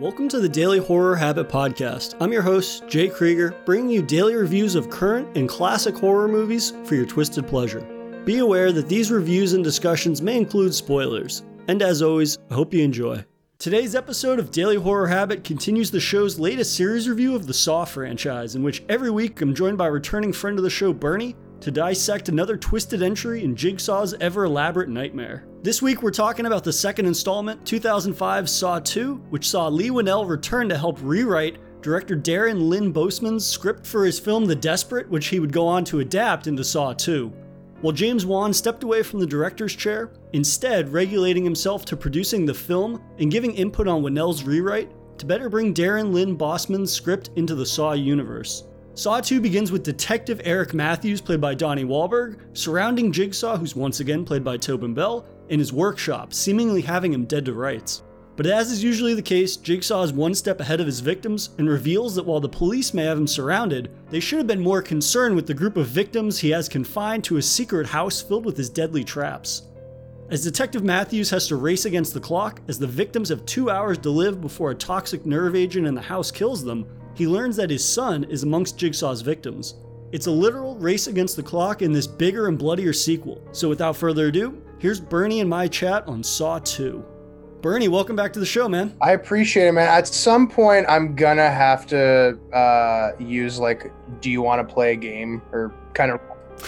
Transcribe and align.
Welcome 0.00 0.30
to 0.30 0.40
the 0.40 0.48
Daily 0.48 0.78
Horror 0.78 1.14
Habit 1.14 1.50
Podcast. 1.50 2.16
I'm 2.22 2.32
your 2.32 2.40
host, 2.40 2.88
Jay 2.88 3.06
Krieger, 3.06 3.54
bringing 3.66 3.90
you 3.90 4.00
daily 4.00 4.34
reviews 4.34 4.74
of 4.74 4.88
current 4.88 5.36
and 5.36 5.46
classic 5.46 5.94
horror 5.94 6.26
movies 6.26 6.72
for 6.84 6.94
your 6.94 7.04
twisted 7.04 7.46
pleasure. 7.46 7.82
Be 8.24 8.38
aware 8.38 8.72
that 8.72 8.88
these 8.88 9.10
reviews 9.10 9.52
and 9.52 9.62
discussions 9.62 10.22
may 10.22 10.38
include 10.38 10.72
spoilers. 10.72 11.42
And 11.68 11.82
as 11.82 12.00
always, 12.00 12.38
I 12.50 12.54
hope 12.54 12.72
you 12.72 12.82
enjoy. 12.82 13.26
Today's 13.58 13.94
episode 13.94 14.38
of 14.38 14.50
Daily 14.50 14.76
Horror 14.76 15.08
Habit 15.08 15.44
continues 15.44 15.90
the 15.90 16.00
show's 16.00 16.38
latest 16.38 16.74
series 16.74 17.06
review 17.06 17.36
of 17.36 17.46
the 17.46 17.52
Saw 17.52 17.84
franchise, 17.84 18.54
in 18.54 18.62
which 18.62 18.82
every 18.88 19.10
week 19.10 19.38
I'm 19.42 19.54
joined 19.54 19.76
by 19.76 19.88
returning 19.88 20.32
friend 20.32 20.56
of 20.56 20.64
the 20.64 20.70
show, 20.70 20.94
Bernie, 20.94 21.36
to 21.60 21.70
dissect 21.70 22.30
another 22.30 22.56
twisted 22.56 23.02
entry 23.02 23.44
in 23.44 23.54
Jigsaw's 23.54 24.14
ever 24.14 24.44
elaborate 24.44 24.88
nightmare. 24.88 25.44
This 25.62 25.82
week 25.82 26.02
we're 26.02 26.10
talking 26.10 26.46
about 26.46 26.64
the 26.64 26.72
second 26.72 27.04
installment, 27.04 27.66
2005 27.66 28.48
Saw 28.48 28.78
2, 28.78 29.16
which 29.28 29.46
saw 29.46 29.68
Leigh 29.68 29.90
Whannell 29.90 30.26
return 30.26 30.70
to 30.70 30.78
help 30.78 30.98
rewrite 31.02 31.58
director 31.82 32.16
Darren 32.16 32.70
Lynn 32.70 32.94
Bousman's 32.94 33.44
script 33.44 33.86
for 33.86 34.06
his 34.06 34.18
film 34.18 34.46
The 34.46 34.56
Desperate, 34.56 35.10
which 35.10 35.26
he 35.26 35.38
would 35.38 35.52
go 35.52 35.66
on 35.66 35.84
to 35.84 36.00
adapt 36.00 36.46
into 36.46 36.64
Saw 36.64 36.94
2. 36.94 37.30
While 37.82 37.92
James 37.92 38.24
Wan 38.24 38.54
stepped 38.54 38.84
away 38.84 39.02
from 39.02 39.20
the 39.20 39.26
director's 39.26 39.76
chair, 39.76 40.12
instead 40.32 40.90
regulating 40.94 41.44
himself 41.44 41.84
to 41.86 41.96
producing 41.96 42.46
the 42.46 42.54
film 42.54 43.02
and 43.18 43.30
giving 43.30 43.54
input 43.54 43.86
on 43.86 44.02
Whannell's 44.02 44.44
rewrite 44.44 44.90
to 45.18 45.26
better 45.26 45.50
bring 45.50 45.74
Darren 45.74 46.10
Lynn 46.10 46.38
Bousman's 46.38 46.90
script 46.90 47.32
into 47.36 47.54
the 47.54 47.66
Saw 47.66 47.92
universe. 47.92 48.64
Saw 48.94 49.20
2 49.20 49.42
begins 49.42 49.70
with 49.70 49.82
Detective 49.82 50.40
Eric 50.44 50.72
Matthews, 50.72 51.20
played 51.20 51.40
by 51.42 51.54
Donnie 51.54 51.84
Wahlberg, 51.84 52.40
surrounding 52.54 53.12
Jigsaw, 53.12 53.58
who's 53.58 53.76
once 53.76 54.00
again 54.00 54.24
played 54.24 54.42
by 54.42 54.56
Tobin 54.56 54.94
Bell, 54.94 55.26
in 55.50 55.58
his 55.58 55.72
workshop, 55.72 56.32
seemingly 56.32 56.80
having 56.80 57.12
him 57.12 57.26
dead 57.26 57.44
to 57.44 57.52
rights. 57.52 58.02
But 58.36 58.46
as 58.46 58.72
is 58.72 58.82
usually 58.82 59.12
the 59.12 59.20
case, 59.20 59.58
Jigsaw 59.58 60.02
is 60.02 60.12
one 60.14 60.34
step 60.34 60.60
ahead 60.60 60.80
of 60.80 60.86
his 60.86 61.00
victims 61.00 61.50
and 61.58 61.68
reveals 61.68 62.14
that 62.14 62.24
while 62.24 62.40
the 62.40 62.48
police 62.48 62.94
may 62.94 63.04
have 63.04 63.18
him 63.18 63.26
surrounded, 63.26 63.92
they 64.08 64.20
should 64.20 64.38
have 64.38 64.46
been 64.46 64.62
more 64.62 64.80
concerned 64.80 65.36
with 65.36 65.46
the 65.46 65.52
group 65.52 65.76
of 65.76 65.88
victims 65.88 66.38
he 66.38 66.48
has 66.48 66.66
confined 66.66 67.22
to 67.24 67.36
a 67.36 67.42
secret 67.42 67.86
house 67.86 68.22
filled 68.22 68.46
with 68.46 68.56
his 68.56 68.70
deadly 68.70 69.04
traps. 69.04 69.64
As 70.30 70.44
Detective 70.44 70.84
Matthews 70.84 71.28
has 71.30 71.48
to 71.48 71.56
race 71.56 71.84
against 71.84 72.14
the 72.14 72.20
clock, 72.20 72.62
as 72.68 72.78
the 72.78 72.86
victims 72.86 73.28
have 73.28 73.44
two 73.44 73.68
hours 73.68 73.98
to 73.98 74.10
live 74.10 74.40
before 74.40 74.70
a 74.70 74.76
toxic 74.76 75.26
nerve 75.26 75.56
agent 75.56 75.86
in 75.86 75.94
the 75.94 76.00
house 76.00 76.30
kills 76.30 76.64
them, 76.64 76.86
he 77.14 77.26
learns 77.26 77.56
that 77.56 77.68
his 77.68 77.84
son 77.84 78.24
is 78.24 78.44
amongst 78.44 78.78
Jigsaw's 78.78 79.20
victims. 79.20 79.74
It's 80.12 80.28
a 80.28 80.30
literal 80.30 80.76
race 80.76 81.08
against 81.08 81.36
the 81.36 81.42
clock 81.42 81.82
in 81.82 81.92
this 81.92 82.06
bigger 82.06 82.48
and 82.48 82.58
bloodier 82.58 82.92
sequel. 82.92 83.42
So 83.52 83.68
without 83.68 83.96
further 83.96 84.28
ado, 84.28 84.62
here's 84.80 84.98
Bernie 84.98 85.40
and 85.40 85.48
my 85.48 85.68
chat 85.68 86.08
on 86.08 86.24
Saw 86.24 86.58
2. 86.58 87.04
Bernie, 87.60 87.88
welcome 87.88 88.16
back 88.16 88.32
to 88.32 88.40
the 88.40 88.46
show, 88.46 88.66
man. 88.66 88.96
I 89.02 89.12
appreciate 89.12 89.68
it, 89.68 89.72
man. 89.72 89.86
At 89.86 90.08
some 90.08 90.48
point, 90.48 90.86
I'm 90.88 91.14
gonna 91.14 91.50
have 91.50 91.86
to 91.88 92.38
uh, 92.54 93.10
use 93.18 93.58
like, 93.58 93.92
do 94.22 94.30
you 94.30 94.40
want 94.40 94.66
to 94.66 94.74
play 94.74 94.94
a 94.94 94.96
game 94.96 95.42
or 95.52 95.74
kind 95.92 96.10
of 96.10 96.20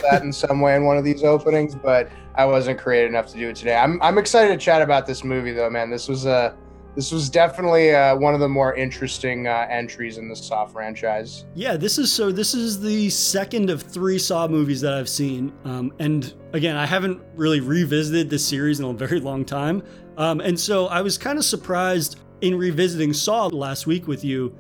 that 0.03 0.23
in 0.23 0.33
some 0.33 0.61
way 0.61 0.77
in 0.77 0.85
one 0.85 0.97
of 0.97 1.05
these 1.05 1.25
openings, 1.25 1.75
but 1.75 2.11
I 2.35 2.45
wasn't 2.45 2.79
creative 2.79 3.11
enough 3.11 3.29
to 3.29 3.39
do 3.39 3.49
it 3.49 3.57
today. 3.57 3.77
I'm 3.77 4.01
I'm 4.03 4.19
excited 4.19 4.49
to 4.53 4.59
chat 4.59 4.83
about 4.83 5.07
this 5.07 5.25
movie 5.25 5.53
though, 5.53 5.71
man. 5.71 5.91
This 5.91 6.09
was 6.09 6.27
a 6.27 6.57
this 6.95 7.11
was 7.11 7.31
definitely 7.31 7.95
uh, 7.95 8.17
one 8.17 8.35
of 8.35 8.41
the 8.41 8.49
more 8.49 8.75
interesting 8.75 9.47
uh, 9.47 9.67
entries 9.71 10.19
in 10.19 10.29
the 10.29 10.37
Saw 10.37 10.67
franchise. 10.67 11.47
Yeah, 11.55 11.77
this 11.77 11.99
is 11.99 12.13
so. 12.13 12.31
This 12.31 12.55
is 12.55 12.81
the 12.81 13.09
second 13.11 13.71
of 13.71 13.83
three 13.83 14.19
Saw 14.19 14.47
movies 14.47 14.81
that 14.83 14.93
I've 14.93 15.09
seen, 15.09 15.53
um, 15.65 15.93
and 15.99 16.35
again, 16.53 16.77
I 16.77 16.87
haven't 16.87 17.21
really 17.35 17.61
revisited 17.61 18.29
this 18.29 18.47
series 18.47 18.81
in 18.81 18.87
a 18.87 18.93
very 18.93 19.21
long 19.21 19.45
time, 19.45 19.83
um, 20.17 20.41
and 20.41 20.59
so 20.59 20.87
I 20.87 21.01
was 21.01 21.17
kind 21.17 21.39
of 21.39 21.45
surprised 21.45 22.21
in 22.43 22.57
revisiting 22.57 23.13
Saw 23.13 23.47
last 23.47 23.87
week 23.87 24.07
with 24.07 24.25
you. 24.25 24.55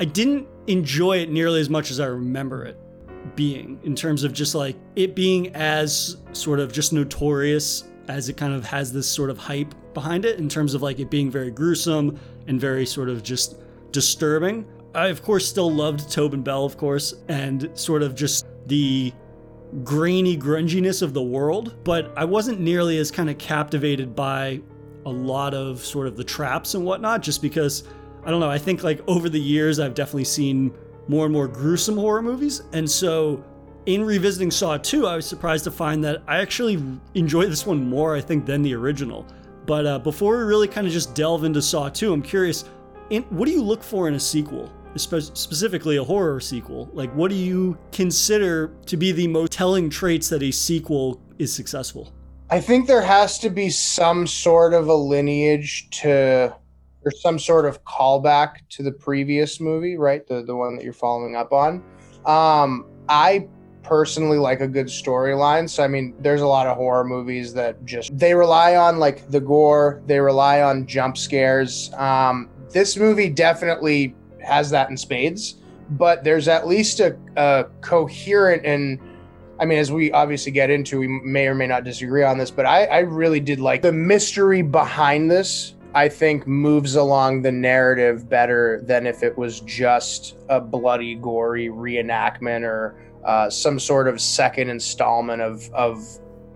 I 0.00 0.06
didn't 0.06 0.48
enjoy 0.66 1.18
it 1.18 1.30
nearly 1.30 1.60
as 1.60 1.68
much 1.68 1.90
as 1.90 2.00
I 2.00 2.06
remember 2.06 2.64
it 2.64 2.78
being, 3.36 3.78
in 3.84 3.94
terms 3.94 4.24
of 4.24 4.32
just 4.32 4.54
like 4.54 4.76
it 4.96 5.14
being 5.14 5.54
as 5.54 6.16
sort 6.32 6.60
of 6.60 6.72
just 6.72 6.92
notorious 6.92 7.84
as 8.08 8.28
it 8.28 8.36
kind 8.36 8.52
of 8.52 8.64
has 8.64 8.92
this 8.92 9.08
sort 9.08 9.30
of 9.30 9.38
hype 9.38 9.74
behind 9.94 10.24
it 10.24 10.38
in 10.38 10.48
terms 10.48 10.74
of 10.74 10.82
like 10.82 10.98
it 10.98 11.10
being 11.10 11.30
very 11.30 11.50
gruesome 11.50 12.18
and 12.46 12.60
very 12.60 12.84
sort 12.84 13.08
of 13.08 13.22
just 13.22 13.56
disturbing. 13.92 14.66
I 14.94 15.08
of 15.08 15.22
course 15.22 15.48
still 15.48 15.72
loved 15.72 16.10
Tobin 16.10 16.42
Bell, 16.42 16.64
of 16.64 16.76
course, 16.76 17.14
and 17.28 17.70
sort 17.74 18.02
of 18.02 18.14
just 18.14 18.46
the 18.66 19.12
grainy 19.82 20.36
grunginess 20.36 21.02
of 21.02 21.14
the 21.14 21.22
world, 21.22 21.74
but 21.84 22.12
I 22.16 22.24
wasn't 22.24 22.60
nearly 22.60 22.98
as 22.98 23.10
kind 23.10 23.28
of 23.28 23.38
captivated 23.38 24.14
by 24.14 24.60
a 25.06 25.10
lot 25.10 25.52
of 25.52 25.84
sort 25.84 26.06
of 26.06 26.16
the 26.16 26.24
traps 26.24 26.74
and 26.74 26.84
whatnot, 26.84 27.22
just 27.22 27.42
because 27.42 27.84
I 28.24 28.30
don't 28.30 28.40
know, 28.40 28.50
I 28.50 28.58
think 28.58 28.82
like 28.82 29.00
over 29.08 29.28
the 29.28 29.40
years 29.40 29.80
I've 29.80 29.94
definitely 29.94 30.24
seen 30.24 30.72
more 31.08 31.24
and 31.24 31.32
more 31.32 31.48
gruesome 31.48 31.96
horror 31.96 32.22
movies, 32.22 32.62
and 32.72 32.88
so 32.90 33.44
in 33.86 34.04
revisiting 34.04 34.50
Saw 34.50 34.78
2, 34.78 35.06
I 35.06 35.16
was 35.16 35.26
surprised 35.26 35.64
to 35.64 35.70
find 35.70 36.02
that 36.04 36.22
I 36.26 36.38
actually 36.38 36.82
enjoy 37.14 37.46
this 37.46 37.66
one 37.66 37.88
more, 37.88 38.16
I 38.16 38.20
think, 38.20 38.46
than 38.46 38.62
the 38.62 38.74
original. 38.74 39.26
But 39.66 39.86
uh, 39.86 39.98
before 39.98 40.38
we 40.38 40.44
really 40.44 40.68
kind 40.68 40.86
of 40.86 40.92
just 40.92 41.14
delve 41.14 41.44
into 41.44 41.60
Saw 41.60 41.88
2, 41.88 42.12
I'm 42.12 42.22
curious, 42.22 42.64
in, 43.10 43.22
what 43.24 43.46
do 43.46 43.52
you 43.52 43.62
look 43.62 43.82
for 43.82 44.08
in 44.08 44.14
a 44.14 44.20
sequel? 44.20 44.72
Spe- 44.96 45.34
specifically 45.34 45.96
a 45.96 46.04
horror 46.04 46.40
sequel? 46.40 46.88
Like, 46.92 47.12
what 47.14 47.30
do 47.30 47.36
you 47.36 47.76
consider 47.92 48.74
to 48.86 48.96
be 48.96 49.12
the 49.12 49.26
most 49.26 49.52
telling 49.52 49.90
traits 49.90 50.28
that 50.28 50.42
a 50.42 50.50
sequel 50.50 51.20
is 51.38 51.52
successful? 51.52 52.12
I 52.50 52.60
think 52.60 52.86
there 52.86 53.02
has 53.02 53.38
to 53.40 53.50
be 53.50 53.70
some 53.70 54.26
sort 54.26 54.72
of 54.74 54.88
a 54.88 54.94
lineage 54.94 55.88
to, 56.02 56.54
or 57.04 57.10
some 57.10 57.38
sort 57.38 57.66
of 57.66 57.82
callback 57.84 58.56
to 58.70 58.82
the 58.82 58.92
previous 58.92 59.60
movie, 59.60 59.96
right? 59.96 60.26
The 60.26 60.42
the 60.42 60.54
one 60.54 60.76
that 60.76 60.84
you're 60.84 60.92
following 60.92 61.36
up 61.36 61.52
on. 61.52 61.82
Um, 62.26 62.86
I 63.08 63.48
personally 63.84 64.38
like 64.38 64.60
a 64.60 64.66
good 64.66 64.86
storyline. 64.86 65.68
So 65.68 65.84
I 65.84 65.88
mean, 65.88 66.14
there's 66.18 66.40
a 66.40 66.46
lot 66.46 66.66
of 66.66 66.76
horror 66.76 67.04
movies 67.04 67.54
that 67.54 67.84
just 67.84 68.16
they 68.18 68.34
rely 68.34 68.76
on 68.76 68.98
like 68.98 69.30
the 69.30 69.40
gore, 69.40 70.02
they 70.06 70.18
rely 70.18 70.62
on 70.62 70.86
jump 70.86 71.16
scares. 71.16 71.92
Um, 71.94 72.48
this 72.70 72.96
movie 72.96 73.28
definitely 73.28 74.16
has 74.40 74.70
that 74.70 74.90
in 74.90 74.96
spades, 74.96 75.56
but 75.90 76.24
there's 76.24 76.48
at 76.48 76.66
least 76.66 77.00
a, 77.00 77.16
a 77.36 77.66
coherent 77.80 78.64
and 78.66 78.98
I 79.60 79.66
mean, 79.66 79.78
as 79.78 79.92
we 79.92 80.10
obviously 80.10 80.50
get 80.50 80.68
into, 80.68 80.98
we 80.98 81.06
may 81.06 81.46
or 81.46 81.54
may 81.54 81.68
not 81.68 81.84
disagree 81.84 82.24
on 82.24 82.38
this, 82.38 82.50
but 82.50 82.66
I, 82.66 82.86
I 82.86 82.98
really 83.00 83.38
did 83.38 83.60
like 83.60 83.82
the 83.82 83.92
mystery 83.92 84.62
behind 84.62 85.30
this. 85.30 85.76
I 85.94 86.08
think 86.08 86.44
moves 86.48 86.96
along 86.96 87.42
the 87.42 87.52
narrative 87.52 88.28
better 88.28 88.82
than 88.82 89.06
if 89.06 89.22
it 89.22 89.38
was 89.38 89.60
just 89.60 90.36
a 90.48 90.60
bloody, 90.60 91.14
gory 91.14 91.68
reenactment 91.68 92.64
or 92.64 92.96
uh, 93.24 93.48
some 93.50 93.78
sort 93.78 94.08
of 94.08 94.20
second 94.20 94.70
installment 94.70 95.42
of 95.42 95.70
of 95.72 96.06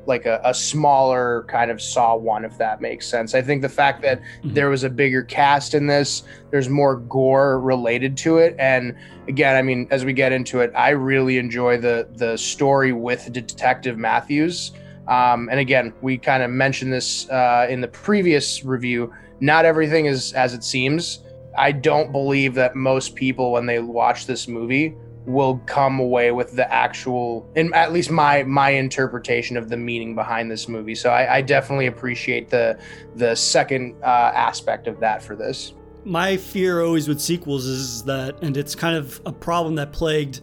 like 0.06 0.24
a, 0.24 0.40
a, 0.42 0.54
smaller 0.54 1.44
kind 1.48 1.70
of 1.70 1.82
saw 1.82 2.16
one 2.16 2.42
if 2.42 2.56
that 2.56 2.80
makes 2.80 3.06
sense. 3.06 3.34
I 3.34 3.42
think 3.42 3.60
the 3.60 3.68
fact 3.68 4.00
that 4.02 4.20
mm-hmm. 4.20 4.54
there 4.54 4.70
was 4.70 4.82
a 4.82 4.88
bigger 4.88 5.22
cast 5.22 5.74
in 5.74 5.86
this 5.86 6.22
there's 6.50 6.70
more 6.70 6.96
gore 6.96 7.60
related 7.60 8.16
to 8.18 8.38
it. 8.38 8.56
And 8.58 8.96
again 9.28 9.54
i 9.56 9.60
mean 9.60 9.86
as 9.90 10.06
we 10.06 10.14
get 10.14 10.32
into 10.32 10.60
it 10.60 10.72
i 10.74 10.88
really 10.88 11.36
enjoy 11.36 11.76
the 11.76 12.08
the 12.14 12.36
story 12.38 12.92
with 12.92 13.30
detective 13.32 13.98
matthews. 13.98 14.72
Um, 15.06 15.48
and 15.50 15.60
again 15.60 15.92
we 16.00 16.18
kind 16.18 16.42
of 16.42 16.50
mentioned 16.50 16.92
this 16.92 17.28
uh, 17.28 17.66
in 17.68 17.80
the 17.80 17.88
previous 17.88 18.64
review 18.64 19.12
not 19.40 19.64
everything 19.64 20.06
is 20.06 20.32
as 20.32 20.54
it 20.54 20.64
seems. 20.64 21.20
I 21.56 21.72
don't 21.72 22.12
believe 22.12 22.54
that 22.54 22.76
most 22.76 23.14
people 23.14 23.52
when 23.52 23.66
they 23.66 23.78
watch 23.80 24.26
this 24.26 24.48
movie 24.48 24.96
will 25.28 25.58
come 25.66 26.00
away 26.00 26.32
with 26.32 26.52
the 26.52 26.72
actual 26.72 27.48
and 27.54 27.72
at 27.74 27.92
least 27.92 28.10
my 28.10 28.42
my 28.44 28.70
interpretation 28.70 29.56
of 29.56 29.68
the 29.68 29.76
meaning 29.76 30.14
behind 30.14 30.50
this 30.50 30.68
movie. 30.68 30.94
So 30.94 31.10
i, 31.10 31.36
I 31.36 31.42
definitely 31.42 31.86
appreciate 31.86 32.48
the 32.48 32.78
the 33.14 33.34
second 33.34 33.94
uh, 34.02 34.32
aspect 34.34 34.86
of 34.86 34.98
that 35.00 35.22
for 35.22 35.36
this. 35.36 35.74
My 36.04 36.36
fear 36.36 36.82
always 36.82 37.08
with 37.08 37.20
sequels 37.20 37.66
is 37.66 38.02
that 38.04 38.42
and 38.42 38.56
it's 38.56 38.74
kind 38.74 38.96
of 38.96 39.20
a 39.26 39.32
problem 39.32 39.74
that 39.76 39.92
plagued 39.92 40.40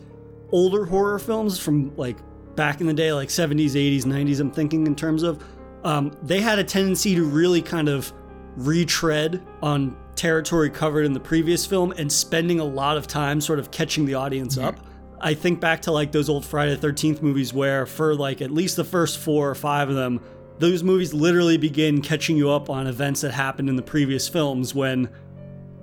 older 0.52 0.86
horror 0.86 1.20
films 1.20 1.60
from 1.60 1.96
like 1.98 2.18
back 2.56 2.80
in 2.80 2.88
the 2.88 2.94
day 2.94 3.12
like 3.12 3.28
70s 3.28 3.72
80s 3.72 4.04
90s 4.04 4.40
i'm 4.40 4.52
thinking 4.52 4.88
in 4.88 4.96
terms 4.96 5.24
of 5.24 5.44
um, 5.84 6.12
they 6.24 6.40
had 6.40 6.58
a 6.58 6.64
tendency 6.64 7.14
to 7.16 7.26
really 7.26 7.62
kind 7.62 7.90
of 7.90 8.14
retread 8.56 9.42
on 9.62 9.96
territory 10.16 10.70
covered 10.70 11.06
in 11.06 11.14
the 11.14 11.20
previous 11.20 11.66
film 11.66 11.92
and 11.98 12.12
spending 12.12 12.60
a 12.60 12.64
lot 12.64 12.98
of 12.98 13.08
time 13.08 13.40
sort 13.40 13.60
of 13.60 13.72
catching 13.72 14.06
the 14.06 14.16
audience 14.16 14.58
up. 14.58 14.76
I 15.20 15.34
think 15.34 15.60
back 15.60 15.82
to 15.84 15.92
like 15.92 16.12
those 16.12 16.30
old 16.30 16.46
Friday 16.46 16.76
the 16.76 16.88
13th 16.88 17.22
movies 17.22 17.54
where 17.54 17.86
for 17.86 18.16
like 18.16 18.42
at 18.42 18.52
least 18.52 18.76
the 18.76 18.84
first 18.84 19.20
4 19.20 19.50
or 19.50 19.56
5 19.56 19.90
of 19.90 19.96
them 19.96 20.20
those 20.60 20.84
movies 20.84 21.14
literally 21.14 21.58
begin 21.58 22.02
catching 22.02 22.38
you 22.38 22.50
up 22.50 22.70
on 22.70 22.88
events 22.88 23.22
that 23.22 23.32
happened 23.32 23.70
in 23.70 23.76
the 23.76 23.82
previous 23.82 24.28
films 24.28 24.74
when 24.74 25.10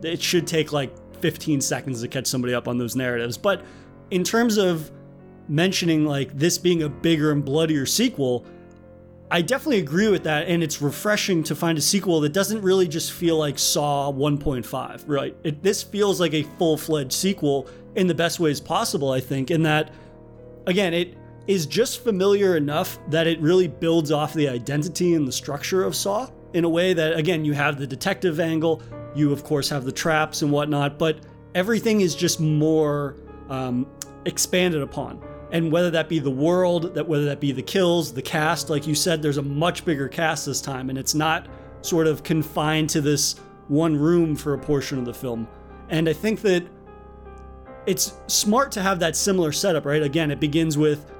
it 0.02 0.20
should 0.22 0.46
take 0.46 0.72
like 0.72 0.90
15 1.20 1.60
seconds 1.60 2.00
to 2.00 2.08
catch 2.08 2.26
somebody 2.26 2.54
up 2.54 2.68
on 2.68 2.78
those 2.78 2.96
narratives. 2.96 3.36
But 3.36 3.62
in 4.10 4.24
terms 4.24 4.56
of 4.56 4.90
mentioning 5.48 6.06
like 6.06 6.36
this 6.36 6.58
being 6.58 6.82
a 6.82 6.88
bigger 6.88 7.32
and 7.32 7.44
bloodier 7.44 7.86
sequel, 7.86 8.46
I 9.30 9.40
definitely 9.40 9.78
agree 9.78 10.08
with 10.08 10.24
that, 10.24 10.46
and 10.48 10.62
it's 10.62 10.82
refreshing 10.82 11.42
to 11.44 11.54
find 11.54 11.78
a 11.78 11.80
sequel 11.80 12.20
that 12.20 12.34
doesn't 12.34 12.60
really 12.60 12.86
just 12.86 13.12
feel 13.12 13.38
like 13.38 13.58
Saw 13.58 14.12
1.5, 14.12 15.04
right? 15.06 15.34
It, 15.42 15.62
this 15.62 15.82
feels 15.82 16.20
like 16.20 16.34
a 16.34 16.42
full 16.42 16.76
fledged 16.76 17.14
sequel 17.14 17.66
in 17.96 18.06
the 18.06 18.14
best 18.14 18.40
ways 18.40 18.60
possible, 18.60 19.10
I 19.10 19.20
think, 19.20 19.50
in 19.50 19.62
that, 19.62 19.92
again, 20.66 20.94
it 20.94 21.16
is 21.46 21.66
just 21.66 22.02
familiar 22.02 22.56
enough 22.56 22.98
that 23.08 23.26
it 23.26 23.40
really 23.40 23.68
builds 23.68 24.10
off 24.12 24.32
the 24.32 24.48
identity 24.48 25.14
and 25.14 25.26
the 25.26 25.32
structure 25.32 25.84
of 25.84 25.94
Saw 25.94 26.28
in 26.54 26.64
a 26.64 26.68
way 26.68 26.94
that, 26.94 27.16
again, 27.16 27.44
you 27.44 27.52
have 27.52 27.78
the 27.78 27.86
detective 27.86 28.40
angle, 28.40 28.82
you, 29.14 29.32
of 29.32 29.44
course, 29.44 29.68
have 29.68 29.84
the 29.84 29.92
traps 29.92 30.42
and 30.42 30.52
whatnot, 30.52 30.98
but 30.98 31.18
everything 31.54 32.00
is 32.00 32.14
just 32.14 32.40
more 32.40 33.16
um, 33.48 33.86
expanded 34.24 34.82
upon 34.82 35.22
and 35.52 35.70
whether 35.70 35.90
that 35.90 36.08
be 36.08 36.18
the 36.18 36.30
world, 36.30 36.94
that 36.94 37.06
whether 37.06 37.26
that 37.26 37.38
be 37.38 37.52
the 37.52 37.62
kills, 37.62 38.12
the 38.12 38.22
cast, 38.22 38.70
like 38.70 38.86
you 38.86 38.94
said, 38.94 39.20
there's 39.20 39.36
a 39.36 39.42
much 39.42 39.84
bigger 39.84 40.08
cast 40.08 40.46
this 40.46 40.62
time, 40.62 40.88
and 40.88 40.98
it's 40.98 41.14
not 41.14 41.46
sort 41.82 42.06
of 42.06 42.22
confined 42.22 42.88
to 42.88 43.02
this 43.02 43.36
one 43.68 43.94
room 43.94 44.34
for 44.34 44.54
a 44.54 44.58
portion 44.58 44.98
of 44.98 45.04
the 45.04 45.12
film. 45.12 45.46
And 45.90 46.08
I 46.08 46.14
think 46.14 46.40
that 46.40 46.66
it's 47.86 48.14
smart 48.26 48.72
to 48.72 48.82
have 48.82 48.98
that 49.00 49.16
similar 49.16 49.52
setup, 49.52 49.84
right? 49.84 50.02
Again, 50.02 50.30
it 50.30 50.40
begins 50.40 50.78
with 50.78 51.10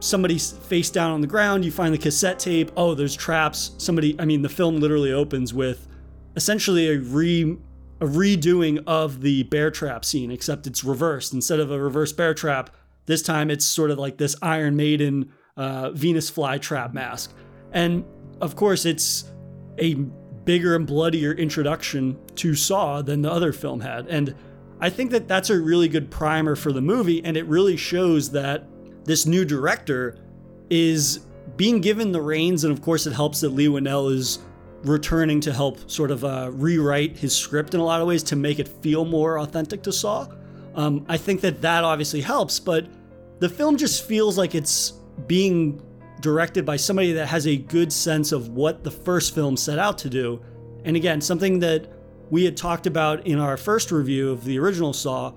somebody 0.00 0.38
face 0.38 0.90
down 0.90 1.10
on 1.10 1.20
the 1.20 1.26
ground, 1.26 1.64
you 1.64 1.70
find 1.70 1.92
the 1.92 1.98
cassette 1.98 2.38
tape, 2.38 2.70
oh, 2.76 2.94
there's 2.94 3.16
traps. 3.16 3.72
Somebody, 3.78 4.16
I 4.18 4.24
mean, 4.24 4.42
the 4.42 4.48
film 4.48 4.78
literally 4.78 5.12
opens 5.12 5.52
with 5.52 5.88
essentially 6.36 6.88
a 6.88 6.98
re 6.98 7.56
a 8.00 8.04
redoing 8.04 8.80
of 8.86 9.22
the 9.22 9.42
bear 9.44 9.72
trap 9.72 10.04
scene, 10.04 10.30
except 10.30 10.68
it's 10.68 10.84
reversed. 10.84 11.32
Instead 11.32 11.58
of 11.58 11.72
a 11.72 11.80
reverse 11.80 12.12
bear 12.12 12.32
trap, 12.32 12.70
this 13.06 13.22
time 13.22 13.50
it's 13.50 13.64
sort 13.64 13.90
of 13.90 13.98
like 13.98 14.18
this 14.18 14.36
Iron 14.40 14.76
Maiden 14.76 15.32
uh, 15.56 15.90
Venus 15.90 16.30
flytrap 16.30 16.92
mask. 16.92 17.34
And 17.72 18.04
of 18.40 18.54
course, 18.54 18.84
it's 18.84 19.24
a 19.78 19.94
bigger 20.44 20.76
and 20.76 20.86
bloodier 20.86 21.32
introduction 21.32 22.16
to 22.36 22.54
Saw 22.54 23.02
than 23.02 23.22
the 23.22 23.32
other 23.32 23.52
film 23.52 23.80
had. 23.80 24.06
And 24.06 24.34
I 24.80 24.90
think 24.90 25.10
that 25.10 25.26
that's 25.26 25.50
a 25.50 25.60
really 25.60 25.88
good 25.88 26.10
primer 26.10 26.54
for 26.54 26.72
the 26.72 26.80
movie, 26.80 27.24
and 27.24 27.36
it 27.36 27.46
really 27.46 27.76
shows 27.76 28.30
that 28.32 28.64
this 29.04 29.26
new 29.26 29.44
director 29.44 30.16
is 30.70 31.20
being 31.56 31.80
given 31.80 32.12
the 32.12 32.20
reins, 32.20 32.64
and 32.64 32.72
of 32.72 32.82
course, 32.82 33.06
it 33.06 33.12
helps 33.12 33.40
that 33.40 33.50
Leigh 33.50 33.66
Whannell 33.68 34.12
is 34.12 34.38
returning 34.84 35.40
to 35.40 35.52
help 35.52 35.90
sort 35.90 36.10
of 36.10 36.24
uh, 36.24 36.50
rewrite 36.52 37.16
his 37.16 37.36
script 37.36 37.74
in 37.74 37.80
a 37.80 37.84
lot 37.84 38.00
of 38.00 38.06
ways 38.06 38.22
to 38.22 38.36
make 38.36 38.58
it 38.60 38.68
feel 38.68 39.04
more 39.04 39.40
authentic 39.40 39.82
to 39.82 39.92
Saw. 39.92 40.28
Um, 40.74 41.04
I 41.08 41.16
think 41.16 41.40
that 41.40 41.60
that 41.62 41.82
obviously 41.82 42.20
helps, 42.20 42.60
but 42.60 42.86
the 43.40 43.48
film 43.48 43.76
just 43.76 44.04
feels 44.06 44.38
like 44.38 44.54
it's 44.54 44.92
being 45.26 45.82
directed 46.20 46.64
by 46.64 46.76
somebody 46.76 47.12
that 47.12 47.26
has 47.26 47.46
a 47.46 47.56
good 47.56 47.92
sense 47.92 48.30
of 48.30 48.50
what 48.50 48.84
the 48.84 48.90
first 48.90 49.34
film 49.34 49.56
set 49.56 49.78
out 49.78 49.98
to 49.98 50.10
do. 50.10 50.40
And 50.84 50.96
again, 50.96 51.20
something 51.20 51.58
that 51.60 51.90
we 52.30 52.44
had 52.44 52.56
talked 52.56 52.86
about 52.86 53.26
in 53.26 53.38
our 53.38 53.56
first 53.56 53.90
review 53.90 54.30
of 54.30 54.44
the 54.44 54.58
original 54.58 54.92
Saw 54.92 55.32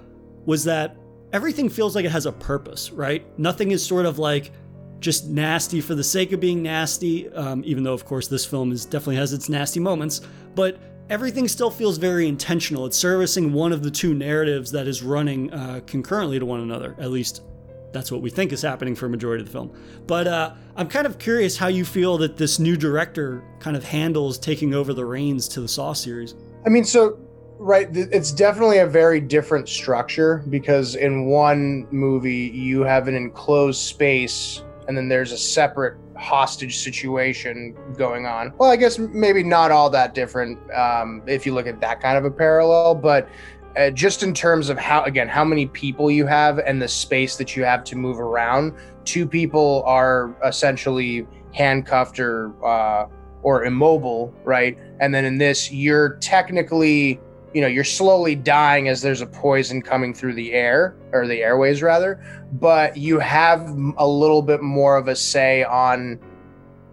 was 0.46 0.64
that 0.66 0.98
everything 1.34 1.70
feels 1.70 1.96
like 1.96 2.06
it 2.06 2.12
has 2.12 2.26
a 2.26 2.32
purpose, 2.32 2.92
right? 2.92 3.26
Nothing 3.40 3.72
is 3.72 3.86
sort 3.86 4.06
of 4.06 4.20
like 4.20 4.52
just 5.00 5.28
nasty 5.28 5.82
for 5.82 5.96
the 5.96 6.04
sake 6.04 6.32
of 6.32 6.40
being 6.40 6.62
nasty, 6.62 7.30
um, 7.34 7.64
even 7.66 7.84
though, 7.84 7.94
of 7.94 8.06
course, 8.06 8.28
this 8.28 8.46
film 8.46 8.72
is 8.72 8.86
definitely 8.86 9.16
has 9.16 9.34
its 9.34 9.50
nasty 9.50 9.80
moments. 9.80 10.22
But 10.54 10.80
everything 11.10 11.48
still 11.48 11.72
feels 11.72 11.98
very 11.98 12.28
intentional. 12.28 12.86
It's 12.86 12.98
servicing 12.98 13.54
one 13.54 13.72
of 13.72 13.84
the 13.84 13.92
two 13.92 14.14
narratives 14.14 14.72
that 14.72 14.88
is 14.88 15.02
running 15.02 15.52
uh, 15.54 15.82
concurrently 15.88 16.40
to 16.40 16.46
one 16.46 16.62
another, 16.62 16.96
at 17.00 17.12
least 17.12 17.44
that's 17.92 18.12
what 18.12 18.22
we 18.22 18.30
think 18.30 18.54
is 18.54 18.62
happening 18.62 18.96
for 18.96 19.08
a 19.08 19.10
majority 19.10 19.42
of 19.42 19.48
the 19.48 19.52
film. 19.52 19.76
But 20.08 20.28
uh, 20.28 20.54
I'm 20.76 20.88
kind 20.88 21.06
of 21.06 21.20
curious 21.20 21.58
how 21.58 21.68
you 21.68 21.84
feel 21.84 22.18
that 22.20 22.38
this 22.38 22.60
new 22.60 22.78
director 22.78 23.44
kind 23.60 23.76
of 23.76 23.84
handles 23.84 24.38
taking 24.38 24.74
over 24.74 24.94
the 24.94 25.06
reins 25.06 25.48
to 25.50 25.62
the 25.62 25.68
Saw 25.68 25.94
series. 25.94 26.36
I 26.66 26.70
mean, 26.70 26.84
so 26.84 27.18
right, 27.58 27.88
it's 27.96 28.32
definitely 28.32 28.80
a 28.80 28.88
very 28.88 29.20
different 29.20 29.70
structure 29.70 30.44
because 30.50 30.96
in 30.96 31.26
one 31.26 31.88
movie 31.92 32.52
you 32.54 32.82
have 32.82 33.08
an 33.08 33.16
enclosed 33.16 33.82
space 33.82 34.64
and 34.88 34.98
then 34.98 35.08
there's 35.08 35.32
a 35.32 35.38
separate 35.38 35.98
hostage 36.16 36.78
situation 36.78 37.76
going 37.98 38.26
on. 38.26 38.54
Well, 38.58 38.72
I 38.72 38.76
guess 38.76 39.00
maybe 39.00 39.44
not 39.44 39.72
all 39.72 39.90
that 39.92 40.14
different 40.14 40.60
um, 40.72 41.24
if 41.28 41.46
you 41.46 41.54
look 41.54 41.68
at 41.68 41.80
that 41.82 42.02
kind 42.02 42.18
of 42.18 42.26
a 42.26 42.32
parallel, 42.32 42.96
but 42.96 43.30
uh, 43.78 43.90
just 43.90 44.22
in 44.22 44.34
terms 44.34 44.70
of 44.70 44.78
how 44.78 45.04
again 45.04 45.28
how 45.28 45.46
many 45.46 45.66
people 45.68 46.12
you 46.12 46.26
have 46.26 46.60
and 46.60 46.82
the 46.82 46.88
space 46.88 47.38
that 47.38 47.56
you 47.56 47.64
have 47.64 47.84
to 47.86 47.96
move 47.96 48.20
around 48.20 48.74
two 49.06 49.26
people 49.26 49.82
are 49.86 50.36
essentially 50.46 51.26
handcuffed 51.54 52.20
or 52.20 52.52
uh, 52.66 53.08
or 53.44 53.66
immobile 53.66 54.34
right? 54.44 54.78
And 55.00 55.14
then 55.14 55.26
in 55.26 55.38
this 55.38 55.72
you're 55.72 56.18
technically 56.18 57.20
you 57.54 57.62
know 57.62 57.68
you're 57.68 57.84
slowly 57.84 58.36
dying 58.36 58.88
as 58.88 59.02
there's 59.02 59.22
a 59.22 59.26
poison 59.26 59.82
coming 59.82 60.14
through 60.14 60.34
the 60.34 60.54
air 60.54 60.96
or 61.12 61.28
the 61.28 61.42
airways 61.42 61.82
rather. 61.82 62.24
But 62.54 62.98
you 62.98 63.20
have 63.20 63.68
a 63.98 64.08
little 64.08 64.42
bit 64.42 64.62
more 64.62 64.98
of 64.98 65.08
a 65.08 65.16
say 65.16 65.64
on 65.64 66.20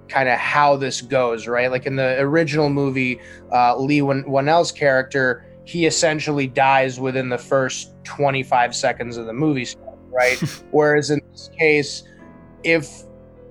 kind 0.09 0.29
of 0.29 0.39
how 0.39 0.77
this 0.77 1.03
goes 1.03 1.47
right? 1.47 1.71
Like 1.71 1.87
in 1.87 1.97
the 1.97 2.19
original 2.21 2.71
movie 2.71 3.21
uh, 3.53 3.77
leigh 3.77 4.01
whannell's 4.01 4.73
character 4.73 5.45
he 5.69 5.85
essentially 5.85 6.47
dies 6.47 6.99
within 6.99 7.29
the 7.29 7.37
first 7.37 7.93
25 8.05 8.75
seconds 8.75 9.19
of 9.19 9.27
the 9.27 9.35
movie, 9.35 9.69
right? 10.11 10.39
Whereas 10.71 11.11
in 11.11 11.21
this 11.31 11.51
case, 11.59 12.05
if 12.65 13.03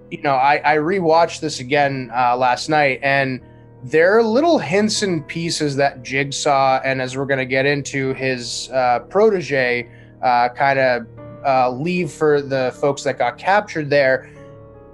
you 0.09 0.21
know, 0.21 0.35
I, 0.35 0.61
I 0.63 0.77
rewatched 0.77 1.39
this 1.41 1.59
again 1.59 2.09
uh, 2.15 2.35
last 2.37 2.69
night, 2.69 2.99
and 3.03 3.41
there 3.83 4.17
are 4.17 4.23
little 4.23 4.57
hints 4.57 5.03
and 5.03 5.27
pieces 5.27 5.75
that 5.75 6.03
Jigsaw, 6.03 6.81
and 6.83 7.01
as 7.01 7.15
we're 7.17 7.25
going 7.25 7.39
to 7.39 7.45
get 7.45 7.65
into, 7.65 8.13
his 8.13 8.69
uh, 8.71 8.99
protege 9.09 9.89
uh, 10.21 10.49
kind 10.49 10.79
of 10.79 11.07
uh, 11.45 11.69
leave 11.71 12.11
for 12.11 12.41
the 12.41 12.75
folks 12.79 13.03
that 13.03 13.17
got 13.17 13.37
captured 13.37 13.89
there. 13.89 14.31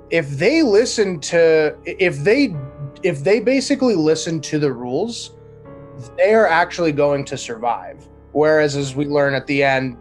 If 0.09 0.29
they 0.31 0.61
listen 0.61 1.19
to, 1.21 1.75
if 1.85 2.17
they, 2.23 2.55
if 3.03 3.23
they 3.23 3.39
basically 3.39 3.95
listen 3.95 4.41
to 4.41 4.59
the 4.59 4.71
rules, 4.71 5.31
they 6.17 6.33
are 6.33 6.47
actually 6.47 6.91
going 6.91 7.25
to 7.25 7.37
survive. 7.37 8.07
Whereas, 8.31 8.75
as 8.75 8.95
we 8.95 9.05
learn 9.05 9.33
at 9.33 9.47
the 9.47 9.63
end, 9.63 9.97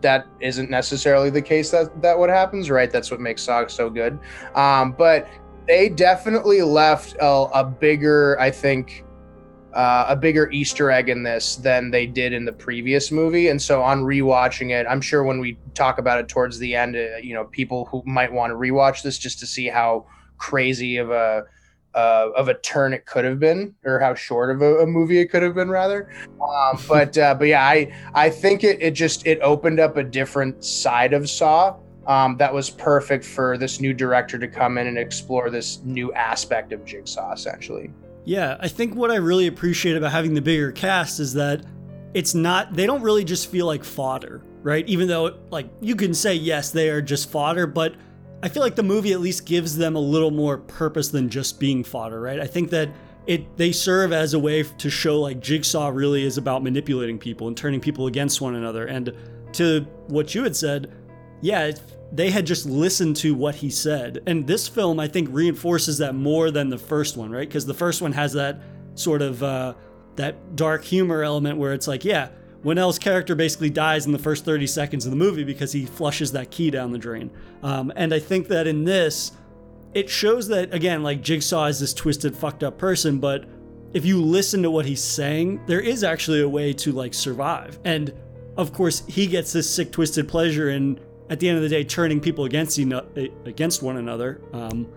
that 0.00 0.26
isn't 0.40 0.70
necessarily 0.70 1.30
the 1.30 1.42
case 1.42 1.70
that 1.70 2.02
that 2.02 2.18
what 2.18 2.30
happens, 2.30 2.70
right? 2.70 2.90
That's 2.90 3.10
what 3.10 3.20
makes 3.20 3.42
Saw 3.42 3.66
so 3.66 3.90
good. 3.90 4.18
Um, 4.54 4.92
but 4.92 5.28
they 5.66 5.88
definitely 5.88 6.62
left 6.62 7.16
a, 7.20 7.48
a 7.54 7.64
bigger, 7.64 8.38
I 8.38 8.50
think, 8.50 9.04
uh, 9.72 10.06
a 10.08 10.16
bigger 10.16 10.50
Easter 10.50 10.90
egg 10.90 11.08
in 11.08 11.22
this 11.22 11.56
than 11.56 11.90
they 11.90 12.06
did 12.06 12.32
in 12.32 12.44
the 12.44 12.52
previous 12.52 13.10
movie. 13.10 13.48
And 13.48 13.60
so, 13.60 13.82
on 13.82 14.02
rewatching 14.02 14.70
it, 14.70 14.86
I'm 14.88 15.00
sure 15.00 15.24
when 15.24 15.40
we 15.40 15.58
talk 15.74 15.98
about 15.98 16.20
it 16.20 16.28
towards 16.28 16.58
the 16.58 16.74
end, 16.74 16.96
uh, 16.96 17.16
you 17.22 17.34
know, 17.34 17.44
people 17.44 17.86
who 17.86 18.02
might 18.06 18.32
want 18.32 18.50
to 18.50 18.56
rewatch 18.56 19.02
this 19.02 19.18
just 19.18 19.40
to 19.40 19.46
see 19.46 19.66
how 19.68 20.06
crazy 20.38 20.98
of 20.98 21.10
a 21.10 21.44
uh, 21.94 22.30
of 22.36 22.48
a 22.48 22.54
turn 22.54 22.92
it 22.92 23.06
could 23.06 23.24
have 23.24 23.38
been, 23.38 23.74
or 23.84 23.98
how 23.98 24.14
short 24.14 24.50
of 24.50 24.62
a, 24.62 24.80
a 24.80 24.86
movie 24.86 25.20
it 25.20 25.26
could 25.26 25.42
have 25.42 25.54
been, 25.54 25.68
rather. 25.68 26.10
Um, 26.42 26.78
but 26.88 27.16
uh, 27.16 27.34
but 27.34 27.48
yeah, 27.48 27.64
I 27.64 27.92
I 28.14 28.30
think 28.30 28.64
it 28.64 28.80
it 28.80 28.92
just 28.92 29.26
it 29.26 29.38
opened 29.40 29.80
up 29.80 29.96
a 29.96 30.04
different 30.04 30.64
side 30.64 31.12
of 31.12 31.28
Saw 31.28 31.76
um, 32.06 32.36
that 32.36 32.52
was 32.52 32.70
perfect 32.70 33.24
for 33.24 33.56
this 33.56 33.80
new 33.80 33.92
director 33.92 34.38
to 34.38 34.48
come 34.48 34.78
in 34.78 34.86
and 34.86 34.98
explore 34.98 35.50
this 35.50 35.80
new 35.84 36.12
aspect 36.12 36.72
of 36.72 36.84
Jigsaw, 36.84 37.32
essentially. 37.32 37.90
Yeah, 38.24 38.56
I 38.60 38.68
think 38.68 38.94
what 38.94 39.10
I 39.10 39.16
really 39.16 39.46
appreciate 39.46 39.96
about 39.96 40.12
having 40.12 40.34
the 40.34 40.42
bigger 40.42 40.72
cast 40.72 41.20
is 41.20 41.34
that 41.34 41.64
it's 42.14 42.34
not 42.34 42.74
they 42.74 42.86
don't 42.86 43.02
really 43.02 43.24
just 43.24 43.50
feel 43.50 43.66
like 43.66 43.84
fodder, 43.84 44.42
right? 44.62 44.86
Even 44.88 45.08
though 45.08 45.38
like 45.50 45.68
you 45.80 45.96
can 45.96 46.14
say 46.14 46.34
yes, 46.34 46.70
they 46.70 46.88
are 46.88 47.02
just 47.02 47.30
fodder, 47.30 47.66
but 47.66 47.94
I 48.44 48.48
feel 48.48 48.62
like 48.62 48.76
the 48.76 48.82
movie 48.82 49.14
at 49.14 49.20
least 49.20 49.46
gives 49.46 49.74
them 49.74 49.96
a 49.96 50.00
little 50.00 50.30
more 50.30 50.58
purpose 50.58 51.08
than 51.08 51.30
just 51.30 51.58
being 51.58 51.82
fodder, 51.82 52.20
right? 52.20 52.38
I 52.38 52.46
think 52.46 52.68
that 52.70 52.90
it 53.26 53.56
they 53.56 53.72
serve 53.72 54.12
as 54.12 54.34
a 54.34 54.38
way 54.38 54.62
to 54.62 54.90
show 54.90 55.18
like 55.18 55.40
Jigsaw 55.40 55.88
really 55.88 56.24
is 56.24 56.36
about 56.36 56.62
manipulating 56.62 57.18
people 57.18 57.48
and 57.48 57.56
turning 57.56 57.80
people 57.80 58.06
against 58.06 58.42
one 58.42 58.54
another. 58.54 58.84
And 58.84 59.14
to 59.54 59.86
what 60.08 60.34
you 60.34 60.42
had 60.42 60.54
said, 60.54 60.92
yeah, 61.40 61.70
they 62.12 62.28
had 62.28 62.44
just 62.44 62.66
listened 62.66 63.16
to 63.16 63.34
what 63.34 63.54
he 63.54 63.70
said. 63.70 64.22
And 64.26 64.46
this 64.46 64.68
film, 64.68 65.00
I 65.00 65.08
think, 65.08 65.30
reinforces 65.32 65.96
that 65.98 66.14
more 66.14 66.50
than 66.50 66.68
the 66.68 66.76
first 66.76 67.16
one, 67.16 67.30
right? 67.30 67.48
Because 67.48 67.64
the 67.64 67.72
first 67.72 68.02
one 68.02 68.12
has 68.12 68.34
that 68.34 68.60
sort 68.94 69.22
of 69.22 69.42
uh, 69.42 69.72
that 70.16 70.54
dark 70.54 70.84
humor 70.84 71.22
element 71.22 71.56
where 71.56 71.72
it's 71.72 71.88
like, 71.88 72.04
yeah, 72.04 72.28
Whannell's 72.64 72.98
character 72.98 73.34
basically 73.34 73.70
dies 73.70 74.06
in 74.06 74.12
the 74.12 74.18
first 74.18 74.44
30 74.44 74.66
seconds 74.66 75.04
of 75.04 75.10
the 75.10 75.16
movie 75.16 75.44
because 75.44 75.72
he 75.72 75.84
flushes 75.86 76.32
that 76.32 76.50
key 76.50 76.70
down 76.70 76.92
the 76.92 76.98
drain. 76.98 77.30
Um, 77.62 77.92
and 77.94 78.12
I 78.12 78.18
think 78.18 78.48
that 78.48 78.66
in 78.66 78.84
this, 78.84 79.32
it 79.92 80.10
shows 80.10 80.48
that, 80.48 80.74
again, 80.74 81.02
like 81.02 81.20
Jigsaw 81.22 81.66
is 81.66 81.78
this 81.78 81.94
twisted, 81.94 82.36
fucked 82.36 82.64
up 82.64 82.78
person, 82.78 83.18
but 83.20 83.44
if 83.92 84.04
you 84.04 84.20
listen 84.20 84.62
to 84.62 84.70
what 84.70 84.86
he's 84.86 85.02
saying, 85.02 85.60
there 85.66 85.80
is 85.80 86.02
actually 86.02 86.40
a 86.40 86.48
way 86.48 86.72
to 86.72 86.90
like 86.90 87.14
survive. 87.14 87.78
And 87.84 88.12
of 88.56 88.72
course, 88.72 89.04
he 89.06 89.26
gets 89.26 89.52
this 89.52 89.68
sick, 89.68 89.92
twisted 89.92 90.26
pleasure 90.26 90.70
in, 90.70 90.98
at 91.30 91.40
the 91.40 91.48
end 91.48 91.58
of 91.58 91.62
the 91.62 91.68
day, 91.68 91.84
turning 91.84 92.20
people 92.20 92.44
against 92.44 92.78
against 92.78 93.82
one 93.82 93.96
another. 93.96 94.40
Um, 94.52 94.88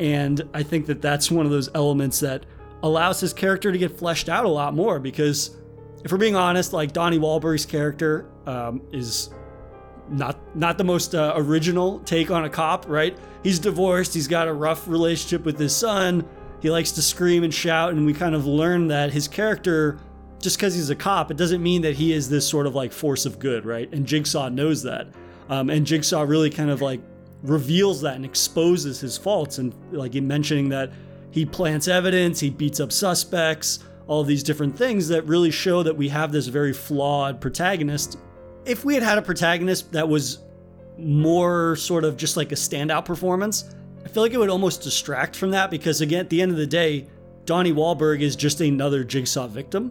And 0.00 0.42
I 0.52 0.62
think 0.62 0.86
that 0.86 1.00
that's 1.00 1.30
one 1.30 1.46
of 1.46 1.52
those 1.52 1.70
elements 1.74 2.20
that 2.20 2.44
allows 2.82 3.20
his 3.20 3.32
character 3.32 3.70
to 3.70 3.78
get 3.78 3.96
fleshed 3.96 4.28
out 4.28 4.44
a 4.44 4.48
lot 4.48 4.74
more 4.74 4.98
because 4.98 5.56
if 6.04 6.10
we're 6.10 6.18
being 6.18 6.36
honest, 6.36 6.72
like 6.72 6.92
Donnie 6.92 7.18
Wahlberg's 7.18 7.66
character 7.66 8.26
um, 8.46 8.82
is 8.92 9.30
not 10.08 10.38
not 10.56 10.78
the 10.78 10.84
most 10.84 11.14
uh, 11.14 11.32
original 11.36 12.00
take 12.00 12.30
on 12.30 12.44
a 12.44 12.50
cop, 12.50 12.86
right? 12.88 13.16
He's 13.42 13.58
divorced, 13.58 14.14
he's 14.14 14.28
got 14.28 14.48
a 14.48 14.52
rough 14.52 14.86
relationship 14.86 15.44
with 15.44 15.58
his 15.58 15.74
son, 15.74 16.28
he 16.60 16.70
likes 16.70 16.92
to 16.92 17.02
scream 17.02 17.44
and 17.44 17.52
shout, 17.52 17.92
and 17.92 18.06
we 18.06 18.12
kind 18.14 18.34
of 18.34 18.46
learn 18.46 18.88
that 18.88 19.12
his 19.12 19.26
character, 19.26 19.98
just 20.40 20.56
because 20.56 20.74
he's 20.74 20.90
a 20.90 20.96
cop, 20.96 21.30
it 21.30 21.36
doesn't 21.36 21.62
mean 21.62 21.82
that 21.82 21.94
he 21.94 22.12
is 22.12 22.28
this 22.28 22.46
sort 22.46 22.66
of 22.66 22.74
like 22.74 22.92
force 22.92 23.26
of 23.26 23.38
good, 23.38 23.64
right? 23.64 23.92
And 23.92 24.06
Jigsaw 24.06 24.48
knows 24.48 24.82
that, 24.82 25.08
um, 25.48 25.70
and 25.70 25.86
Jigsaw 25.86 26.22
really 26.22 26.50
kind 26.50 26.70
of 26.70 26.80
like 26.80 27.00
reveals 27.42 28.00
that 28.02 28.16
and 28.16 28.24
exposes 28.24 29.00
his 29.00 29.16
faults, 29.16 29.58
and 29.58 29.74
like 29.90 30.14
in 30.14 30.26
mentioning 30.26 30.68
that 30.68 30.92
he 31.30 31.46
plants 31.46 31.88
evidence, 31.88 32.38
he 32.40 32.50
beats 32.50 32.78
up 32.78 32.92
suspects, 32.92 33.80
all 34.12 34.22
these 34.24 34.42
different 34.42 34.76
things 34.76 35.08
that 35.08 35.24
really 35.24 35.50
show 35.50 35.82
that 35.82 35.96
we 35.96 36.10
have 36.10 36.32
this 36.32 36.46
very 36.46 36.74
flawed 36.74 37.40
protagonist. 37.40 38.18
If 38.66 38.84
we 38.84 38.92
had 38.92 39.02
had 39.02 39.16
a 39.16 39.22
protagonist 39.22 39.90
that 39.92 40.06
was 40.06 40.40
more 40.98 41.76
sort 41.76 42.04
of 42.04 42.18
just 42.18 42.36
like 42.36 42.52
a 42.52 42.54
standout 42.54 43.06
performance, 43.06 43.74
I 44.04 44.08
feel 44.08 44.22
like 44.22 44.34
it 44.34 44.36
would 44.38 44.50
almost 44.50 44.82
distract 44.82 45.34
from 45.34 45.52
that 45.52 45.70
because, 45.70 46.02
again, 46.02 46.20
at 46.20 46.28
the 46.28 46.42
end 46.42 46.50
of 46.50 46.58
the 46.58 46.66
day, 46.66 47.06
Donnie 47.46 47.72
Wahlberg 47.72 48.20
is 48.20 48.36
just 48.36 48.60
another 48.60 49.02
Jigsaw 49.02 49.46
victim. 49.46 49.90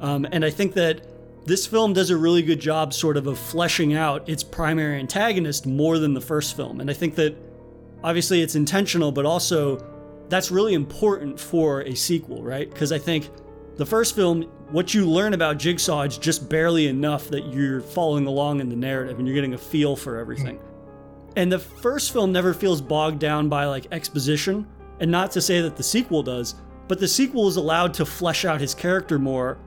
Um, 0.00 0.26
and 0.32 0.44
I 0.44 0.50
think 0.50 0.74
that 0.74 1.06
this 1.46 1.64
film 1.64 1.92
does 1.92 2.10
a 2.10 2.16
really 2.16 2.42
good 2.42 2.60
job, 2.60 2.92
sort 2.92 3.16
of, 3.16 3.28
of 3.28 3.38
fleshing 3.38 3.94
out 3.94 4.28
its 4.28 4.42
primary 4.42 4.98
antagonist 4.98 5.66
more 5.66 5.98
than 6.00 6.14
the 6.14 6.20
first 6.20 6.56
film. 6.56 6.80
And 6.80 6.90
I 6.90 6.94
think 6.94 7.14
that 7.14 7.36
obviously 8.02 8.42
it's 8.42 8.56
intentional, 8.56 9.12
but 9.12 9.24
also 9.24 9.86
that's 10.28 10.50
really 10.50 10.74
important 10.74 11.38
for 11.38 11.82
a 11.82 11.94
sequel, 11.94 12.42
right? 12.42 12.68
Because 12.68 12.90
I 12.90 12.98
think 12.98 13.30
the 13.76 13.86
first 13.86 14.14
film, 14.14 14.42
what 14.70 14.94
you 14.94 15.08
learn 15.08 15.34
about 15.34 15.58
Jigsaw 15.58 16.02
is 16.02 16.18
just 16.18 16.48
barely 16.48 16.88
enough 16.88 17.28
that 17.28 17.52
you're 17.52 17.80
following 17.80 18.26
along 18.26 18.60
in 18.60 18.68
the 18.68 18.76
narrative 18.76 19.18
and 19.18 19.26
you're 19.26 19.34
getting 19.34 19.54
a 19.54 19.58
feel 19.58 19.96
for 19.96 20.18
everything. 20.18 20.60
And 21.36 21.50
the 21.50 21.58
first 21.58 22.12
film 22.12 22.32
never 22.32 22.52
feels 22.52 22.80
bogged 22.80 23.18
down 23.18 23.48
by 23.48 23.64
like 23.64 23.86
exposition, 23.90 24.66
and 25.00 25.10
not 25.10 25.30
to 25.32 25.40
say 25.40 25.60
that 25.62 25.76
the 25.76 25.82
sequel 25.82 26.22
does, 26.22 26.54
but 26.88 27.00
the 27.00 27.08
sequel 27.08 27.48
is 27.48 27.56
allowed 27.56 27.94
to 27.94 28.04
flesh 28.04 28.44
out 28.44 28.60
his 28.60 28.74
character 28.74 29.18
more, 29.18 29.58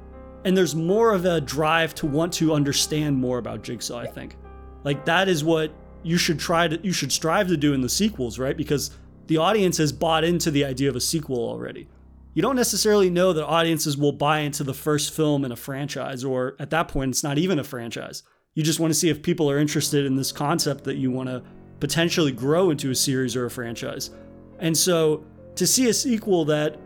and 0.43 0.55
there's 0.55 0.75
more 0.75 1.13
of 1.13 1.25
a 1.25 1.41
drive 1.41 1.95
to 1.95 2.05
want 2.05 2.31
to 2.33 2.53
understand 2.53 3.17
more 3.17 3.39
about 3.39 3.63
Jigsaw, 3.63 3.97
I 3.97 4.05
think. 4.05 4.37
Like 4.83 5.05
that 5.05 5.27
is 5.27 5.43
what 5.43 5.73
you 6.03 6.17
should 6.17 6.39
try 6.39 6.67
to 6.67 6.79
you 6.83 6.91
should 6.91 7.11
strive 7.11 7.47
to 7.47 7.57
do 7.57 7.73
in 7.73 7.81
the 7.81 7.89
sequels, 7.89 8.37
right? 8.37 8.55
Because 8.55 8.91
the 9.25 9.37
audience 9.37 9.77
has 9.77 9.91
bought 9.91 10.23
into 10.23 10.51
the 10.51 10.63
idea 10.63 10.87
of 10.87 10.95
a 10.95 11.01
sequel 11.01 11.37
already. 11.37 11.87
You 12.35 12.41
don't 12.41 12.57
necessarily 12.57 13.09
know 13.09 13.31
that 13.31 13.45
audiences 13.45 13.97
will 13.97 14.11
buy 14.11 14.39
into 14.39 14.65
the 14.65 14.73
first 14.73 15.13
film 15.13 15.45
in 15.45 15.53
a 15.53 15.55
franchise, 15.55 16.25
or 16.25 16.57
at 16.59 16.69
that 16.71 16.89
point, 16.89 17.11
it's 17.11 17.23
not 17.23 17.37
even 17.37 17.59
a 17.59 17.63
franchise. 17.63 18.23
You 18.55 18.61
just 18.61 18.77
want 18.77 18.91
to 18.91 18.99
see 18.99 19.09
if 19.09 19.23
people 19.23 19.49
are 19.49 19.57
interested 19.57 20.05
in 20.05 20.17
this 20.17 20.33
concept 20.33 20.83
that 20.83 20.97
you 20.97 21.11
want 21.11 21.29
to 21.29 21.41
potentially 21.79 22.33
grow 22.33 22.71
into 22.71 22.91
a 22.91 22.95
series 22.95 23.37
or 23.37 23.45
a 23.45 23.49
franchise. 23.49 24.09
And 24.59 24.77
so 24.77 25.23
to 25.55 25.65
see 25.65 25.87
a 25.87 25.93
sequel 25.93 26.43
that 26.45 26.77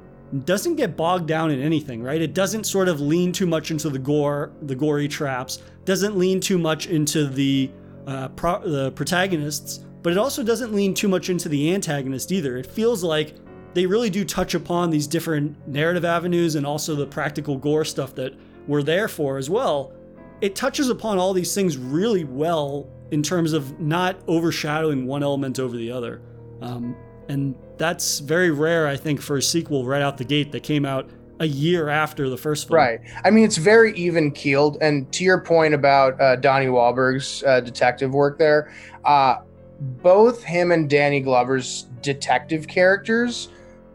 doesn't 0.46 0.76
get 0.76 0.96
bogged 0.96 1.28
down 1.28 1.50
in 1.50 1.60
anything, 1.60 2.04
right? 2.04 2.22
It 2.22 2.36
doesn't 2.36 2.66
sort 2.66 2.88
of 2.88 3.02
lean 3.02 3.32
too 3.32 3.48
much 3.48 3.72
into 3.72 3.90
the 3.90 3.98
gore, 3.98 4.52
the 4.62 4.76
gory 4.76 5.08
traps, 5.08 5.64
doesn't 5.84 6.16
lean 6.16 6.40
too 6.40 6.60
much 6.60 6.86
into 6.86 7.26
the 7.26 7.72
uh, 8.06 8.28
pro- 8.30 8.62
the 8.62 8.92
protagonists, 8.92 9.84
but 10.04 10.14
it 10.14 10.20
also 10.20 10.44
doesn't 10.44 10.74
lean 10.74 10.94
too 10.94 11.08
much 11.08 11.32
into 11.32 11.50
the 11.50 11.74
antagonist 11.74 12.32
either. 12.32 12.56
It 12.56 12.68
feels 12.68 13.04
like 13.04 13.34
they 13.74 13.86
really 13.86 14.10
do 14.10 14.26
touch 14.26 14.54
upon 14.54 14.90
these 14.90 15.08
different 15.08 15.68
narrative 15.68 16.06
avenues 16.06 16.56
and 16.56 16.66
also 16.66 16.96
the 16.96 17.06
practical 17.06 17.58
gore 17.58 17.86
stuff 17.86 18.16
that 18.16 18.34
we're 18.68 18.84
there 18.84 19.08
for 19.08 19.38
as 19.38 19.50
well. 19.50 19.94
It 20.42 20.56
touches 20.56 20.90
upon 20.90 21.18
all 21.18 21.34
these 21.34 21.54
things 21.54 21.78
really 21.78 22.24
well 22.24 22.88
in 23.12 23.22
terms 23.22 23.54
of 23.54 23.80
not 23.80 24.18
overshadowing 24.28 25.06
one 25.06 25.24
element 25.24 25.60
over 25.60 25.76
the 25.76 25.92
other. 25.92 26.22
Um, 26.62 26.96
and 27.28 27.56
that's 27.78 28.20
very 28.20 28.52
rare, 28.52 28.88
I 28.88 28.98
think, 28.98 29.22
for 29.22 29.38
a 29.38 29.42
sequel 29.42 29.86
right 29.86 30.02
out 30.02 30.18
the 30.18 30.26
gate 30.26 30.52
that 30.52 30.64
came 30.64 30.86
out 30.86 31.10
a 31.40 31.46
year 31.46 31.90
after 31.90 32.30
the 32.30 32.38
first 32.38 32.68
film. 32.68 32.78
Right. 32.78 33.00
I 33.24 33.32
mean, 33.32 33.46
it's 33.46 33.58
very 33.58 33.94
even 33.96 34.32
keeled. 34.32 34.78
And 34.82 35.12
to 35.14 35.24
your 35.24 35.40
point 35.40 35.74
about 35.74 36.20
uh, 36.20 36.36
Donnie 36.36 36.66
Wahlberg's 36.66 37.44
uh, 37.44 37.62
detective 37.62 38.14
work 38.14 38.38
there, 38.38 38.74
uh, 39.06 39.38
both 39.80 40.44
him 40.44 40.72
and 40.72 40.90
Danny 40.90 41.22
Glover's 41.22 41.88
detective 42.02 42.68
characters 42.68 43.50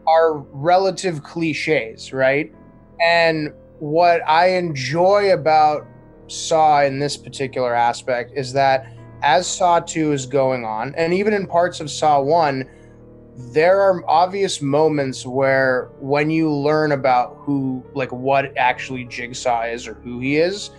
are 0.07 0.37
relative 0.37 1.23
cliches, 1.23 2.13
right? 2.13 2.53
And 3.01 3.53
what 3.79 4.21
I 4.27 4.49
enjoy 4.49 5.33
about 5.33 5.87
Saw 6.27 6.81
in 6.83 6.99
this 6.99 7.17
particular 7.17 7.75
aspect 7.75 8.31
is 8.35 8.53
that 8.53 8.91
as 9.21 9.47
Saw 9.47 9.79
2 9.79 10.11
is 10.11 10.25
going 10.25 10.65
on, 10.65 10.93
and 10.95 11.13
even 11.13 11.33
in 11.33 11.47
parts 11.47 11.79
of 11.79 11.89
Saw 11.89 12.21
1, 12.21 12.69
there 13.37 13.81
are 13.81 14.01
obvious 14.09 14.61
moments 14.61 15.25
where 15.25 15.89
when 15.99 16.29
you 16.29 16.51
learn 16.51 16.93
about 16.93 17.35
who, 17.39 17.83
like 17.93 18.11
what 18.11 18.55
actually 18.57 19.05
Jigsaw 19.05 19.63
is 19.63 19.87
or 19.87 19.95
who 19.95 20.19
he 20.19 20.37
is, 20.37 20.71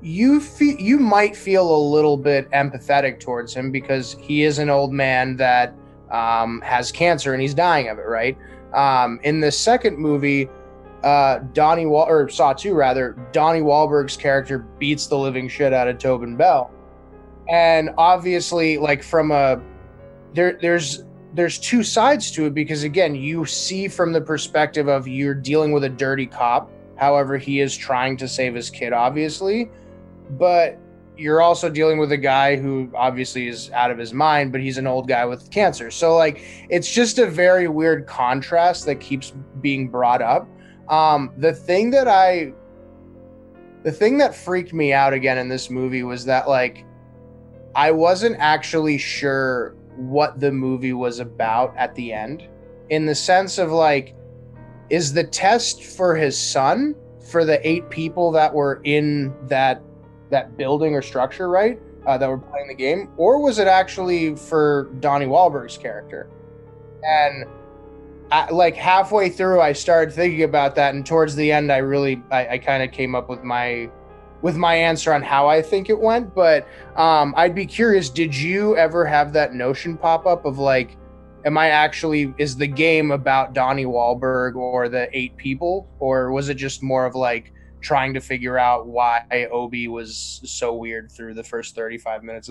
you 0.00 0.38
feel 0.38 0.76
you 0.78 0.98
might 0.98 1.34
feel 1.34 1.74
a 1.74 1.80
little 1.90 2.16
bit 2.16 2.48
empathetic 2.50 3.20
towards 3.20 3.54
him 3.54 3.72
because 3.72 4.16
he 4.20 4.42
is 4.42 4.58
an 4.58 4.68
old 4.68 4.92
man 4.92 5.36
that 5.36 5.74
um, 6.10 6.60
has 6.60 6.92
cancer 6.92 7.32
and 7.32 7.40
he's 7.40 7.54
dying 7.54 7.88
of 7.88 7.98
it, 7.98 8.06
right? 8.06 8.36
Um, 8.74 9.20
in 9.22 9.40
the 9.40 9.52
second 9.52 9.98
movie, 9.98 10.48
uh, 11.02 11.38
Donnie 11.52 11.86
Wal 11.86 12.06
or 12.08 12.28
Saw 12.28 12.52
Two 12.52 12.74
rather, 12.74 13.16
Donnie 13.32 13.60
Wahlberg's 13.60 14.16
character 14.16 14.58
beats 14.78 15.06
the 15.06 15.18
living 15.18 15.48
shit 15.48 15.72
out 15.72 15.88
of 15.88 15.98
Tobin 15.98 16.36
Bell, 16.36 16.70
and 17.48 17.90
obviously, 17.98 18.78
like 18.78 19.02
from 19.02 19.30
a 19.30 19.60
there, 20.32 20.58
there's 20.60 21.04
there's 21.34 21.58
two 21.58 21.82
sides 21.82 22.30
to 22.32 22.46
it 22.46 22.54
because 22.54 22.84
again, 22.84 23.14
you 23.14 23.44
see 23.44 23.88
from 23.88 24.12
the 24.12 24.20
perspective 24.20 24.88
of 24.88 25.06
you're 25.08 25.34
dealing 25.34 25.72
with 25.72 25.84
a 25.84 25.88
dirty 25.88 26.26
cop. 26.26 26.70
However, 26.96 27.36
he 27.38 27.60
is 27.60 27.76
trying 27.76 28.16
to 28.18 28.28
save 28.28 28.54
his 28.54 28.70
kid, 28.70 28.92
obviously 28.92 29.70
but 30.30 30.78
you're 31.16 31.40
also 31.40 31.70
dealing 31.70 31.98
with 31.98 32.12
a 32.12 32.16
guy 32.16 32.56
who 32.56 32.90
obviously 32.94 33.48
is 33.48 33.70
out 33.70 33.90
of 33.90 33.98
his 33.98 34.12
mind, 34.12 34.52
but 34.52 34.60
he's 34.60 34.78
an 34.78 34.86
old 34.86 35.08
guy 35.08 35.24
with 35.24 35.50
cancer. 35.50 35.90
So 35.90 36.16
like 36.16 36.42
it's 36.70 36.90
just 36.90 37.18
a 37.18 37.26
very 37.26 37.68
weird 37.68 38.06
contrast 38.06 38.86
that 38.86 38.96
keeps 38.96 39.32
being 39.60 39.88
brought 39.88 40.22
up. 40.22 40.48
Um, 40.88 41.32
the 41.38 41.52
thing 41.52 41.90
that 41.90 42.08
I 42.08 42.52
the 43.84 43.92
thing 43.92 44.18
that 44.18 44.34
freaked 44.34 44.72
me 44.72 44.92
out 44.92 45.12
again 45.12 45.38
in 45.38 45.48
this 45.48 45.70
movie 45.70 46.02
was 46.02 46.24
that 46.24 46.48
like 46.48 46.84
I 47.76 47.90
wasn't 47.90 48.36
actually 48.38 48.98
sure 48.98 49.76
what 49.96 50.40
the 50.40 50.50
movie 50.50 50.92
was 50.92 51.20
about 51.20 51.76
at 51.76 51.94
the 51.94 52.12
end 52.12 52.48
in 52.90 53.06
the 53.06 53.14
sense 53.14 53.58
of 53.58 53.70
like 53.70 54.14
is 54.90 55.12
the 55.12 55.24
test 55.24 55.84
for 55.84 56.14
his 56.16 56.38
son 56.38 56.94
for 57.30 57.44
the 57.44 57.66
eight 57.66 57.88
people 57.90 58.30
that 58.32 58.52
were 58.52 58.80
in 58.84 59.34
that 59.48 59.82
that 60.34 60.56
building 60.56 60.94
or 60.94 61.00
structure 61.00 61.48
right 61.48 61.80
uh, 62.06 62.18
that 62.18 62.28
were 62.28 62.38
playing 62.38 62.68
the 62.68 62.74
game, 62.74 63.08
or 63.16 63.40
was 63.40 63.58
it 63.58 63.68
actually 63.68 64.34
for 64.34 64.90
Donnie 65.00 65.26
Wahlberg's 65.26 65.78
character? 65.78 66.28
And 67.02 67.44
I, 68.32 68.50
like 68.50 68.74
halfway 68.74 69.30
through, 69.30 69.60
I 69.60 69.72
started 69.72 70.12
thinking 70.12 70.42
about 70.42 70.74
that, 70.74 70.94
and 70.94 71.06
towards 71.06 71.36
the 71.36 71.52
end, 71.52 71.70
I 71.70 71.78
really 71.78 72.20
I, 72.30 72.48
I 72.48 72.58
kind 72.58 72.82
of 72.82 72.90
came 72.90 73.14
up 73.14 73.28
with 73.28 73.42
my 73.42 73.88
with 74.42 74.56
my 74.56 74.74
answer 74.74 75.14
on 75.14 75.22
how 75.22 75.48
I 75.48 75.62
think 75.62 75.88
it 75.88 75.98
went. 75.98 76.34
But 76.34 76.66
um, 76.96 77.32
I'd 77.36 77.54
be 77.54 77.64
curious: 77.64 78.10
Did 78.10 78.36
you 78.36 78.76
ever 78.76 79.06
have 79.06 79.32
that 79.34 79.54
notion 79.54 79.96
pop 79.96 80.26
up 80.26 80.44
of 80.44 80.58
like? 80.58 80.96
Am 81.46 81.58
I 81.58 81.68
actually 81.68 82.34
is 82.38 82.56
the 82.56 82.66
game 82.66 83.10
about 83.10 83.52
Donnie 83.52 83.84
Wahlberg 83.84 84.56
or 84.56 84.88
the 84.88 85.08
eight 85.16 85.36
people, 85.36 85.86
or 86.00 86.32
was 86.32 86.48
it 86.48 86.54
just 86.54 86.82
more 86.82 87.04
of 87.04 87.14
like 87.14 87.52
trying 87.84 88.14
to 88.14 88.20
figure 88.20 88.58
out 88.58 88.86
why 88.86 89.48
Obi 89.52 89.86
was 89.86 90.40
so 90.44 90.74
weird 90.74 91.12
through 91.12 91.34
the 91.34 91.44
first 91.44 91.74
35 91.74 92.24
minutes. 92.24 92.50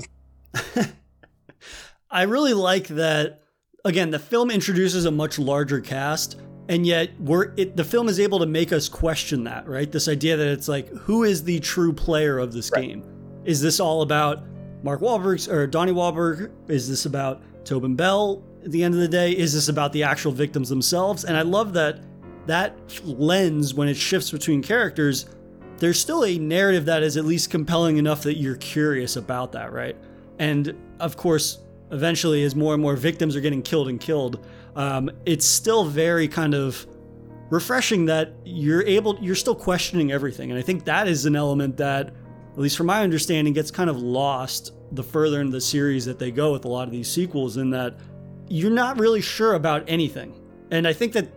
I 2.12 2.24
really 2.24 2.54
like 2.54 2.88
that 2.90 3.42
again, 3.84 4.12
the 4.12 4.20
film 4.20 4.52
introduces 4.52 5.06
a 5.06 5.12
much 5.12 5.40
larger 5.40 5.82
cast 5.82 6.40
and 6.70 6.86
yet 6.88 7.10
we're 7.20 7.54
it, 7.58 7.76
the 7.76 7.84
film 7.84 8.08
is 8.08 8.20
able 8.20 8.40
to 8.40 8.46
make 8.46 8.72
us 8.72 8.88
question 8.88 9.44
that, 9.44 9.68
right? 9.68 9.92
This 9.92 10.08
idea 10.08 10.38
that 10.38 10.48
it's 10.48 10.68
like 10.68 10.88
who 10.90 11.24
is 11.24 11.44
the 11.44 11.60
true 11.60 11.92
player 11.92 12.40
of 12.40 12.54
this 12.54 12.72
right. 12.72 12.88
game? 12.88 13.04
Is 13.44 13.62
this 13.62 13.80
all 13.80 14.04
about 14.04 14.44
Mark 14.84 15.02
Wahlberg 15.02 15.52
or 15.52 15.68
Donnie 15.68 15.92
Wahlberg? 15.92 16.52
Is 16.70 16.88
this 16.88 17.06
about 17.06 17.42
Tobin 17.66 17.96
Bell 17.96 18.44
at 18.64 18.72
the 18.72 18.84
end 18.84 18.94
of 18.94 19.02
the 19.02 19.08
day? 19.08 19.32
Is 19.32 19.54
this 19.54 19.68
about 19.68 19.92
the 19.92 20.04
actual 20.04 20.32
victims 20.32 20.70
themselves? 20.70 21.26
And 21.26 21.36
I 21.36 21.42
love 21.42 21.74
that 21.74 22.00
that 22.46 22.76
lens, 23.04 23.74
when 23.74 23.88
it 23.88 23.96
shifts 23.96 24.32
between 24.32 24.62
characters, 24.62 25.26
there's 25.78 26.00
still 26.00 26.24
a 26.26 26.38
narrative 26.38 26.86
that 26.86 27.04
is 27.04 27.18
at 27.18 27.26
least 27.26 27.50
compelling 27.50 27.98
enough 27.98 28.24
that 28.24 28.38
you're 28.38 28.56
curious 28.56 29.16
about 29.16 29.52
that, 29.54 29.74
right? 29.74 29.96
And 30.40 30.76
of 31.00 31.18
course, 31.18 31.60
eventually, 31.92 32.44
as 32.44 32.56
more 32.56 32.74
and 32.74 32.82
more 32.82 32.96
victims 32.96 33.36
are 33.36 33.42
getting 33.42 33.62
killed 33.62 33.88
and 33.88 34.00
killed, 34.00 34.46
um, 34.76 35.10
it's 35.26 35.46
still 35.46 35.86
very 35.86 36.28
kind 36.28 36.54
of 36.54 36.86
refreshing 37.50 38.06
that 38.06 38.34
you're 38.46 38.84
able 38.84 39.16
you're 39.22 39.36
still 39.36 39.54
questioning 39.54 40.12
everything 40.12 40.50
and 40.50 40.58
i 40.58 40.62
think 40.64 40.86
that 40.86 41.08
is 41.08 41.28
an 41.28 41.36
element 41.36 41.78
that 41.78 42.08
at 42.08 42.58
least 42.58 42.76
from 42.76 42.88
my 42.88 43.04
understanding 43.04 43.54
gets 43.54 43.70
kind 43.70 43.92
of 43.92 44.02
lost 44.02 44.72
the 44.94 45.04
further 45.04 45.40
into 45.40 45.52
the 45.52 45.62
series 45.62 46.04
that 46.04 46.18
they 46.18 46.32
go 46.32 46.52
with 46.52 46.66
a 46.66 46.68
lot 46.68 46.88
of 46.88 46.92
these 46.92 47.08
sequels 47.08 47.58
in 47.58 47.70
that 47.70 47.96
you're 48.50 48.72
not 48.72 48.98
really 48.98 49.22
sure 49.22 49.54
about 49.54 49.84
anything 49.88 50.34
and 50.72 50.88
i 50.88 50.94
think 50.94 51.14
that 51.14 51.28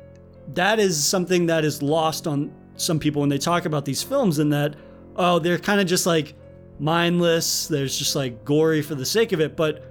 that 0.55 0.79
is 0.79 1.03
something 1.03 1.47
that 1.47 1.65
is 1.65 1.83
lost 1.83 2.27
on 2.27 2.53
some 2.77 2.99
people 2.99 3.21
when 3.21 3.29
they 3.29 3.39
talk 3.39 3.65
about 3.65 3.85
these 3.85 4.03
films 4.03 4.39
in 4.39 4.51
that 4.51 4.77
oh 5.17 5.39
they're 5.39 5.59
kind 5.59 5.81
of 5.81 5.87
just 5.87 6.07
like 6.07 6.35
mindless 6.79 7.69
there's 7.69 7.97
just 7.99 8.15
like 8.15 8.45
gory 8.45 8.83
for 8.83 8.95
the 8.95 9.07
sake 9.07 9.33
of 9.33 9.41
it 9.41 9.57
but 9.57 9.83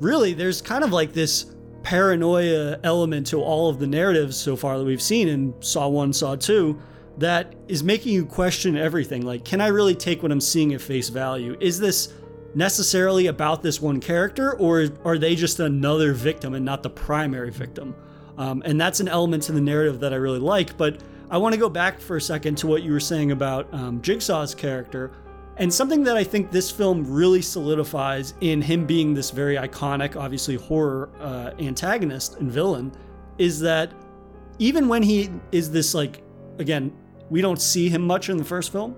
really 0.00 0.32
there's 0.34 0.60
kind 0.60 0.82
of 0.82 0.92
like 0.92 1.12
this 1.12 1.54
paranoia 1.82 2.78
element 2.84 3.26
to 3.28 3.40
all 3.40 3.68
of 3.68 3.78
the 3.78 3.86
narratives 3.86 4.36
so 4.36 4.56
far 4.56 4.78
that 4.78 4.84
we've 4.84 5.02
seen 5.02 5.28
in 5.28 5.54
Saw 5.60 5.88
1, 5.88 6.12
Saw 6.12 6.36
2 6.36 6.80
that 7.18 7.54
is 7.68 7.82
making 7.82 8.12
you 8.12 8.24
question 8.24 8.76
everything. 8.76 9.22
Like, 9.22 9.44
can 9.44 9.60
I 9.60 9.66
really 9.66 9.94
take 9.94 10.22
what 10.22 10.32
I'm 10.32 10.40
seeing 10.40 10.72
at 10.72 10.80
face 10.80 11.08
value? 11.08 11.56
Is 11.60 11.78
this 11.78 12.12
necessarily 12.54 13.26
about 13.26 13.62
this 13.62 13.80
one 13.80 14.00
character, 14.00 14.54
or 14.54 14.88
are 15.04 15.18
they 15.18 15.34
just 15.34 15.60
another 15.60 16.12
victim 16.12 16.54
and 16.54 16.64
not 16.64 16.82
the 16.82 16.90
primary 16.90 17.50
victim? 17.50 17.94
Um, 18.38 18.62
and 18.64 18.80
that's 18.80 19.00
an 19.00 19.08
element 19.08 19.42
to 19.44 19.52
the 19.52 19.60
narrative 19.60 20.00
that 20.00 20.12
I 20.12 20.16
really 20.16 20.38
like. 20.38 20.76
But 20.76 21.00
I 21.30 21.38
want 21.38 21.54
to 21.54 21.58
go 21.58 21.68
back 21.68 22.00
for 22.00 22.16
a 22.16 22.20
second 22.20 22.56
to 22.58 22.66
what 22.66 22.82
you 22.82 22.92
were 22.92 23.00
saying 23.00 23.30
about 23.30 23.72
um, 23.72 24.00
Jigsaw's 24.02 24.54
character. 24.54 25.12
And 25.56 25.72
something 25.72 26.02
that 26.04 26.16
I 26.16 26.24
think 26.24 26.50
this 26.50 26.70
film 26.70 27.04
really 27.10 27.42
solidifies 27.42 28.34
in 28.40 28.62
him 28.62 28.86
being 28.86 29.14
this 29.14 29.30
very 29.30 29.56
iconic, 29.56 30.16
obviously 30.16 30.56
horror 30.56 31.10
uh, 31.20 31.52
antagonist 31.58 32.38
and 32.38 32.50
villain, 32.50 32.92
is 33.38 33.60
that 33.60 33.92
even 34.58 34.88
when 34.88 35.02
he 35.02 35.30
is 35.50 35.70
this, 35.70 35.94
like, 35.94 36.22
again, 36.58 36.92
we 37.30 37.40
don't 37.40 37.60
see 37.60 37.88
him 37.88 38.02
much 38.02 38.28
in 38.28 38.36
the 38.36 38.44
first 38.44 38.72
film. 38.72 38.96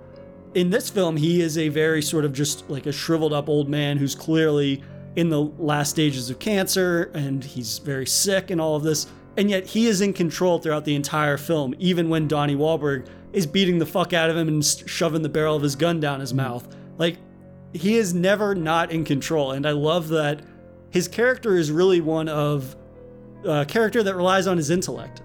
In 0.54 0.70
this 0.70 0.90
film, 0.90 1.16
he 1.16 1.40
is 1.40 1.58
a 1.58 1.68
very 1.68 2.02
sort 2.02 2.24
of 2.24 2.32
just 2.32 2.68
like 2.70 2.86
a 2.86 2.92
shriveled 2.92 3.32
up 3.32 3.48
old 3.48 3.68
man 3.68 3.96
who's 3.96 4.14
clearly 4.14 4.82
in 5.16 5.28
the 5.28 5.40
last 5.40 5.90
stages 5.90 6.30
of 6.30 6.38
cancer 6.38 7.10
and 7.14 7.44
he's 7.44 7.78
very 7.78 8.06
sick 8.06 8.50
and 8.50 8.60
all 8.60 8.76
of 8.76 8.82
this. 8.82 9.06
And 9.36 9.50
yet 9.50 9.66
he 9.66 9.86
is 9.86 10.00
in 10.00 10.12
control 10.12 10.58
throughout 10.58 10.84
the 10.84 10.94
entire 10.94 11.36
film, 11.36 11.74
even 11.78 12.08
when 12.08 12.28
Donnie 12.28 12.56
Wahlberg 12.56 13.08
is 13.32 13.46
beating 13.46 13.78
the 13.78 13.86
fuck 13.86 14.12
out 14.12 14.30
of 14.30 14.36
him 14.36 14.46
and 14.46 14.64
shoving 14.64 15.22
the 15.22 15.28
barrel 15.28 15.56
of 15.56 15.62
his 15.62 15.74
gun 15.74 15.98
down 15.98 16.20
his 16.20 16.32
mouth. 16.32 16.66
Like, 16.98 17.18
he 17.72 17.96
is 17.96 18.14
never 18.14 18.54
not 18.54 18.92
in 18.92 19.04
control. 19.04 19.52
And 19.52 19.66
I 19.66 19.72
love 19.72 20.08
that 20.08 20.42
his 20.90 21.08
character 21.08 21.56
is 21.56 21.72
really 21.72 22.00
one 22.00 22.28
of 22.28 22.76
a 23.44 23.64
character 23.64 24.02
that 24.04 24.14
relies 24.14 24.46
on 24.46 24.56
his 24.56 24.70
intellect. 24.70 25.22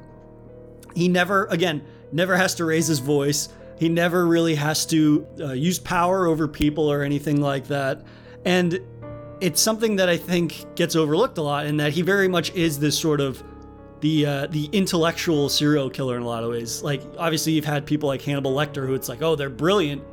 He 0.96 1.08
never, 1.08 1.46
again, 1.46 1.86
never 2.12 2.36
has 2.36 2.56
to 2.56 2.66
raise 2.66 2.88
his 2.88 3.00
voice. 3.00 3.50
He 3.78 3.88
never 3.88 4.25
really 4.25 4.56
has 4.56 4.86
to 4.88 5.28
uh, 5.39 5.51
use 5.54 5.78
power 5.78 6.25
over 6.25 6.48
people 6.48 6.92
or 6.92 7.04
anything 7.04 7.39
like 7.39 7.68
that. 7.68 8.04
And 8.44 8.80
it's 9.39 9.62
something 9.62 9.98
that 9.98 10.10
I 10.10 10.18
think 10.18 10.75
gets 10.75 10.96
overlooked 10.96 11.38
a 11.38 11.44
lot 11.44 11.68
in 11.68 11.78
that 11.78 11.94
he 11.94 12.01
very 12.01 12.28
much 12.28 12.51
is 12.56 12.80
this 12.80 12.98
sort 12.98 13.22
of 13.22 13.44
the 14.01 14.25
uh, 14.25 14.48
the 14.48 14.65
intellectual 14.72 15.50
serial 15.50 15.89
killer 15.89 16.18
in 16.18 16.24
a 16.24 16.27
lot 16.27 16.44
of 16.44 16.50
ways. 16.50 16.82
Like 16.82 17.01
obviously 17.18 17.53
you've 17.53 17.65
had 17.65 17.86
people 17.86 18.08
like 18.08 18.22
Hannibal 18.22 18.53
Lecter 18.53 18.86
who 18.86 18.94
it's 18.94 19.10
like, 19.10 19.22
oh, 19.22 19.36
they're 19.36 19.50
brilliant, 19.50 20.03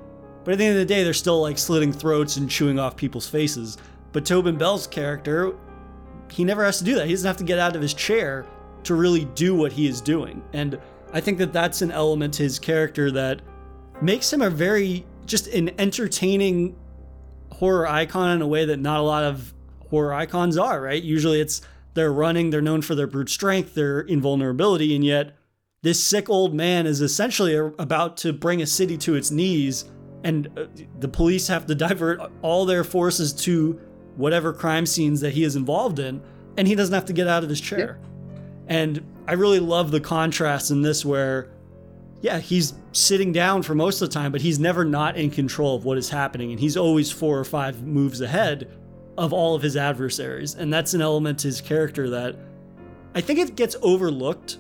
but 0.47 0.53
at 0.53 0.59
the 0.59 0.65
end 0.65 0.75
of 0.75 0.79
the 0.79 0.95
day, 0.95 1.03
they're 1.03 1.13
still 1.13 1.43
like 1.43 1.59
slitting 1.59 1.93
throats 1.93 2.37
and 2.37 2.49
chewing 2.49 2.79
off 2.79 2.97
people's 2.97 3.29
faces. 3.29 3.79
But 4.13 4.25
Tobin 4.25 4.57
Bell's 4.57 4.87
character, 4.87 5.55
he 6.31 6.45
never 6.45 6.65
has 6.65 6.79
to 6.79 6.85
do 6.85 6.95
that. 6.95 7.07
He 7.07 7.13
doesn't 7.13 7.27
have 7.27 7.37
to 7.39 7.45
get 7.45 7.59
out 7.59 7.75
of 7.75 7.83
his 7.83 7.93
chair 7.93 8.47
to 8.85 8.95
really 8.95 9.25
do 9.25 9.57
what 9.57 9.73
he 9.73 9.89
is 9.89 10.01
doing. 10.01 10.45
And 10.53 10.79
I 11.13 11.21
think 11.21 11.39
that 11.39 11.53
that's 11.53 11.83
an 11.83 11.91
element 11.91 12.35
to 12.35 12.45
his 12.45 12.61
character 12.61 13.11
that 13.11 13.43
makes 14.01 14.33
him 14.33 14.41
a 14.41 14.49
very 14.49 15.05
just 15.27 15.49
an 15.49 15.73
entertaining 15.81 16.77
horror 17.51 17.89
icon 17.89 18.37
in 18.37 18.41
a 18.41 18.47
way 18.47 18.67
that 18.67 18.79
not 18.79 19.01
a 19.01 19.03
lot 19.03 19.25
of 19.25 19.53
horror 19.91 20.15
icons 20.15 20.57
are, 20.57 20.81
right? 20.81 21.03
Usually 21.03 21.41
it's 21.41 21.63
they're 21.97 22.13
running, 22.13 22.51
they're 22.51 22.63
known 22.63 22.83
for 22.83 22.95
their 22.95 23.09
brute 23.09 23.29
strength, 23.29 23.75
their 23.75 24.01
invulnerability, 24.01 24.95
and 24.95 25.05
yet 25.05 25.37
this 25.83 26.03
sick 26.03 26.31
old 26.31 26.55
man 26.55 26.87
is 26.87 27.01
essentially 27.01 27.57
about 27.57 28.17
to 28.19 28.33
bring 28.33 28.63
a 28.63 28.67
city 28.67 28.97
to 28.99 29.15
its 29.15 29.31
knees, 29.31 29.85
and 30.25 30.49
uh, 30.57 30.67
the 31.01 31.09
police 31.09 31.49
have 31.49 31.67
to 31.67 31.75
divert 31.75 32.21
all 32.43 32.65
their 32.65 32.85
forces 32.85 33.33
to 33.33 33.81
whatever 34.17 34.53
crime 34.53 34.87
scenes 34.87 35.21
that 35.21 35.33
he 35.33 35.45
is 35.45 35.57
involved 35.57 35.99
in, 35.99 36.23
and 36.57 36.67
he 36.67 36.75
doesn't 36.75 36.95
have 36.95 37.05
to 37.07 37.13
get 37.13 37.29
out 37.29 37.43
of 37.43 37.49
his 37.49 37.61
chair. 37.61 37.99
And 38.69 39.05
I 39.29 39.35
really 39.35 39.61
love 39.61 39.91
the 39.91 40.01
contrast 40.01 40.71
in 40.71 40.83
this 40.83 41.05
where, 41.05 41.51
yeah, 42.21 42.39
he's 42.39 42.75
sitting 42.93 43.31
down 43.31 43.63
for 43.63 43.75
most 43.75 44.01
of 44.01 44.09
the 44.09 44.15
time, 44.15 44.33
but 44.33 44.41
he's 44.41 44.59
never 44.59 44.85
not 44.85 45.17
in 45.17 45.31
control 45.31 45.77
of 45.77 45.85
what 45.85 45.99
is 45.99 46.09
happening, 46.09 46.51
and 46.51 46.59
he's 46.59 46.77
always 46.77 47.11
four 47.11 47.39
or 47.39 47.45
five 47.45 47.83
moves 47.83 48.21
ahead 48.21 48.73
of 49.19 49.33
all 49.33 49.55
of 49.55 49.63
his 49.63 49.77
adversaries. 49.77 50.55
And 50.55 50.73
that's 50.73 50.95
an 50.95 51.01
element 51.01 51.41
to 51.41 51.49
his 51.49 51.61
character 51.61 52.11
that 52.11 52.37
I 53.15 53.21
think 53.21 53.39
it 53.39 53.57
gets 53.57 53.77
overlooked. 53.83 54.59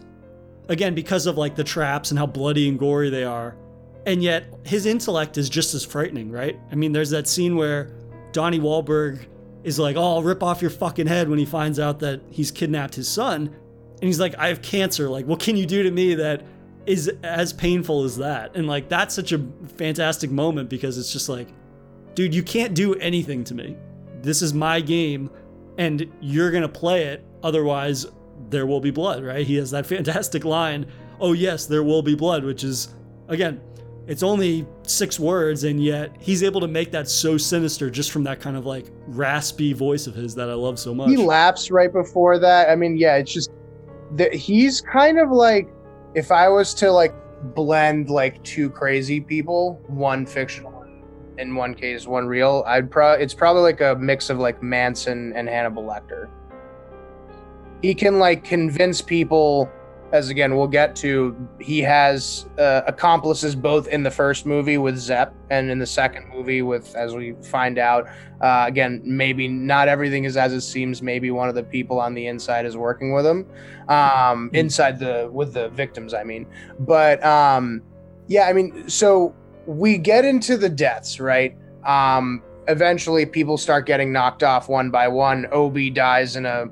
Again, 0.68 0.94
because 0.94 1.26
of 1.26 1.38
like 1.38 1.54
the 1.54 1.62
traps 1.62 2.10
and 2.10 2.18
how 2.18 2.26
bloody 2.26 2.68
and 2.68 2.78
gory 2.78 3.08
they 3.08 3.22
are. 3.22 3.56
And 4.04 4.22
yet 4.22 4.52
his 4.64 4.86
intellect 4.86 5.38
is 5.38 5.48
just 5.48 5.74
as 5.74 5.84
frightening, 5.84 6.30
right? 6.30 6.58
I 6.72 6.74
mean, 6.74 6.92
there's 6.92 7.10
that 7.10 7.28
scene 7.28 7.56
where 7.56 7.92
Donnie 8.32 8.58
Wahlberg 8.58 9.26
is 9.62 9.78
like, 9.78 9.96
oh, 9.96 10.02
I'll 10.02 10.22
rip 10.22 10.42
off 10.42 10.60
your 10.62 10.70
fucking 10.70 11.06
head 11.06 11.28
when 11.28 11.38
he 11.38 11.44
finds 11.44 11.78
out 11.78 12.00
that 12.00 12.20
he's 12.30 12.50
kidnapped 12.50 12.94
his 12.94 13.08
son. 13.08 13.46
And 13.46 14.02
he's 14.02 14.20
like, 14.20 14.36
I 14.38 14.48
have 14.48 14.62
cancer. 14.62 15.08
Like, 15.08 15.26
what 15.26 15.40
can 15.40 15.56
you 15.56 15.66
do 15.66 15.82
to 15.84 15.90
me 15.90 16.14
that 16.16 16.42
is 16.84 17.08
as 17.22 17.52
painful 17.52 18.04
as 18.04 18.16
that? 18.18 18.56
And 18.56 18.66
like, 18.66 18.88
that's 18.88 19.14
such 19.14 19.32
a 19.32 19.44
fantastic 19.76 20.30
moment 20.30 20.68
because 20.68 20.98
it's 20.98 21.12
just 21.12 21.28
like, 21.28 21.48
dude, 22.14 22.34
you 22.34 22.42
can't 22.42 22.74
do 22.74 22.94
anything 22.94 23.44
to 23.44 23.54
me 23.54 23.76
this 24.26 24.42
is 24.42 24.52
my 24.52 24.80
game 24.80 25.30
and 25.78 26.10
you're 26.20 26.50
going 26.50 26.62
to 26.62 26.68
play 26.68 27.04
it. 27.04 27.24
Otherwise, 27.42 28.06
there 28.50 28.66
will 28.66 28.80
be 28.80 28.90
blood, 28.90 29.24
right? 29.24 29.46
He 29.46 29.56
has 29.56 29.70
that 29.70 29.86
fantastic 29.94 30.44
line, 30.44 30.86
oh, 31.20 31.32
yes, 31.32 31.66
there 31.66 31.82
will 31.82 32.02
be 32.02 32.14
blood, 32.14 32.44
which 32.44 32.64
is, 32.64 32.94
again, 33.28 33.60
it's 34.06 34.22
only 34.22 34.66
six 34.82 35.18
words, 35.18 35.64
and 35.64 35.82
yet 35.82 36.14
he's 36.20 36.42
able 36.42 36.60
to 36.60 36.68
make 36.68 36.92
that 36.92 37.08
so 37.08 37.36
sinister 37.36 37.90
just 37.90 38.12
from 38.12 38.22
that 38.24 38.40
kind 38.40 38.56
of 38.56 38.64
like 38.64 38.86
raspy 39.08 39.72
voice 39.72 40.06
of 40.06 40.14
his 40.14 40.34
that 40.36 40.48
I 40.48 40.54
love 40.54 40.78
so 40.78 40.94
much. 40.94 41.08
He 41.08 41.16
laughs 41.16 41.70
right 41.70 41.92
before 41.92 42.38
that. 42.38 42.70
I 42.70 42.76
mean, 42.76 42.96
yeah, 42.96 43.16
it's 43.16 43.32
just 43.32 43.50
that 44.12 44.32
he's 44.32 44.80
kind 44.80 45.18
of 45.18 45.30
like 45.30 45.68
if 46.14 46.30
I 46.30 46.48
was 46.48 46.72
to 46.74 46.92
like 46.92 47.14
blend 47.54 48.08
like 48.08 48.42
two 48.44 48.70
crazy 48.70 49.20
people, 49.20 49.82
one 49.88 50.24
fictional 50.24 50.75
in 51.38 51.54
one 51.54 51.74
case, 51.74 52.06
one 52.06 52.26
real. 52.26 52.64
I'd 52.66 52.90
pro 52.90 53.12
it's 53.12 53.34
probably 53.34 53.62
like 53.62 53.80
a 53.80 53.96
mix 53.96 54.30
of 54.30 54.38
like 54.38 54.62
Manson 54.62 55.32
and 55.34 55.48
Hannibal 55.48 55.82
Lecter. 55.82 56.28
He 57.82 57.94
can 57.94 58.18
like 58.18 58.42
convince 58.42 59.02
people, 59.02 59.70
as 60.12 60.30
again 60.30 60.56
we'll 60.56 60.66
get 60.66 60.96
to. 60.96 61.36
He 61.60 61.80
has 61.80 62.46
uh, 62.58 62.82
accomplices 62.86 63.54
both 63.54 63.88
in 63.88 64.02
the 64.02 64.10
first 64.10 64.46
movie 64.46 64.78
with 64.78 64.96
Zep 64.96 65.34
and 65.50 65.70
in 65.70 65.78
the 65.78 65.86
second 65.86 66.28
movie 66.28 66.62
with, 66.62 66.94
as 66.96 67.14
we 67.14 67.34
find 67.42 67.78
out, 67.78 68.08
uh, 68.40 68.64
again 68.66 69.02
maybe 69.04 69.46
not 69.46 69.88
everything 69.88 70.24
is 70.24 70.36
as 70.36 70.52
it 70.52 70.62
seems. 70.62 71.02
Maybe 71.02 71.30
one 71.30 71.48
of 71.48 71.54
the 71.54 71.64
people 71.64 72.00
on 72.00 72.14
the 72.14 72.26
inside 72.26 72.64
is 72.66 72.76
working 72.76 73.12
with 73.12 73.26
him, 73.26 73.46
um, 73.88 74.48
hmm. 74.48 74.56
inside 74.56 74.98
the 74.98 75.28
with 75.30 75.52
the 75.52 75.68
victims. 75.68 76.14
I 76.14 76.24
mean, 76.24 76.46
but 76.80 77.22
um, 77.24 77.82
yeah, 78.28 78.48
I 78.48 78.52
mean, 78.52 78.88
so 78.88 79.34
we 79.66 79.98
get 79.98 80.24
into 80.24 80.56
the 80.56 80.68
deaths, 80.68 81.20
right? 81.20 81.56
Um, 81.84 82.42
eventually, 82.68 83.26
people 83.26 83.58
start 83.58 83.86
getting 83.86 84.12
knocked 84.12 84.42
off 84.42 84.68
one 84.68 84.90
by 84.90 85.08
one. 85.08 85.46
Obi 85.52 85.90
dies 85.90 86.36
in 86.36 86.46
a 86.46 86.66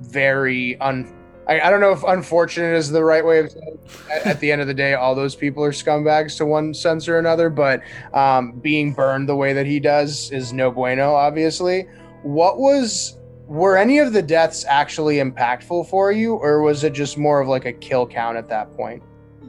very 0.00 0.78
un. 0.80 1.12
I, 1.48 1.60
I 1.60 1.70
don't 1.70 1.80
know 1.80 1.92
if 1.92 2.02
unfortunate 2.04 2.76
is 2.76 2.90
the 2.90 3.02
right 3.02 3.24
way 3.24 3.40
of 3.40 3.50
saying. 3.50 3.78
At, 4.12 4.26
at 4.26 4.40
the 4.40 4.52
end 4.52 4.60
of 4.60 4.66
the 4.66 4.74
day, 4.74 4.94
all 4.94 5.14
those 5.14 5.34
people 5.34 5.64
are 5.64 5.72
scumbags 5.72 6.36
to 6.36 6.46
one 6.46 6.74
sense 6.74 7.08
or 7.08 7.18
another. 7.18 7.50
But 7.50 7.82
um, 8.14 8.52
being 8.52 8.92
burned 8.92 9.28
the 9.28 9.36
way 9.36 9.52
that 9.52 9.66
he 9.66 9.80
does 9.80 10.30
is 10.30 10.52
no 10.52 10.70
bueno. 10.70 11.14
Obviously, 11.14 11.88
what 12.22 12.58
was 12.58 13.16
were 13.46 13.76
any 13.76 13.98
of 13.98 14.12
the 14.12 14.22
deaths 14.22 14.64
actually 14.68 15.16
impactful 15.16 15.88
for 15.88 16.12
you, 16.12 16.34
or 16.34 16.62
was 16.62 16.84
it 16.84 16.92
just 16.92 17.18
more 17.18 17.40
of 17.40 17.48
like 17.48 17.64
a 17.64 17.72
kill 17.72 18.06
count 18.06 18.36
at 18.36 18.48
that 18.48 18.70
point? 18.76 19.02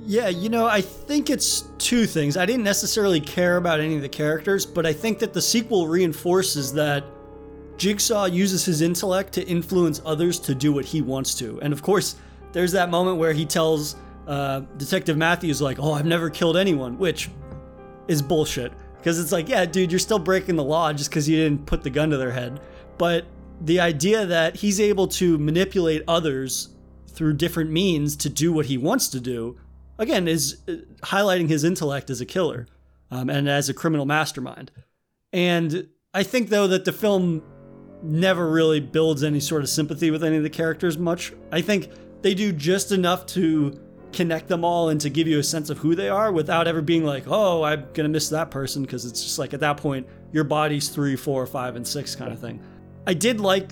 Yeah, 0.03 0.29
you 0.29 0.49
know, 0.49 0.65
I 0.65 0.81
think 0.81 1.29
it's 1.29 1.61
two 1.77 2.05
things. 2.05 2.35
I 2.35 2.45
didn't 2.45 2.63
necessarily 2.63 3.21
care 3.21 3.57
about 3.57 3.79
any 3.79 3.95
of 3.95 4.01
the 4.01 4.09
characters, 4.09 4.65
but 4.65 4.85
I 4.85 4.93
think 4.93 5.19
that 5.19 5.31
the 5.33 5.41
sequel 5.41 5.87
reinforces 5.87 6.73
that 6.73 7.03
Jigsaw 7.77 8.25
uses 8.25 8.65
his 8.65 8.81
intellect 8.81 9.33
to 9.33 9.47
influence 9.47 10.01
others 10.05 10.39
to 10.39 10.55
do 10.55 10.73
what 10.73 10.85
he 10.85 11.01
wants 11.01 11.35
to. 11.35 11.59
And 11.61 11.71
of 11.71 11.81
course, 11.83 12.15
there's 12.51 12.71
that 12.71 12.89
moment 12.89 13.17
where 13.17 13.33
he 13.33 13.45
tells 13.45 13.95
uh, 14.27 14.61
Detective 14.77 15.17
Matthews, 15.17 15.61
like, 15.61 15.77
oh, 15.79 15.93
I've 15.93 16.05
never 16.05 16.29
killed 16.29 16.57
anyone, 16.57 16.97
which 16.97 17.29
is 18.07 18.21
bullshit. 18.21 18.73
Because 18.97 19.19
it's 19.19 19.31
like, 19.31 19.49
yeah, 19.49 19.65
dude, 19.65 19.91
you're 19.91 19.99
still 19.99 20.19
breaking 20.19 20.55
the 20.55 20.63
law 20.63 20.93
just 20.93 21.09
because 21.09 21.27
you 21.27 21.37
didn't 21.37 21.65
put 21.65 21.83
the 21.83 21.89
gun 21.89 22.09
to 22.11 22.17
their 22.17 22.31
head. 22.31 22.59
But 22.97 23.25
the 23.61 23.79
idea 23.79 24.25
that 24.25 24.55
he's 24.55 24.79
able 24.79 25.07
to 25.09 25.37
manipulate 25.37 26.03
others 26.07 26.69
through 27.07 27.33
different 27.33 27.71
means 27.71 28.15
to 28.17 28.29
do 28.29 28.53
what 28.53 28.67
he 28.67 28.77
wants 28.77 29.07
to 29.09 29.19
do, 29.19 29.57
again, 30.01 30.27
is 30.27 30.61
uh, 30.67 30.73
highlighting 31.03 31.47
his 31.47 31.63
intellect 31.63 32.09
as 32.09 32.19
a 32.19 32.25
killer 32.25 32.67
um, 33.11 33.29
and 33.29 33.47
as 33.47 33.69
a 33.69 33.73
criminal 33.73 34.05
mastermind. 34.05 34.71
And 35.31 35.87
I 36.13 36.23
think, 36.23 36.49
though, 36.49 36.67
that 36.67 36.85
the 36.85 36.91
film 36.91 37.43
never 38.03 38.49
really 38.49 38.79
builds 38.79 39.23
any 39.23 39.39
sort 39.39 39.61
of 39.61 39.69
sympathy 39.69 40.11
with 40.11 40.23
any 40.23 40.37
of 40.37 40.43
the 40.43 40.49
characters 40.49 40.97
much. 40.97 41.31
I 41.51 41.61
think 41.61 41.89
they 42.21 42.33
do 42.33 42.51
just 42.51 42.91
enough 42.91 43.25
to 43.27 43.79
connect 44.11 44.47
them 44.47 44.65
all 44.65 44.89
and 44.89 44.99
to 44.99 45.09
give 45.09 45.27
you 45.27 45.39
a 45.39 45.43
sense 45.43 45.69
of 45.69 45.77
who 45.77 45.95
they 45.95 46.09
are 46.09 46.31
without 46.31 46.67
ever 46.67 46.81
being 46.81 47.05
like, 47.05 47.25
oh, 47.27 47.63
I'm 47.63 47.85
gonna 47.93 48.09
miss 48.09 48.27
that 48.29 48.51
person 48.51 48.81
because 48.81 49.05
it's 49.05 49.23
just 49.23 49.39
like 49.39 49.53
at 49.53 49.61
that 49.61 49.77
point 49.77 50.07
your 50.33 50.43
body's 50.43 50.89
three, 50.89 51.15
four, 51.15 51.45
five, 51.45 51.75
and 51.75 51.87
six 51.87 52.15
kind 52.15 52.33
of 52.33 52.39
thing. 52.39 52.61
I 53.07 53.13
did 53.13 53.39
like 53.39 53.71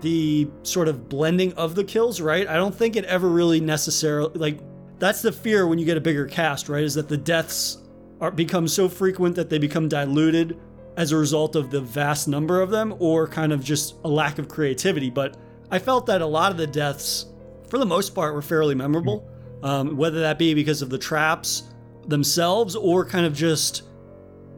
the 0.00 0.48
sort 0.62 0.88
of 0.88 1.08
blending 1.08 1.52
of 1.54 1.74
the 1.74 1.82
kills, 1.82 2.20
right? 2.20 2.46
I 2.46 2.54
don't 2.54 2.74
think 2.74 2.96
it 2.96 3.04
ever 3.06 3.28
really 3.28 3.60
necessarily 3.60 4.30
like 4.34 4.60
that's 4.98 5.22
the 5.22 5.32
fear 5.32 5.66
when 5.66 5.78
you 5.78 5.84
get 5.84 5.96
a 5.96 6.00
bigger 6.00 6.26
cast, 6.26 6.68
right? 6.68 6.84
Is 6.84 6.94
that 6.94 7.08
the 7.08 7.16
deaths 7.16 7.78
are 8.20 8.30
become 8.30 8.68
so 8.68 8.88
frequent 8.88 9.36
that 9.36 9.50
they 9.50 9.58
become 9.58 9.88
diluted 9.88 10.58
as 10.96 11.12
a 11.12 11.16
result 11.16 11.56
of 11.56 11.70
the 11.70 11.80
vast 11.80 12.28
number 12.28 12.60
of 12.60 12.70
them 12.70 12.94
or 12.98 13.26
kind 13.26 13.52
of 13.52 13.62
just 13.62 13.96
a 14.04 14.08
lack 14.08 14.38
of 14.38 14.48
creativity. 14.48 15.10
But 15.10 15.36
I 15.70 15.78
felt 15.78 16.06
that 16.06 16.22
a 16.22 16.26
lot 16.26 16.52
of 16.52 16.58
the 16.58 16.66
deaths, 16.66 17.26
for 17.68 17.78
the 17.78 17.86
most 17.86 18.14
part, 18.14 18.34
were 18.34 18.42
fairly 18.42 18.74
memorable 18.74 19.28
um, 19.64 19.96
whether 19.96 20.20
that 20.20 20.38
be 20.38 20.54
because 20.54 20.82
of 20.82 20.90
the 20.90 20.98
traps 20.98 21.64
themselves 22.06 22.76
or 22.76 23.04
kind 23.04 23.26
of 23.26 23.34
just 23.34 23.82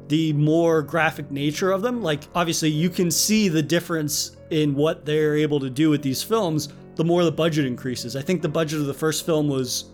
the 0.08 0.32
more 0.34 0.82
graphic 0.82 1.30
nature 1.30 1.70
of 1.70 1.80
them. 1.80 2.02
Like, 2.02 2.24
obviously, 2.34 2.70
you 2.70 2.90
can 2.90 3.10
see 3.10 3.48
the 3.48 3.62
difference 3.62 4.36
in 4.50 4.74
what 4.74 5.06
they're 5.06 5.36
able 5.36 5.60
to 5.60 5.70
do 5.70 5.88
with 5.88 6.02
these 6.02 6.22
films 6.22 6.68
the 6.96 7.04
more 7.04 7.24
the 7.24 7.32
budget 7.32 7.66
increases. 7.66 8.16
I 8.16 8.22
think 8.22 8.40
the 8.40 8.48
budget 8.48 8.80
of 8.80 8.86
the 8.86 8.94
first 8.94 9.26
film 9.26 9.48
was 9.48 9.92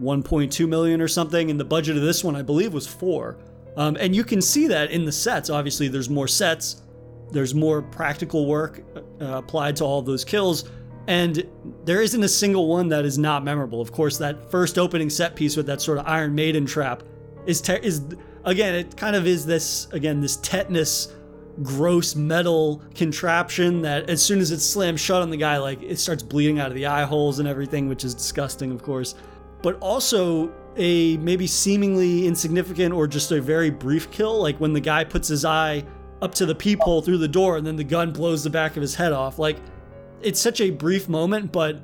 1.2 0.00 0.68
million 0.68 1.00
or 1.00 1.08
something, 1.08 1.50
and 1.50 1.58
the 1.58 1.64
budget 1.64 1.96
of 1.96 2.02
this 2.02 2.24
one, 2.24 2.36
I 2.36 2.42
believe, 2.42 2.72
was 2.72 2.86
four. 2.86 3.38
Um, 3.76 3.96
and 3.98 4.14
you 4.14 4.24
can 4.24 4.40
see 4.40 4.66
that 4.68 4.90
in 4.90 5.04
the 5.04 5.12
sets. 5.12 5.50
Obviously, 5.50 5.88
there's 5.88 6.10
more 6.10 6.28
sets, 6.28 6.82
there's 7.30 7.54
more 7.54 7.82
practical 7.82 8.46
work 8.46 8.82
uh, 9.20 9.24
applied 9.24 9.76
to 9.76 9.84
all 9.84 9.98
of 9.98 10.06
those 10.06 10.24
kills 10.24 10.70
and 11.06 11.46
there 11.84 12.00
isn't 12.00 12.22
a 12.22 12.28
single 12.28 12.66
one 12.66 12.88
that 12.88 13.04
is 13.04 13.18
not 13.18 13.44
memorable. 13.44 13.80
Of 13.80 13.92
course, 13.92 14.16
that 14.18 14.50
first 14.50 14.78
opening 14.78 15.10
set 15.10 15.34
piece 15.34 15.56
with 15.56 15.66
that 15.66 15.82
sort 15.82 15.98
of 15.98 16.06
Iron 16.06 16.34
Maiden 16.34 16.64
trap 16.64 17.02
is 17.46 17.60
te- 17.60 17.80
is 17.82 18.02
again 18.44 18.74
it 18.74 18.96
kind 18.96 19.14
of 19.14 19.26
is 19.26 19.44
this 19.44 19.86
again 19.92 20.20
this 20.20 20.36
tetanus 20.38 21.12
gross 21.62 22.16
metal 22.16 22.82
contraption 22.94 23.82
that 23.82 24.08
as 24.08 24.22
soon 24.22 24.40
as 24.40 24.50
it 24.50 24.60
slams 24.60 25.00
shut 25.00 25.22
on 25.22 25.30
the 25.30 25.36
guy 25.36 25.56
like 25.58 25.80
it 25.82 25.98
starts 25.98 26.22
bleeding 26.22 26.58
out 26.58 26.68
of 26.68 26.74
the 26.74 26.86
eye 26.86 27.04
holes 27.04 27.38
and 27.38 27.46
everything 27.46 27.88
which 27.88 28.02
is 28.02 28.12
disgusting 28.12 28.72
of 28.72 28.82
course 28.82 29.14
but 29.64 29.76
also 29.80 30.52
a 30.76 31.16
maybe 31.16 31.46
seemingly 31.46 32.26
insignificant 32.26 32.94
or 32.94 33.08
just 33.08 33.32
a 33.32 33.40
very 33.40 33.70
brief 33.70 34.10
kill 34.12 34.40
like 34.40 34.56
when 34.60 34.72
the 34.72 34.80
guy 34.80 35.02
puts 35.02 35.26
his 35.26 35.44
eye 35.44 35.84
up 36.22 36.32
to 36.34 36.46
the 36.46 36.54
peephole 36.54 37.02
through 37.02 37.18
the 37.18 37.26
door 37.26 37.56
and 37.56 37.66
then 37.66 37.74
the 37.74 37.84
gun 37.84 38.12
blows 38.12 38.44
the 38.44 38.50
back 38.50 38.76
of 38.76 38.82
his 38.82 38.94
head 38.94 39.12
off 39.12 39.38
like 39.38 39.56
it's 40.24 40.40
such 40.40 40.60
a 40.60 40.70
brief 40.70 41.08
moment, 41.08 41.52
but 41.52 41.80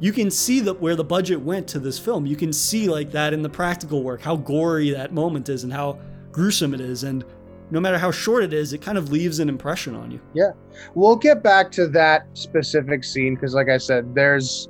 you 0.00 0.12
can 0.12 0.30
see 0.30 0.60
that 0.60 0.80
where 0.80 0.96
the 0.96 1.04
budget 1.04 1.40
went 1.40 1.68
to 1.68 1.78
this 1.78 1.98
film. 1.98 2.26
You 2.26 2.36
can 2.36 2.52
see 2.52 2.88
like 2.88 3.10
that 3.12 3.32
in 3.32 3.42
the 3.42 3.50
practical 3.50 4.02
work, 4.02 4.22
how 4.22 4.34
gory 4.34 4.90
that 4.90 5.12
moment 5.12 5.48
is 5.48 5.62
and 5.62 5.72
how 5.72 5.98
gruesome 6.32 6.74
it 6.74 6.80
is. 6.80 7.04
And 7.04 7.24
no 7.70 7.78
matter 7.80 7.98
how 7.98 8.10
short 8.10 8.42
it 8.42 8.52
is, 8.52 8.72
it 8.72 8.80
kind 8.80 8.98
of 8.98 9.12
leaves 9.12 9.38
an 9.38 9.48
impression 9.48 9.94
on 9.94 10.10
you. 10.10 10.20
Yeah. 10.34 10.52
We'll 10.94 11.16
get 11.16 11.42
back 11.42 11.70
to 11.72 11.86
that 11.88 12.26
specific 12.32 13.04
scene 13.04 13.34
because, 13.34 13.54
like 13.54 13.68
I 13.68 13.78
said, 13.78 14.14
there's 14.14 14.68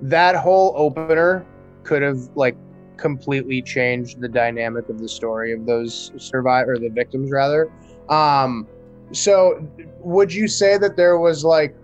that 0.00 0.34
whole 0.34 0.72
opener 0.76 1.46
could 1.84 2.02
have 2.02 2.18
like 2.34 2.56
completely 2.96 3.60
changed 3.60 4.20
the 4.20 4.28
dynamic 4.28 4.88
of 4.88 4.98
the 4.98 5.08
story 5.08 5.52
of 5.52 5.66
those 5.66 6.12
survivor 6.16 6.72
or 6.72 6.78
the 6.78 6.88
victims 6.88 7.30
rather. 7.30 7.70
Um, 8.08 8.68
so 9.12 9.66
would 10.00 10.32
you 10.32 10.48
say 10.48 10.78
that 10.78 10.96
there 10.96 11.18
was 11.18 11.44
like 11.44 11.76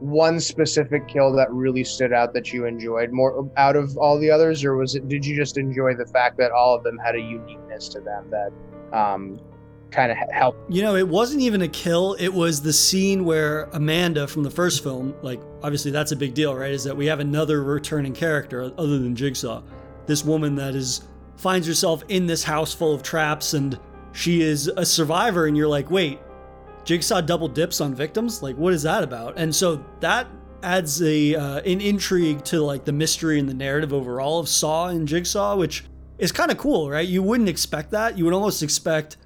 one 0.00 0.40
specific 0.40 1.06
kill 1.08 1.32
that 1.32 1.50
really 1.52 1.84
stood 1.84 2.12
out 2.12 2.32
that 2.32 2.52
you 2.52 2.64
enjoyed 2.64 3.12
more 3.12 3.48
out 3.56 3.76
of 3.76 3.96
all 3.98 4.18
the 4.18 4.30
others 4.30 4.64
or 4.64 4.74
was 4.76 4.94
it 4.94 5.06
did 5.08 5.24
you 5.24 5.36
just 5.36 5.58
enjoy 5.58 5.94
the 5.94 6.06
fact 6.06 6.38
that 6.38 6.50
all 6.52 6.74
of 6.74 6.82
them 6.82 6.96
had 6.96 7.14
a 7.14 7.20
uniqueness 7.20 7.86
to 7.88 8.00
them 8.00 8.30
that 8.30 8.50
um, 8.98 9.38
kind 9.90 10.12
of 10.12 10.18
help. 10.32 10.56
you 10.68 10.82
know 10.82 10.94
it 10.94 11.06
wasn't 11.06 11.40
even 11.40 11.62
a 11.62 11.68
kill 11.68 12.14
it 12.14 12.28
was 12.28 12.62
the 12.62 12.72
scene 12.72 13.24
where 13.24 13.64
amanda 13.72 14.26
from 14.26 14.42
the 14.42 14.50
first 14.50 14.82
film 14.82 15.14
like 15.22 15.40
obviously 15.62 15.90
that's 15.90 16.12
a 16.12 16.16
big 16.16 16.34
deal 16.34 16.54
right 16.54 16.72
is 16.72 16.84
that 16.84 16.96
we 16.96 17.06
have 17.06 17.20
another 17.20 17.62
returning 17.62 18.12
character 18.12 18.62
other 18.78 18.98
than 18.98 19.14
jigsaw 19.14 19.62
this 20.06 20.24
woman 20.24 20.54
that 20.54 20.74
is 20.74 21.02
finds 21.36 21.66
herself 21.66 22.02
in 22.08 22.26
this 22.26 22.44
house 22.44 22.72
full 22.72 22.94
of 22.94 23.02
traps 23.02 23.54
and 23.54 23.78
she 24.12 24.42
is 24.42 24.68
a 24.76 24.84
survivor 24.84 25.46
and 25.46 25.56
you're 25.56 25.68
like 25.68 25.90
wait 25.90 26.18
Jigsaw 26.84 27.20
double 27.20 27.48
dips 27.48 27.80
on 27.80 27.94
victims? 27.94 28.42
Like, 28.42 28.56
what 28.56 28.72
is 28.72 28.82
that 28.82 29.02
about? 29.02 29.34
And 29.36 29.54
so 29.54 29.84
that 30.00 30.26
adds 30.62 31.00
a 31.02 31.34
uh, 31.34 31.60
an 31.60 31.80
intrigue 31.80 32.44
to 32.44 32.60
like 32.60 32.84
the 32.84 32.92
mystery 32.92 33.38
and 33.38 33.48
the 33.48 33.54
narrative 33.54 33.92
overall 33.92 34.40
of 34.40 34.48
Saw 34.48 34.88
and 34.88 35.06
Jigsaw, 35.06 35.56
which 35.56 35.84
is 36.18 36.32
kind 36.32 36.50
of 36.50 36.58
cool, 36.58 36.90
right? 36.90 37.06
You 37.06 37.22
wouldn't 37.22 37.48
expect 37.48 37.92
that. 37.92 38.18
You 38.18 38.24
would 38.24 38.34
almost 38.34 38.62
expect 38.62 39.16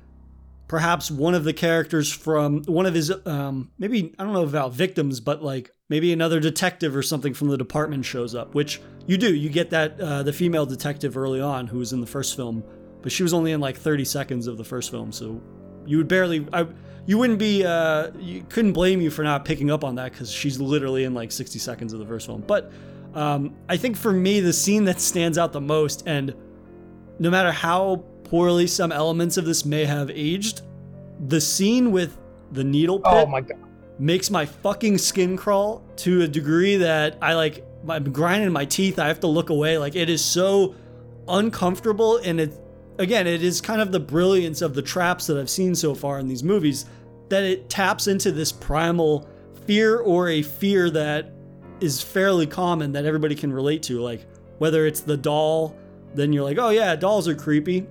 perhaps 0.69 1.11
one 1.11 1.35
of 1.35 1.45
the 1.45 1.53
characters 1.53 2.13
from 2.13 2.63
one 2.65 2.87
of 2.87 2.95
his 2.95 3.13
um, 3.27 3.71
maybe 3.79 4.15
I 4.19 4.25
don't 4.25 4.33
know 4.33 4.45
about 4.45 4.73
victims, 4.73 5.21
but 5.21 5.43
like 5.43 5.71
maybe 5.89 6.13
another 6.13 6.41
detective 6.41 6.97
or 6.97 7.03
something 7.03 7.35
from 7.35 7.49
the 7.49 7.59
department 7.59 8.05
shows 8.05 8.35
up, 8.35 8.55
which 8.55 8.81
you 9.07 9.19
do. 9.19 9.35
You 9.35 9.51
get 9.51 9.71
that 9.71 10.01
uh, 10.01 10.23
the 10.23 10.33
female 10.33 10.67
detective 10.67 11.17
early 11.17 11.41
on 11.41 11.67
who 11.67 11.79
was 11.79 11.93
in 11.93 12.01
the 12.01 12.07
first 12.07 12.37
film, 12.37 12.65
but 13.03 13.13
she 13.13 13.23
was 13.23 13.35
only 13.35 13.53
in 13.53 13.61
like 13.61 13.77
30 13.77 14.05
seconds 14.05 14.47
of 14.47 14.57
the 14.57 14.65
first 14.65 14.91
film, 14.91 15.13
so 15.13 15.41
you 15.87 15.99
would 15.99 16.09
barely. 16.09 16.47
I, 16.53 16.67
you 17.07 17.19
wouldn't 17.19 17.39
be 17.39 17.65
uh, 17.65 18.11
you 18.19 18.45
couldn't 18.49 18.73
blame 18.73 19.01
you 19.01 19.11
for 19.11 19.23
not 19.23 19.45
picking 19.45 19.71
up 19.71 19.85
on 19.85 19.97
that 19.97 20.13
because 20.13 20.31
she's 20.31 20.59
literally 20.61 21.05
in 21.05 21.15
like 21.15 21.33
60 21.33 21.59
seconds 21.59 21.93
of 21.93 21.99
the 21.99 22.07
first 22.07 22.27
film 22.27 22.43
but 22.47 22.73
um, 23.15 23.55
i 23.69 23.77
think 23.77 23.97
for 23.97 24.13
me 24.13 24.41
the 24.41 24.53
scene 24.53 24.85
that 24.85 25.01
stands 25.01 25.39
out 25.39 25.53
the 25.53 25.61
most 25.61 26.03
and 26.07 26.35
no 27.19 27.31
matter 27.31 27.53
how 27.53 28.05
poorly 28.25 28.67
some 28.67 28.93
elements 28.93 29.37
of 29.37 29.45
this 29.45 29.65
may 29.65 29.85
have 29.85 30.11
aged 30.11 30.63
the 31.29 31.41
scene 31.41 31.93
with 31.93 32.17
the 32.53 32.65
needle 32.65 33.01
oh 33.05 33.11
pit 33.11 33.25
oh 33.27 33.31
my 33.31 33.41
god 33.41 33.59
makes 33.99 34.31
my 34.31 34.45
fucking 34.45 34.99
skin 34.99 35.37
crawl 35.37 35.83
to 35.95 36.23
a 36.23 36.29
degree 36.29 36.77
that 36.77 37.17
i 37.23 37.35
like 37.35 37.65
i'm 37.89 38.13
grinding 38.13 38.51
my 38.53 38.65
teeth 38.65 38.99
i 38.99 39.07
have 39.07 39.21
to 39.21 39.29
look 39.29 39.51
away 39.51 39.79
like 39.79 39.95
it 39.95 40.09
is 40.09 40.25
so 40.25 40.75
uncomfortable 41.29 42.17
and 42.19 42.41
it 42.41 42.53
again, 42.99 43.27
it 43.27 43.43
is 43.43 43.61
kind 43.61 43.81
of 43.81 43.93
the 43.93 44.01
brilliance 44.01 44.63
of 44.63 44.75
the 44.75 44.83
traps 44.83 45.27
that 45.27 45.39
I've 45.39 45.51
seen 45.51 45.75
so 45.75 45.95
far 45.95 46.19
in 46.19 46.29
these 46.29 46.43
movies 46.43 46.87
that 47.29 47.43
it 47.43 47.69
taps 47.69 48.07
into 48.07 48.33
this 48.33 48.53
primal 48.53 49.29
fear 49.67 50.01
or 50.01 50.29
a 50.29 50.43
fear 50.43 50.91
that 50.91 51.33
is 51.81 52.03
fairly 52.03 52.47
common 52.47 52.93
that 52.93 53.05
everybody 53.05 53.35
can 53.35 53.53
relate 53.53 53.83
to. 53.85 54.01
Like 54.01 54.27
whether 54.59 54.87
it's 54.87 55.01
the 55.01 55.17
doll, 55.17 55.77
then 56.15 56.33
you're 56.33 56.45
like, 56.45 56.59
oh 56.59 56.71
yeah, 56.71 56.95
dolls 56.97 57.27
are 57.29 57.35
creepy. 57.35 57.87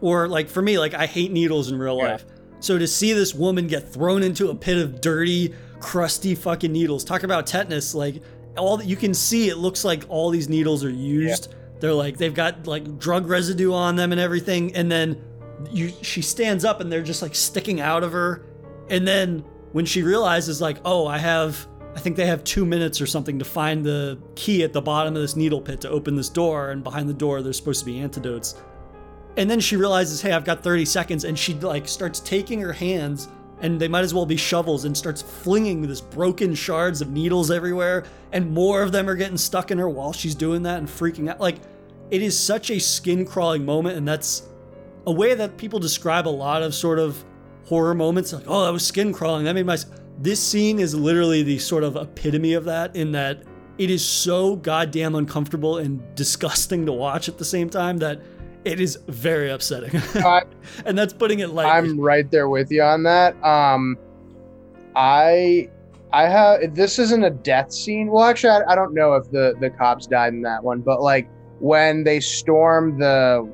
Or 0.00 0.28
like 0.28 0.48
for 0.48 0.62
me, 0.62 0.78
like 0.78 0.94
I 0.94 1.06
hate 1.06 1.30
needles 1.30 1.70
in 1.70 1.78
real 1.78 1.98
yeah. 1.98 2.12
life. 2.12 2.24
So 2.60 2.78
to 2.78 2.86
see 2.86 3.12
this 3.12 3.34
woman 3.34 3.66
get 3.66 3.90
thrown 3.92 4.22
into 4.22 4.50
a 4.50 4.54
pit 4.54 4.78
of 4.78 5.00
dirty, 5.00 5.54
crusty 5.78 6.34
fucking 6.34 6.72
needles, 6.72 7.04
talk 7.04 7.22
about 7.22 7.46
tetanus, 7.46 7.94
like 7.94 8.22
all 8.56 8.76
that 8.76 8.86
you 8.86 8.96
can 8.96 9.14
see, 9.14 9.48
it 9.48 9.56
looks 9.56 9.84
like 9.84 10.04
all 10.08 10.30
these 10.30 10.48
needles 10.48 10.84
are 10.84 10.90
used. 10.90 11.48
Yeah 11.50 11.56
they're 11.80 11.94
like 11.94 12.18
they've 12.18 12.34
got 12.34 12.66
like 12.66 12.98
drug 12.98 13.26
residue 13.26 13.72
on 13.72 13.96
them 13.96 14.12
and 14.12 14.20
everything, 14.20 14.74
and 14.76 14.92
then 14.92 15.20
you 15.70 15.92
she 16.02 16.22
stands 16.22 16.64
up 16.64 16.80
and 16.80 16.92
they're 16.92 17.02
just 17.02 17.22
like 17.22 17.34
sticking 17.34 17.80
out 17.80 18.04
of 18.04 18.12
her, 18.12 18.44
and 18.88 19.08
then 19.08 19.44
when 19.72 19.84
she 19.84 20.02
realizes 20.02 20.60
like 20.60 20.78
oh 20.84 21.06
I 21.06 21.18
have 21.18 21.66
I 21.96 21.98
think 21.98 22.16
they 22.16 22.26
have 22.26 22.44
two 22.44 22.64
minutes 22.64 23.00
or 23.00 23.06
something 23.06 23.38
to 23.38 23.44
find 23.44 23.84
the 23.84 24.18
key 24.36 24.62
at 24.62 24.72
the 24.72 24.80
bottom 24.80 25.16
of 25.16 25.22
this 25.22 25.34
needle 25.34 25.60
pit 25.60 25.80
to 25.80 25.90
open 25.90 26.14
this 26.14 26.28
door, 26.28 26.70
and 26.70 26.84
behind 26.84 27.08
the 27.08 27.14
door 27.14 27.42
there's 27.42 27.56
supposed 27.56 27.80
to 27.80 27.86
be 27.86 27.98
antidotes. 27.98 28.54
And 29.40 29.50
then 29.50 29.58
she 29.58 29.78
realizes, 29.78 30.20
hey, 30.20 30.32
I've 30.32 30.44
got 30.44 30.62
30 30.62 30.84
seconds, 30.84 31.24
and 31.24 31.36
she 31.36 31.54
like 31.54 31.88
starts 31.88 32.20
taking 32.20 32.60
her 32.60 32.74
hands, 32.74 33.26
and 33.62 33.80
they 33.80 33.88
might 33.88 34.02
as 34.04 34.12
well 34.12 34.26
be 34.26 34.36
shovels, 34.36 34.84
and 34.84 34.94
starts 34.94 35.22
flinging 35.22 35.80
this 35.80 36.02
broken 36.02 36.54
shards 36.54 37.00
of 37.00 37.08
needles 37.08 37.50
everywhere, 37.50 38.04
and 38.32 38.50
more 38.50 38.82
of 38.82 38.92
them 38.92 39.08
are 39.08 39.14
getting 39.14 39.38
stuck 39.38 39.70
in 39.70 39.78
her 39.78 39.88
while 39.88 40.12
she's 40.12 40.34
doing 40.34 40.62
that 40.64 40.76
and 40.76 40.86
freaking 40.86 41.30
out. 41.30 41.40
Like 41.40 41.56
it 42.10 42.20
is 42.20 42.38
such 42.38 42.70
a 42.70 42.78
skin 42.78 43.24
crawling 43.24 43.64
moment, 43.64 43.96
and 43.96 44.06
that's 44.06 44.42
a 45.06 45.12
way 45.12 45.34
that 45.34 45.56
people 45.56 45.78
describe 45.78 46.28
a 46.28 46.28
lot 46.28 46.62
of 46.62 46.74
sort 46.74 46.98
of 46.98 47.24
horror 47.64 47.94
moments. 47.94 48.34
Like, 48.34 48.44
oh, 48.46 48.66
that 48.66 48.72
was 48.74 48.86
skin 48.86 49.10
crawling. 49.10 49.44
That 49.44 49.54
made 49.54 49.64
my. 49.64 49.78
This 50.18 50.38
scene 50.38 50.78
is 50.78 50.94
literally 50.94 51.42
the 51.42 51.58
sort 51.58 51.82
of 51.82 51.96
epitome 51.96 52.52
of 52.52 52.66
that, 52.66 52.94
in 52.94 53.12
that 53.12 53.42
it 53.78 53.88
is 53.88 54.04
so 54.04 54.56
goddamn 54.56 55.14
uncomfortable 55.14 55.78
and 55.78 56.14
disgusting 56.14 56.84
to 56.84 56.92
watch 56.92 57.26
at 57.26 57.38
the 57.38 57.44
same 57.46 57.70
time 57.70 57.96
that 57.96 58.20
it 58.64 58.80
is 58.80 58.98
very 59.08 59.50
upsetting. 59.50 59.90
I, 60.14 60.42
and 60.84 60.98
that's 60.98 61.12
putting 61.12 61.40
it 61.40 61.50
lightly. 61.50 61.72
I'm 61.72 62.00
right 62.00 62.30
there 62.30 62.48
with 62.48 62.70
you 62.70 62.82
on 62.82 63.02
that. 63.04 63.42
Um, 63.44 63.96
I 64.94 65.68
I 66.12 66.28
have 66.28 66.74
this 66.74 66.98
isn't 66.98 67.24
a 67.24 67.30
death 67.30 67.72
scene. 67.72 68.08
Well, 68.08 68.24
actually, 68.24 68.50
I, 68.50 68.72
I 68.72 68.74
don't 68.74 68.94
know 68.94 69.14
if 69.14 69.30
the 69.30 69.54
the 69.60 69.70
cops 69.70 70.06
died 70.06 70.32
in 70.32 70.42
that 70.42 70.62
one, 70.62 70.80
but 70.80 71.00
like 71.00 71.28
when 71.60 72.04
they 72.04 72.20
storm 72.20 72.98
the 72.98 73.48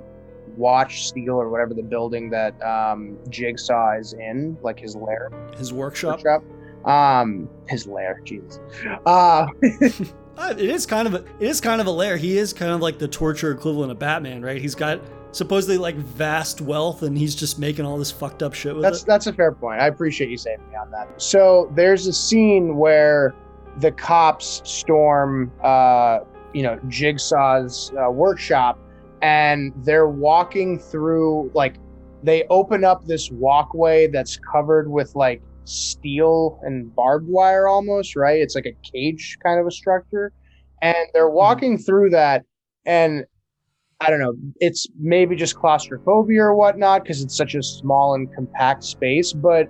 watch 0.56 1.06
steel 1.06 1.34
or 1.34 1.50
whatever 1.50 1.74
the 1.74 1.82
building 1.82 2.30
that 2.30 2.60
um, 2.62 3.18
Jigsaw 3.28 3.98
is 3.98 4.14
in, 4.14 4.56
like 4.62 4.78
his 4.78 4.96
lair, 4.96 5.30
his 5.56 5.72
workshop. 5.72 6.22
workshop. 6.24 6.42
Um, 6.86 7.48
his 7.68 7.86
lair, 7.86 8.20
Jesus. 8.24 8.60
Uh, 9.04 9.48
Uh, 10.36 10.54
it 10.56 10.68
is 10.68 10.84
kind 10.84 11.08
of 11.08 11.14
a, 11.14 11.24
it 11.40 11.48
is 11.48 11.60
kind 11.60 11.80
of 11.80 11.86
a 11.86 11.90
lair. 11.90 12.16
He 12.16 12.36
is 12.36 12.52
kind 12.52 12.72
of 12.72 12.80
like 12.80 12.98
the 12.98 13.08
torture 13.08 13.50
equivalent 13.50 13.90
of 13.90 13.98
Batman, 13.98 14.42
right? 14.42 14.60
He's 14.60 14.74
got 14.74 15.00
supposedly 15.32 15.78
like 15.78 15.96
vast 15.96 16.60
wealth, 16.60 17.02
and 17.02 17.16
he's 17.16 17.34
just 17.34 17.58
making 17.58 17.84
all 17.84 17.98
this 17.98 18.10
fucked 18.10 18.42
up 18.42 18.54
shit 18.54 18.74
with 18.74 18.82
that's 18.82 19.02
it. 19.02 19.06
that's 19.06 19.26
a 19.26 19.32
fair 19.32 19.52
point. 19.52 19.80
I 19.80 19.86
appreciate 19.86 20.30
you 20.30 20.36
saving 20.36 20.68
me 20.68 20.76
on 20.76 20.90
that. 20.90 21.08
So 21.20 21.72
there's 21.74 22.06
a 22.06 22.12
scene 22.12 22.76
where 22.76 23.34
the 23.78 23.92
cops 23.92 24.62
storm, 24.64 25.50
uh, 25.62 26.20
you 26.52 26.62
know, 26.62 26.78
Jigsaw's 26.88 27.92
uh, 27.94 28.10
workshop, 28.10 28.78
and 29.22 29.72
they're 29.78 30.08
walking 30.08 30.78
through 30.78 31.50
like 31.54 31.76
they 32.22 32.44
open 32.50 32.84
up 32.84 33.06
this 33.06 33.30
walkway 33.30 34.06
that's 34.08 34.36
covered 34.36 34.90
with 34.90 35.14
like 35.14 35.42
steel 35.68 36.60
and 36.62 36.94
barbed 36.94 37.28
wire 37.28 37.68
almost 37.68 38.16
right? 38.16 38.40
It's 38.40 38.54
like 38.54 38.66
a 38.66 38.76
cage 38.90 39.38
kind 39.42 39.60
of 39.60 39.66
a 39.66 39.70
structure. 39.70 40.32
And 40.82 40.96
they're 41.14 41.28
hmm. 41.28 41.34
walking 41.34 41.78
through 41.78 42.10
that 42.10 42.44
and 42.84 43.24
i 44.00 44.10
don't 44.10 44.20
know 44.20 44.34
it's 44.60 44.86
maybe 44.98 45.34
just 45.34 45.56
claustrophobia 45.56 46.42
or 46.42 46.54
whatnot 46.54 47.02
because 47.02 47.22
it's 47.22 47.36
such 47.36 47.54
a 47.54 47.62
small 47.62 48.14
and 48.14 48.32
compact 48.34 48.84
space 48.84 49.32
but 49.32 49.68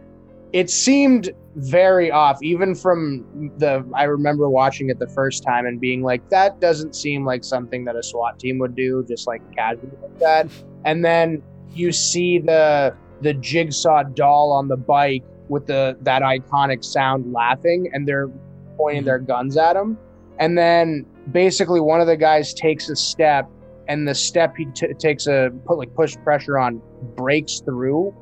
it 0.53 0.71
seemed 0.71 1.31
very 1.57 2.11
off 2.11 2.43
even 2.43 2.75
from 2.75 3.51
the 3.59 3.85
i 3.95 4.05
remember 4.05 4.49
watching 4.49 4.91
it 4.91 4.99
the 4.99 5.09
first 5.09 5.43
time 5.43 5.65
and 5.67 5.81
being 5.81 6.03
like 6.03 6.29
that 6.29 6.61
doesn't 6.61 6.95
seem 6.95 7.25
like 7.25 7.43
something 7.43 7.85
that 7.85 7.97
a 7.97 8.03
swat 8.03 8.39
team 8.39 8.59
would 8.59 8.77
do 8.77 9.05
just 9.09 9.27
like 9.27 9.43
casually 9.55 9.91
like 10.03 10.19
that. 10.19 10.49
And 10.85 11.05
then 11.05 11.43
you 11.75 11.91
see 11.91 12.39
the 12.39 12.95
the 13.21 13.35
jigsaw 13.35 14.05
doll 14.05 14.53
on 14.53 14.69
the 14.69 14.77
bike 14.77 15.25
with 15.49 15.67
the 15.67 15.97
that 16.03 16.23
iconic 16.23 16.85
sound 16.85 17.33
laughing 17.33 17.91
and 17.93 18.07
they're 18.07 18.29
pointing 18.77 19.05
their 19.05 19.19
mm-hmm. 19.19 19.27
guns 19.27 19.57
at 19.57 19.77
him 19.77 19.99
and 20.39 20.57
then 20.57 21.07
basically 21.33 21.81
one 21.81 22.01
of 22.01 22.07
the 22.07 22.17
guys 22.17 22.53
takes 22.55 22.89
a 22.89 22.97
step 22.97 23.49
and 23.89 24.07
the 24.07 24.15
step 24.15 24.57
he 24.57 24.67
t- 24.67 24.93
takes 24.95 25.27
a 25.27 25.51
put 25.65 25.79
like 25.79 25.95
push 25.95 26.17
pressure 26.25 26.59
on 26.59 26.81
breaks 27.15 27.61
through 27.61 28.15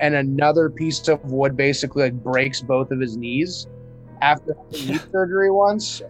and 0.00 0.16
another 0.16 0.68
piece 0.68 1.06
of 1.08 1.24
wood 1.24 1.56
basically 1.56 2.02
like 2.02 2.22
breaks 2.24 2.60
both 2.60 2.90
of 2.90 3.00
his 3.00 3.16
knees 3.16 3.68
after 4.22 4.56
knee 4.72 4.98
surgery 5.10 5.50
once. 5.50 6.02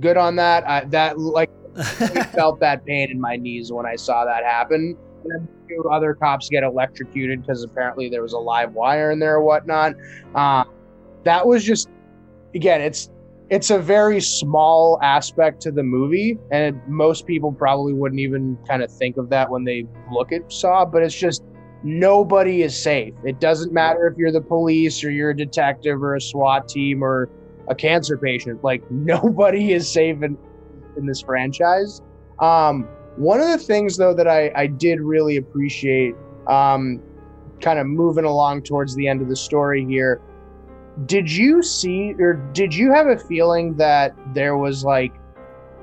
Good 0.00 0.16
on 0.16 0.36
that. 0.36 0.68
I, 0.68 0.84
that 0.86 1.18
like 1.18 1.50
I 1.76 2.24
felt 2.24 2.60
that 2.60 2.84
pain 2.84 3.10
in 3.10 3.20
my 3.20 3.36
knees 3.36 3.72
when 3.72 3.86
I 3.86 3.96
saw 3.96 4.24
that 4.24 4.44
happen. 4.44 4.96
Two 5.68 5.88
other 5.90 6.14
cops 6.14 6.48
get 6.48 6.62
electrocuted 6.62 7.42
because 7.42 7.62
apparently 7.62 8.08
there 8.08 8.22
was 8.22 8.32
a 8.32 8.38
live 8.38 8.72
wire 8.72 9.10
in 9.10 9.18
there 9.18 9.36
or 9.36 9.42
whatnot. 9.42 9.94
Uh, 10.34 10.64
that 11.24 11.46
was 11.46 11.64
just, 11.64 11.88
again, 12.54 12.80
it's 12.80 13.10
it's 13.50 13.70
a 13.70 13.78
very 13.78 14.20
small 14.20 14.98
aspect 15.02 15.62
to 15.62 15.70
the 15.70 15.82
movie, 15.82 16.38
and 16.50 16.76
it, 16.76 16.88
most 16.88 17.26
people 17.26 17.50
probably 17.50 17.94
wouldn't 17.94 18.20
even 18.20 18.58
kind 18.68 18.82
of 18.82 18.90
think 18.92 19.16
of 19.16 19.30
that 19.30 19.48
when 19.48 19.64
they 19.64 19.86
look 20.12 20.32
at 20.32 20.52
Saw. 20.52 20.84
But 20.84 21.02
it's 21.02 21.14
just 21.14 21.42
nobody 21.82 22.62
is 22.62 22.76
safe. 22.76 23.14
It 23.24 23.40
doesn't 23.40 23.72
matter 23.72 24.06
if 24.06 24.18
you're 24.18 24.32
the 24.32 24.40
police 24.40 25.02
or 25.02 25.10
you're 25.10 25.30
a 25.30 25.36
detective 25.36 26.02
or 26.02 26.16
a 26.16 26.20
SWAT 26.20 26.68
team 26.68 27.02
or 27.02 27.30
a 27.68 27.74
cancer 27.74 28.18
patient. 28.18 28.62
Like 28.62 28.82
nobody 28.90 29.72
is 29.72 29.90
safe 29.90 30.22
in 30.22 30.36
in 30.96 31.06
this 31.06 31.22
franchise. 31.22 32.02
Um, 32.40 32.86
one 33.18 33.40
of 33.40 33.48
the 33.48 33.58
things, 33.58 33.96
though, 33.96 34.14
that 34.14 34.28
I, 34.28 34.50
I 34.54 34.66
did 34.66 35.00
really 35.00 35.36
appreciate, 35.36 36.14
um, 36.46 37.02
kind 37.60 37.78
of 37.78 37.86
moving 37.86 38.24
along 38.24 38.62
towards 38.62 38.94
the 38.94 39.08
end 39.08 39.20
of 39.20 39.28
the 39.28 39.36
story 39.36 39.84
here, 39.84 40.20
did 41.06 41.30
you 41.30 41.62
see 41.62 42.14
or 42.18 42.34
did 42.52 42.74
you 42.74 42.92
have 42.92 43.06
a 43.06 43.18
feeling 43.18 43.74
that 43.76 44.14
there 44.34 44.56
was 44.56 44.84
like 44.84 45.12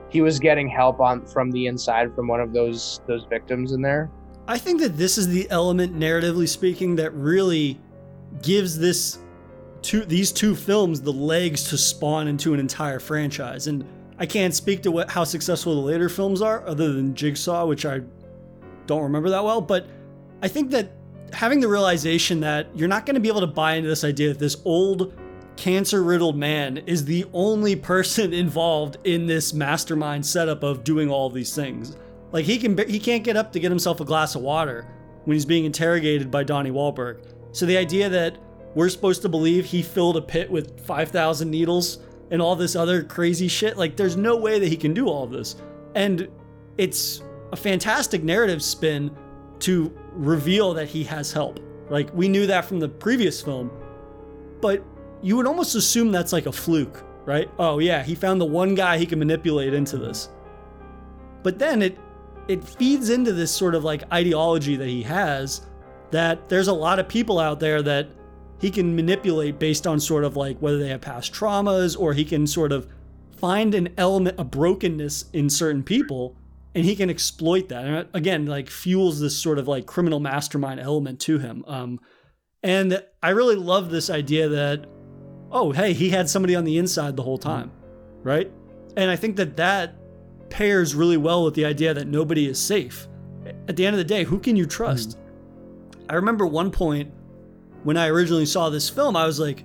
he 0.09 0.21
was 0.21 0.39
getting 0.39 0.67
help 0.67 0.99
on 0.99 1.25
from 1.25 1.51
the 1.51 1.67
inside 1.67 2.13
from 2.15 2.27
one 2.27 2.41
of 2.41 2.53
those 2.53 3.01
those 3.07 3.25
victims 3.25 3.71
in 3.71 3.81
there? 3.81 4.09
I 4.47 4.57
think 4.57 4.79
that 4.81 4.97
this 4.97 5.17
is 5.17 5.27
the 5.27 5.49
element, 5.49 5.97
narratively 5.97 6.47
speaking, 6.47 6.95
that 6.97 7.11
really 7.13 7.79
gives 8.41 8.77
this 8.77 9.19
two 9.81 10.05
these 10.05 10.31
two 10.31 10.55
films 10.55 11.01
the 11.01 11.13
legs 11.13 11.69
to 11.69 11.77
spawn 11.77 12.27
into 12.27 12.53
an 12.53 12.59
entire 12.59 12.99
franchise. 12.99 13.67
And 13.67 13.85
I 14.17 14.25
can't 14.25 14.53
speak 14.53 14.83
to 14.83 14.91
what 14.91 15.11
how 15.11 15.23
successful 15.23 15.75
the 15.75 15.81
later 15.81 16.09
films 16.09 16.41
are, 16.41 16.65
other 16.65 16.93
than 16.93 17.15
Jigsaw, 17.15 17.65
which 17.65 17.85
I 17.85 18.01
don't 18.87 19.03
remember 19.03 19.29
that 19.29 19.43
well. 19.43 19.61
But 19.61 19.87
I 20.41 20.47
think 20.47 20.71
that 20.71 20.91
having 21.33 21.59
the 21.59 21.67
realization 21.67 22.39
that 22.41 22.67
you're 22.75 22.87
not 22.87 23.05
going 23.05 23.15
to 23.15 23.19
be 23.19 23.27
able 23.27 23.41
to 23.41 23.47
buy 23.47 23.73
into 23.75 23.89
this 23.89 24.03
idea 24.03 24.29
that 24.29 24.39
this 24.39 24.57
old 24.63 25.13
cancer 25.57 26.03
riddled 26.03 26.37
man 26.37 26.77
is 26.77 27.05
the 27.05 27.25
only 27.33 27.75
person 27.75 28.33
involved 28.33 28.97
in 29.03 29.25
this 29.25 29.53
mastermind 29.53 30.25
setup 30.25 30.63
of 30.63 30.83
doing 30.83 31.09
all 31.09 31.29
these 31.29 31.53
things. 31.55 31.97
Like 32.31 32.45
he 32.45 32.57
can 32.57 32.77
he 32.87 32.99
can't 32.99 33.23
get 33.23 33.37
up 33.37 33.51
to 33.53 33.59
get 33.59 33.71
himself 33.71 33.99
a 33.99 34.05
glass 34.05 34.35
of 34.35 34.41
water 34.41 34.87
when 35.25 35.35
he's 35.35 35.45
being 35.45 35.65
interrogated 35.65 36.29
by 36.29 36.43
Donnie 36.43 36.71
Wahlberg. 36.71 37.25
So 37.51 37.65
the 37.65 37.77
idea 37.77 38.09
that 38.09 38.37
we're 38.75 38.89
supposed 38.89 39.21
to 39.21 39.29
believe 39.29 39.65
he 39.65 39.81
filled 39.81 40.17
a 40.17 40.21
pit 40.21 40.51
with 40.51 40.85
5,000 40.85 41.49
needles 41.49 41.99
and 42.31 42.41
all 42.41 42.55
this 42.55 42.75
other 42.75 43.03
crazy 43.03 43.47
shit, 43.47 43.77
like 43.77 43.95
there's 43.95 44.17
no 44.17 44.35
way 44.35 44.59
that 44.59 44.67
he 44.67 44.77
can 44.77 44.93
do 44.93 45.07
all 45.07 45.23
of 45.23 45.31
this. 45.31 45.55
And 45.95 46.27
it's 46.77 47.21
a 47.51 47.55
fantastic 47.55 48.23
narrative 48.23 48.61
spin 48.63 49.15
to 49.59 49.93
reveal 50.11 50.73
that 50.73 50.87
he 50.87 51.03
has 51.03 51.31
help. 51.31 51.59
Like 51.89 52.13
we 52.13 52.27
knew 52.27 52.47
that 52.47 52.65
from 52.65 52.79
the 52.79 52.89
previous 52.89 53.41
film, 53.41 53.71
but 54.61 54.83
you 55.21 55.37
would 55.37 55.47
almost 55.47 55.75
assume 55.75 56.11
that's 56.11 56.33
like 56.33 56.45
a 56.45 56.51
fluke, 56.51 57.03
right? 57.25 57.49
Oh 57.59 57.79
yeah, 57.79 58.03
he 58.03 58.15
found 58.15 58.41
the 58.41 58.45
one 58.45 58.75
guy 58.75 58.97
he 58.97 59.05
can 59.05 59.19
manipulate 59.19 59.73
into 59.73 59.97
this. 59.97 60.29
But 61.43 61.59
then 61.59 61.81
it 61.81 61.97
it 62.47 62.63
feeds 62.63 63.09
into 63.09 63.33
this 63.33 63.51
sort 63.51 63.75
of 63.75 63.83
like 63.83 64.03
ideology 64.11 64.75
that 64.75 64.87
he 64.87 65.01
has 65.03 65.61
that 66.11 66.47
there's 66.49 66.67
a 66.67 66.73
lot 66.73 66.99
of 66.99 67.07
people 67.07 67.39
out 67.39 67.59
there 67.59 67.81
that 67.81 68.07
he 68.59 68.71
can 68.71 68.95
manipulate 68.95 69.59
based 69.59 69.85
on 69.85 69.99
sort 69.99 70.23
of 70.23 70.35
like 70.35 70.57
whether 70.59 70.77
they 70.77 70.89
have 70.89 71.01
past 71.01 71.33
traumas 71.33 71.99
or 71.99 72.13
he 72.13 72.25
can 72.25 72.47
sort 72.47 72.71
of 72.71 72.87
find 73.37 73.75
an 73.75 73.89
element 73.97 74.39
a 74.39 74.43
brokenness 74.43 75.25
in 75.33 75.49
certain 75.49 75.83
people 75.83 76.35
and 76.73 76.83
he 76.85 76.95
can 76.95 77.09
exploit 77.09 77.69
that. 77.69 77.85
And 77.85 78.07
again 78.13 78.45
like 78.45 78.69
fuels 78.69 79.19
this 79.19 79.37
sort 79.37 79.59
of 79.59 79.67
like 79.67 79.85
criminal 79.85 80.19
mastermind 80.19 80.79
element 80.79 81.19
to 81.21 81.39
him. 81.39 81.63
Um, 81.67 81.99
and 82.65 83.01
i 83.21 83.29
really 83.29 83.55
love 83.55 83.91
this 83.91 84.09
idea 84.09 84.49
that 84.49 84.87
oh 85.51 85.71
hey 85.71 85.93
he 85.93 86.09
had 86.09 86.27
somebody 86.27 86.55
on 86.55 86.63
the 86.63 86.77
inside 86.77 87.15
the 87.15 87.23
whole 87.23 87.37
time 87.37 87.71
right? 88.23 88.51
And 88.97 89.11
i 89.11 89.15
think 89.15 89.35
that 89.35 89.55
that 89.57 89.95
pairs 90.49 90.95
really 90.95 91.17
well 91.17 91.45
with 91.45 91.53
the 91.53 91.65
idea 91.65 91.93
that 91.93 92.07
nobody 92.07 92.47
is 92.47 92.59
safe. 92.59 93.07
At 93.67 93.75
the 93.75 93.85
end 93.85 93.93
of 93.93 93.99
the 93.99 94.03
day 94.03 94.23
who 94.23 94.39
can 94.39 94.55
you 94.55 94.65
trust? 94.65 95.17
I 96.09 96.15
remember 96.15 96.47
one 96.47 96.71
point 96.71 97.11
when 97.85 97.97
I 97.97 98.07
originally 98.07 98.47
saw 98.47 98.69
this 98.69 98.89
film, 98.89 99.15
I 99.15 99.27
was 99.27 99.39
like, 99.39 99.63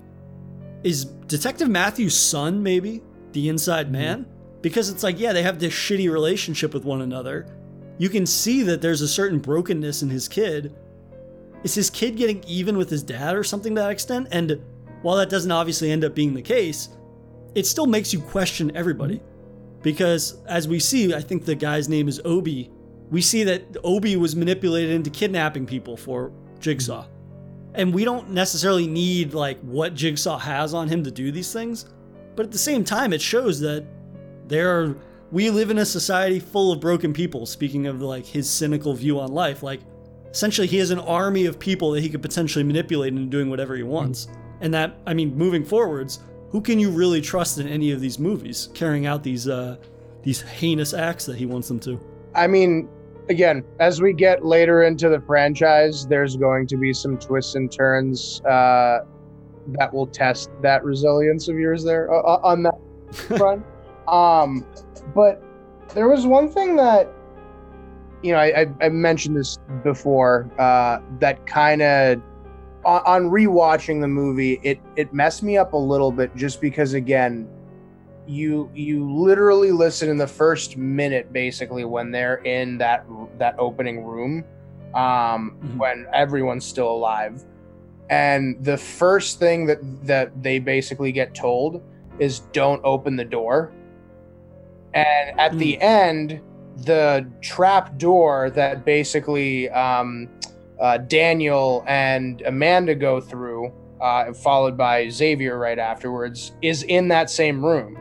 is 0.85 1.06
Detective 1.06 1.70
Matthew's 1.70 2.14
son 2.14 2.62
maybe 2.62 3.02
the 3.33 3.48
inside 3.48 3.87
mm-hmm. 3.87 3.92
man? 3.92 4.26
Because 4.61 4.90
it's 4.90 5.02
like, 5.02 5.18
yeah, 5.18 5.33
they 5.33 5.42
have 5.42 5.59
this 5.59 5.72
shitty 5.72 6.11
relationship 6.12 6.74
with 6.74 6.85
one 6.85 7.00
another. 7.00 7.46
You 7.96 8.11
can 8.11 8.26
see 8.26 8.62
that 8.64 8.83
there's 8.83 9.00
a 9.00 9.09
certain 9.09 9.38
brokenness 9.38 10.02
in 10.02 10.11
his 10.11 10.28
kid. 10.28 10.76
Is 11.64 11.74
his 11.74 11.88
kid 11.88 12.16
getting 12.16 12.44
even 12.44 12.76
with 12.76 12.90
his 12.90 13.02
dad 13.02 13.35
or 13.35 13.42
something 13.42 13.74
to 13.74 13.80
that 13.80 13.90
extent? 13.90 14.28
And 14.33 14.62
while 15.00 15.16
that 15.16 15.30
doesn't 15.30 15.50
obviously 15.50 15.90
end 15.90 16.04
up 16.04 16.14
being 16.14 16.35
the 16.35 16.42
case, 16.42 16.90
it 17.54 17.66
still 17.66 17.87
makes 17.87 18.12
you 18.12 18.20
question 18.20 18.70
everybody. 18.76 19.16
Mm-hmm. 19.16 19.83
Because 19.83 20.42
as 20.44 20.68
we 20.68 20.78
see, 20.78 21.14
I 21.14 21.22
think 21.22 21.46
the 21.46 21.54
guy's 21.54 21.88
name 21.88 22.06
is 22.06 22.20
Obi. 22.26 22.70
We 23.11 23.22
see 23.22 23.44
that 23.44 23.78
Obi 23.83 24.16
was 24.16 24.37
manipulated 24.37 24.90
into 24.90 25.09
kidnapping 25.09 25.64
people 25.64 25.96
for 25.96 26.33
Jigsaw. 26.59 27.04
Mm-hmm. 27.04 27.19
And 27.74 27.94
we 27.94 28.04
don't 28.04 28.30
necessarily 28.30 28.87
need 28.87 29.35
like 29.35 29.61
what 29.61 29.94
Jigsaw 29.94 30.38
has 30.38 30.74
on 30.74 30.88
him 30.88 31.04
to 31.04 31.11
do 31.11 31.30
these 31.30 31.52
things. 31.52 31.87
But 32.35 32.46
at 32.46 32.52
the 32.52 32.59
same 32.59 32.85
time, 32.85 33.12
it 33.12 33.20
shows 33.20 33.61
that 33.61 33.85
there 34.46 34.80
are 34.80 34.96
we 35.33 35.48
live 35.50 35.70
in 35.70 35.78
a 35.78 35.87
society 35.87 36.40
full 36.40 36.72
of 36.72 36.80
broken 36.80 37.12
people, 37.12 37.46
speaking 37.46 37.87
of 37.87 38.02
like 38.02 38.26
his 38.26 38.50
cynical 38.50 38.94
view 38.94 39.20
on 39.20 39.30
life. 39.33 39.62
Like 39.62 39.80
essentially 40.30 40.66
he 40.66 40.78
has 40.78 40.90
an 40.90 40.98
army 40.98 41.46
of 41.46 41.59
people 41.59 41.92
that 41.92 42.00
he 42.00 42.09
could 42.09 42.22
potentially 42.22 42.64
manipulate 42.64 43.12
into 43.12 43.26
doing 43.26 43.48
whatever 43.48 43.76
he 43.76 43.83
wants. 43.83 44.28
And 44.61 44.74
that 44.74 44.98
I 45.06 45.14
mean, 45.14 45.37
moving 45.37 45.64
forwards, 45.64 46.20
who 46.50 46.61
can 46.61 46.78
you 46.78 46.90
really 46.90 47.20
trust 47.20 47.59
in 47.59 47.68
any 47.68 47.92
of 47.92 48.00
these 48.00 48.18
movies 48.18 48.68
carrying 48.74 49.06
out 49.06 49.22
these 49.22 49.48
uh 49.48 49.76
these 50.22 50.42
heinous 50.42 50.92
acts 50.92 51.24
that 51.26 51.37
he 51.37 51.46
wants 51.46 51.68
them 51.68 51.80
to? 51.80 52.00
I 52.35 52.46
mean, 52.46 52.88
again, 53.28 53.64
as 53.78 54.00
we 54.00 54.12
get 54.12 54.44
later 54.44 54.83
into 54.83 55.09
the 55.09 55.20
franchise, 55.20 56.06
there's 56.06 56.37
going 56.37 56.66
to 56.68 56.76
be 56.76 56.92
some 56.92 57.18
twists 57.18 57.54
and 57.54 57.70
turns 57.70 58.40
uh, 58.42 59.00
that 59.78 59.92
will 59.92 60.06
test 60.06 60.50
that 60.62 60.85
resilience 60.85 61.48
of 61.48 61.56
yours 61.59 61.85
there 61.85 62.12
uh, 62.12 62.20
uh 62.20 62.40
on 62.42 62.62
that 62.62 62.78
front. 63.38 63.64
Um, 64.09 64.66
but 65.14 65.42
there 65.94 66.09
was 66.09 66.26
one 66.26 66.50
thing 66.50 66.76
that 66.76 67.12
you 68.22 68.33
know 68.33 68.38
I, 68.38 68.62
I, 68.62 68.66
I 68.83 68.88
mentioned 68.88 69.37
this 69.37 69.59
before 69.83 70.50
uh, 70.59 71.00
that 71.20 71.46
kind 71.46 71.83
of 71.83 72.22
on, 72.85 73.02
on 73.06 73.24
rewatching 73.30 74.00
the 74.00 74.09
movie 74.09 74.61
it 74.62 74.80
it 74.96 75.12
messed 75.12 75.42
me 75.42 75.56
up 75.56 75.72
a 75.72 75.76
little 75.76 76.12
bit 76.12 76.35
just 76.35 76.61
because 76.61 76.94
again 76.94 77.48
you 78.31 78.71
you 78.75 79.11
literally 79.12 79.73
listen 79.73 80.09
in 80.09 80.16
the 80.16 80.27
first 80.27 80.77
minute 80.77 81.33
basically 81.33 81.85
when 81.85 82.11
they're 82.11 82.37
in 82.37 82.79
that 82.79 83.05
that 83.38 83.57
opening 83.59 84.05
room 84.05 84.45
um 84.95 85.57
mm-hmm. 85.62 85.79
when 85.79 86.07
everyone's 86.12 86.64
still 86.64 86.90
alive 86.90 87.45
and 88.09 88.62
the 88.64 88.77
first 88.77 89.38
thing 89.40 89.66
that 89.66 89.79
that 90.07 90.43
they 90.43 90.59
basically 90.61 91.11
get 91.11 91.35
told 91.35 91.83
is 92.21 92.40
don't 92.53 92.81
open 92.85 93.16
the 93.16 93.25
door 93.25 93.73
and 94.95 95.38
at 95.40 95.53
mm. 95.53 95.59
the 95.59 95.81
end 95.81 96.40
the 96.85 97.29
trap 97.40 97.99
door 97.99 98.49
that 98.51 98.85
basically 98.85 99.69
um, 99.71 100.29
uh, 100.81 100.99
daniel 100.99 101.85
and 101.88 102.43
amanda 102.43 102.95
go 102.95 103.21
through 103.21 103.73
uh, 104.01 104.33
followed 104.33 104.77
by 104.77 105.09
xavier 105.09 105.59
right 105.59 105.81
afterwards 105.81 106.53
is 106.62 106.85
in 106.85 107.09
that 107.09 107.29
same 107.29 107.64
room 107.64 107.99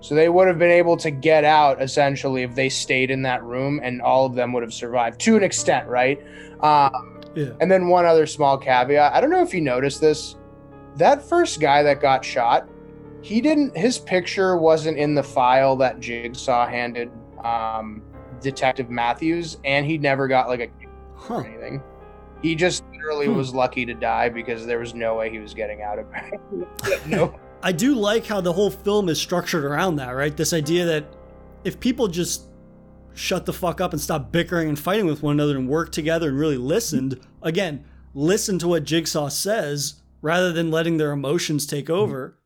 so 0.00 0.14
they 0.14 0.28
would 0.28 0.48
have 0.48 0.58
been 0.58 0.70
able 0.70 0.96
to 0.96 1.10
get 1.10 1.44
out 1.44 1.80
essentially 1.82 2.42
if 2.42 2.54
they 2.54 2.68
stayed 2.68 3.10
in 3.10 3.22
that 3.22 3.42
room 3.42 3.80
and 3.82 4.00
all 4.00 4.24
of 4.26 4.34
them 4.34 4.52
would 4.52 4.62
have 4.62 4.72
survived 4.72 5.20
to 5.20 5.36
an 5.36 5.42
extent 5.42 5.86
right 5.88 6.22
um, 6.62 7.20
yeah. 7.34 7.50
And 7.60 7.70
then 7.70 7.88
one 7.88 8.06
other 8.06 8.26
small 8.26 8.58
caveat. 8.58 9.12
I 9.12 9.20
don't 9.20 9.30
know 9.30 9.42
if 9.42 9.54
you 9.54 9.60
noticed 9.60 10.00
this. 10.00 10.36
That 10.96 11.22
first 11.22 11.60
guy 11.60 11.82
that 11.82 12.00
got 12.00 12.24
shot, 12.24 12.68
he 13.22 13.40
didn't 13.40 13.76
his 13.76 13.98
picture 13.98 14.56
wasn't 14.56 14.98
in 14.98 15.14
the 15.14 15.22
file 15.22 15.76
that 15.76 16.00
Jigsaw 16.00 16.66
handed 16.66 17.10
um, 17.44 18.02
Detective 18.40 18.90
Matthews, 18.90 19.58
and 19.64 19.86
he 19.86 19.98
never 19.98 20.26
got 20.26 20.48
like 20.48 20.60
a 20.60 20.68
huh. 21.14 21.34
or 21.34 21.46
anything. 21.46 21.82
He 22.42 22.54
just 22.54 22.82
literally 22.92 23.26
hmm. 23.26 23.36
was 23.36 23.54
lucky 23.54 23.84
to 23.86 23.94
die 23.94 24.28
because 24.28 24.66
there 24.66 24.78
was 24.78 24.94
no 24.94 25.14
way 25.14 25.30
he 25.30 25.38
was 25.38 25.54
getting 25.54 25.82
out 25.82 25.98
of 25.98 26.06
it. 26.14 27.06
no. 27.06 27.38
I 27.62 27.72
do 27.72 27.94
like 27.94 28.26
how 28.26 28.40
the 28.40 28.52
whole 28.52 28.70
film 28.70 29.08
is 29.08 29.20
structured 29.20 29.64
around 29.64 29.96
that, 29.96 30.10
right? 30.10 30.34
This 30.34 30.52
idea 30.52 30.86
that 30.86 31.04
if 31.64 31.78
people 31.78 32.08
just 32.08 32.44
shut 33.14 33.44
the 33.44 33.52
fuck 33.52 33.80
up 33.80 33.92
and 33.92 34.00
stop 34.00 34.32
bickering 34.32 34.68
and 34.68 34.78
fighting 34.78 35.06
with 35.06 35.22
one 35.22 35.34
another 35.34 35.58
and 35.58 35.68
work 35.68 35.92
together 35.92 36.30
and 36.30 36.38
really 36.38 36.56
listened, 36.56 37.20
again, 37.42 37.84
listen 38.14 38.58
to 38.58 38.68
what 38.68 38.84
Jigsaw 38.84 39.28
says 39.28 40.00
rather 40.22 40.52
than 40.52 40.70
letting 40.70 40.96
their 40.96 41.12
emotions 41.12 41.66
take 41.66 41.86
mm-hmm. 41.86 42.00
over, 42.00 42.38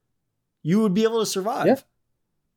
you 0.62 0.80
would 0.80 0.94
be 0.94 1.04
able 1.04 1.20
to 1.20 1.26
survive. 1.26 1.66
Yeah. 1.66 1.76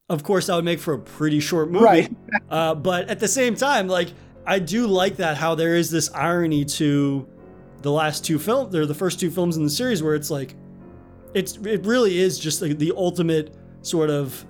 Of 0.09 0.23
course, 0.23 0.47
that 0.47 0.55
would 0.55 0.65
make 0.65 0.79
for 0.79 0.93
a 0.93 0.99
pretty 0.99 1.39
short 1.39 1.69
movie. 1.69 1.85
Right. 1.85 2.15
uh, 2.49 2.75
but 2.75 3.09
at 3.09 3.19
the 3.19 3.27
same 3.27 3.55
time, 3.55 3.87
like, 3.87 4.09
I 4.45 4.59
do 4.59 4.87
like 4.87 5.17
that 5.17 5.35
how 5.35 5.55
there 5.55 5.75
is 5.75 5.91
this 5.91 6.09
irony 6.13 6.63
to 6.65 7.27
the 7.81 7.91
last 7.91 8.23
two 8.23 8.39
films, 8.39 8.73
or 8.73 8.85
the 8.85 8.95
first 8.95 9.19
two 9.19 9.29
films 9.29 9.57
in 9.57 9.63
the 9.63 9.69
series, 9.69 10.01
where 10.01 10.15
it's 10.15 10.31
like, 10.31 10.55
it's 11.38 11.58
it 11.58 11.86
really 11.86 12.17
is 12.17 12.39
just 12.39 12.62
like 12.62 12.78
the 12.80 12.91
ultimate 12.95 13.56
sort 13.82 14.10
of 14.10 14.45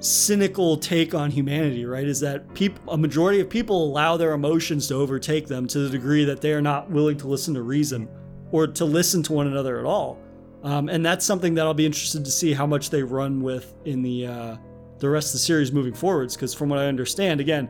cynical 0.00 0.76
take 0.76 1.14
on 1.14 1.30
humanity, 1.30 1.84
right? 1.84 2.06
Is 2.06 2.20
that 2.20 2.44
a 2.88 2.96
majority 2.96 3.40
of 3.40 3.48
people 3.48 3.84
allow 3.84 4.16
their 4.16 4.32
emotions 4.32 4.88
to 4.88 4.94
overtake 4.94 5.46
them 5.46 5.66
to 5.68 5.80
the 5.80 5.90
degree 5.90 6.24
that 6.24 6.40
they 6.40 6.52
are 6.52 6.62
not 6.62 6.90
willing 6.90 7.16
to 7.18 7.28
listen 7.28 7.54
to 7.54 7.62
reason 7.62 8.08
or 8.52 8.66
to 8.66 8.84
listen 8.84 9.22
to 9.24 9.32
one 9.32 9.46
another 9.46 9.78
at 9.78 9.84
all. 9.84 10.18
Um, 10.62 10.88
and 10.88 11.04
that's 11.04 11.26
something 11.26 11.54
that 11.54 11.66
I'll 11.66 11.74
be 11.74 11.86
interested 11.86 12.24
to 12.24 12.30
see 12.30 12.54
how 12.54 12.66
much 12.66 12.88
they 12.90 13.02
run 13.02 13.42
with 13.42 13.74
in 13.84 14.02
the 14.02 14.26
uh, 14.26 14.56
the 14.98 15.10
rest 15.10 15.28
of 15.28 15.32
the 15.32 15.38
series 15.40 15.72
moving 15.72 15.94
forwards. 15.94 16.36
Because 16.36 16.54
from 16.54 16.70
what 16.70 16.78
I 16.78 16.86
understand, 16.86 17.40
again, 17.40 17.68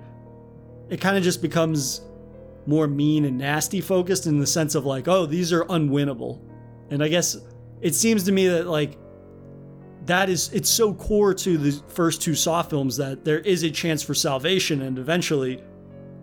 it 0.90 1.00
kind 1.00 1.16
of 1.16 1.24
just 1.24 1.42
becomes 1.42 2.02
more 2.66 2.86
mean 2.86 3.24
and 3.24 3.36
nasty 3.36 3.80
focused 3.80 4.26
in 4.26 4.38
the 4.38 4.46
sense 4.46 4.76
of 4.76 4.86
like, 4.86 5.08
oh, 5.08 5.26
these 5.26 5.52
are 5.52 5.64
unwinnable. 5.64 6.40
And 6.90 7.02
I 7.02 7.08
guess 7.08 7.36
it 7.84 7.94
seems 7.94 8.24
to 8.24 8.32
me 8.32 8.48
that 8.48 8.66
like 8.66 8.96
that 10.06 10.28
is 10.30 10.50
it's 10.52 10.70
so 10.70 10.94
core 10.94 11.34
to 11.34 11.58
the 11.58 11.82
first 11.88 12.22
two 12.22 12.34
Saw 12.34 12.62
films 12.62 12.96
that 12.96 13.24
there 13.24 13.38
is 13.40 13.62
a 13.62 13.70
chance 13.70 14.02
for 14.02 14.14
salvation, 14.14 14.82
and 14.82 14.98
eventually 14.98 15.62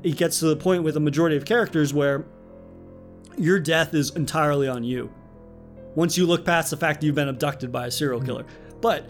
it 0.04 0.18
gets 0.18 0.40
to 0.40 0.48
the 0.48 0.56
point 0.56 0.84
with 0.84 0.98
a 0.98 1.00
majority 1.00 1.38
of 1.38 1.46
characters 1.46 1.94
where 1.94 2.26
your 3.38 3.60
death 3.60 3.94
is 3.94 4.10
entirely 4.16 4.68
on 4.68 4.84
you. 4.84 5.14
Once 5.94 6.18
you 6.18 6.26
look 6.26 6.44
past 6.44 6.72
the 6.72 6.78
fact 6.78 7.00
that 7.00 7.06
you've 7.06 7.16
been 7.16 7.30
abducted 7.30 7.72
by 7.72 7.86
a 7.86 7.92
serial 7.92 8.20
killer, 8.20 8.46
but 8.82 9.08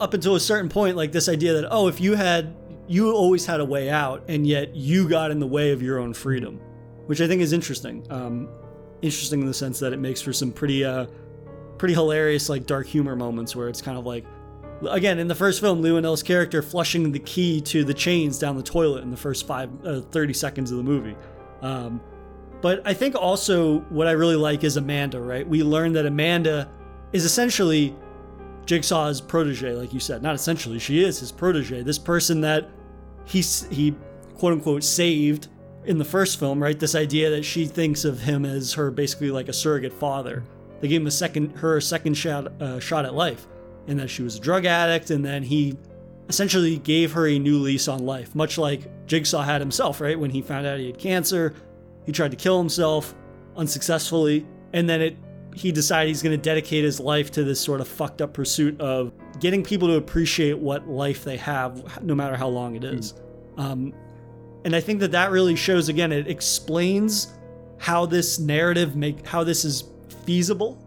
up 0.00 0.14
until 0.14 0.36
a 0.36 0.40
certain 0.40 0.70
point, 0.70 0.96
like 0.96 1.12
this 1.12 1.28
idea 1.28 1.52
that 1.52 1.68
oh, 1.70 1.86
if 1.86 2.00
you 2.00 2.14
had 2.14 2.56
you 2.88 3.12
always 3.12 3.44
had 3.44 3.60
a 3.60 3.64
way 3.64 3.90
out, 3.90 4.24
and 4.26 4.46
yet 4.46 4.74
you 4.74 5.06
got 5.06 5.30
in 5.30 5.38
the 5.38 5.46
way 5.46 5.70
of 5.70 5.82
your 5.82 5.98
own 5.98 6.14
freedom, 6.14 6.58
which 7.06 7.20
I 7.20 7.28
think 7.28 7.42
is 7.42 7.52
interesting. 7.52 8.06
Um, 8.08 8.48
interesting 9.02 9.40
in 9.42 9.46
the 9.46 9.54
sense 9.54 9.78
that 9.80 9.92
it 9.92 9.98
makes 9.98 10.22
for 10.22 10.32
some 10.32 10.50
pretty 10.50 10.82
uh, 10.82 11.06
pretty 11.80 11.94
hilarious 11.94 12.50
like 12.50 12.66
dark 12.66 12.86
humor 12.86 13.16
moments 13.16 13.56
where 13.56 13.66
it's 13.66 13.80
kind 13.80 13.96
of 13.96 14.04
like 14.04 14.26
again 14.90 15.18
in 15.18 15.28
the 15.28 15.34
first 15.34 15.62
film 15.62 15.80
Lou 15.80 16.16
character 16.18 16.60
flushing 16.60 17.10
the 17.10 17.18
key 17.18 17.58
to 17.62 17.84
the 17.84 17.94
chains 17.94 18.38
down 18.38 18.54
the 18.54 18.62
toilet 18.62 19.02
in 19.02 19.10
the 19.10 19.16
first 19.16 19.46
five 19.46 19.70
uh, 19.86 20.02
30 20.02 20.34
seconds 20.34 20.70
of 20.70 20.76
the 20.76 20.82
movie. 20.82 21.16
Um, 21.62 22.02
but 22.60 22.86
I 22.86 22.92
think 22.92 23.14
also 23.14 23.78
what 23.88 24.06
I 24.06 24.10
really 24.10 24.36
like 24.36 24.62
is 24.62 24.76
Amanda 24.76 25.22
right? 25.22 25.48
We 25.48 25.62
learn 25.62 25.94
that 25.94 26.04
Amanda 26.04 26.70
is 27.14 27.24
essentially 27.24 27.96
Jigsaw's 28.66 29.22
protege 29.22 29.72
like 29.72 29.94
you 29.94 30.00
said. 30.00 30.22
Not 30.22 30.34
essentially 30.34 30.78
she 30.78 31.02
is 31.02 31.18
his 31.18 31.32
protege. 31.32 31.80
This 31.82 31.98
person 31.98 32.42
that 32.42 32.68
he 33.24 33.40
he 33.40 33.94
quote 34.34 34.52
unquote 34.52 34.84
saved 34.84 35.48
in 35.86 35.96
the 35.96 36.04
first 36.04 36.38
film 36.38 36.62
right? 36.62 36.78
This 36.78 36.94
idea 36.94 37.30
that 37.30 37.42
she 37.42 37.64
thinks 37.64 38.04
of 38.04 38.20
him 38.20 38.44
as 38.44 38.74
her 38.74 38.90
basically 38.90 39.30
like 39.30 39.48
a 39.48 39.54
surrogate 39.54 39.94
father 39.94 40.44
they 40.80 40.88
gave 40.88 41.00
him 41.00 41.06
a 41.06 41.10
second, 41.10 41.52
her 41.58 41.76
a 41.76 41.82
second 41.82 42.14
shot, 42.14 42.60
uh, 42.60 42.80
shot 42.80 43.04
at 43.04 43.14
life, 43.14 43.46
and 43.86 43.98
that 43.98 44.08
she 44.08 44.22
was 44.22 44.36
a 44.36 44.40
drug 44.40 44.64
addict, 44.64 45.10
and 45.10 45.24
then 45.24 45.42
he 45.42 45.76
essentially 46.28 46.78
gave 46.78 47.12
her 47.12 47.26
a 47.26 47.38
new 47.38 47.58
lease 47.58 47.88
on 47.88 48.06
life, 48.06 48.34
much 48.34 48.56
like 48.56 49.06
Jigsaw 49.06 49.42
had 49.42 49.60
himself, 49.60 50.00
right? 50.00 50.18
When 50.18 50.30
he 50.30 50.42
found 50.42 50.66
out 50.66 50.78
he 50.78 50.86
had 50.86 50.98
cancer, 50.98 51.54
he 52.06 52.12
tried 52.12 52.30
to 52.30 52.36
kill 52.36 52.58
himself 52.58 53.14
unsuccessfully, 53.56 54.46
and 54.72 54.88
then 54.88 55.00
it 55.00 55.16
he 55.54 55.72
decided 55.72 56.08
he's 56.08 56.22
going 56.22 56.36
to 56.36 56.42
dedicate 56.42 56.84
his 56.84 57.00
life 57.00 57.32
to 57.32 57.42
this 57.42 57.60
sort 57.60 57.80
of 57.80 57.88
fucked 57.88 58.22
up 58.22 58.32
pursuit 58.32 58.80
of 58.80 59.12
getting 59.40 59.64
people 59.64 59.88
to 59.88 59.94
appreciate 59.94 60.56
what 60.56 60.88
life 60.88 61.24
they 61.24 61.36
have, 61.36 62.02
no 62.04 62.14
matter 62.14 62.36
how 62.36 62.46
long 62.46 62.76
it 62.76 62.84
is. 62.84 63.14
Mm. 63.56 63.60
Um, 63.60 63.94
and 64.64 64.76
I 64.76 64.80
think 64.80 65.00
that 65.00 65.10
that 65.10 65.30
really 65.30 65.56
shows 65.56 65.88
again. 65.88 66.12
It 66.12 66.28
explains 66.28 67.34
how 67.78 68.06
this 68.06 68.38
narrative 68.38 68.94
make 68.94 69.26
how 69.26 69.42
this 69.42 69.64
is 69.64 69.84
feasible 70.30 70.78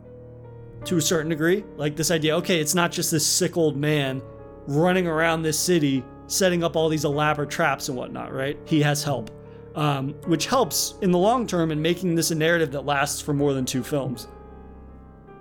to 0.86 0.96
a 0.96 1.02
certain 1.02 1.28
degree. 1.28 1.66
Like 1.76 1.98
this 1.98 2.12
idea, 2.12 2.34
okay, 2.38 2.62
it's 2.62 2.74
not 2.74 2.94
just 2.94 3.12
this 3.12 3.28
sick 3.28 3.58
old 3.58 3.76
man 3.76 4.22
running 4.68 5.06
around 5.06 5.42
this 5.42 5.60
city 5.60 6.02
setting 6.28 6.64
up 6.64 6.78
all 6.78 6.88
these 6.88 7.04
elaborate 7.04 7.50
traps 7.50 7.90
and 7.90 7.98
whatnot, 7.98 8.34
right? 8.34 8.58
He 8.64 8.82
has 8.84 9.04
help, 9.04 9.32
um, 9.76 10.14
which 10.28 10.46
helps 10.46 10.96
in 11.02 11.12
the 11.12 11.18
long 11.18 11.46
term 11.46 11.72
in 11.72 11.82
making 11.82 12.16
this 12.16 12.32
a 12.32 12.36
narrative 12.36 12.72
that 12.72 12.86
lasts 12.86 13.20
for 13.20 13.34
more 13.34 13.54
than 13.54 13.66
two 13.66 13.84
films. 13.84 14.30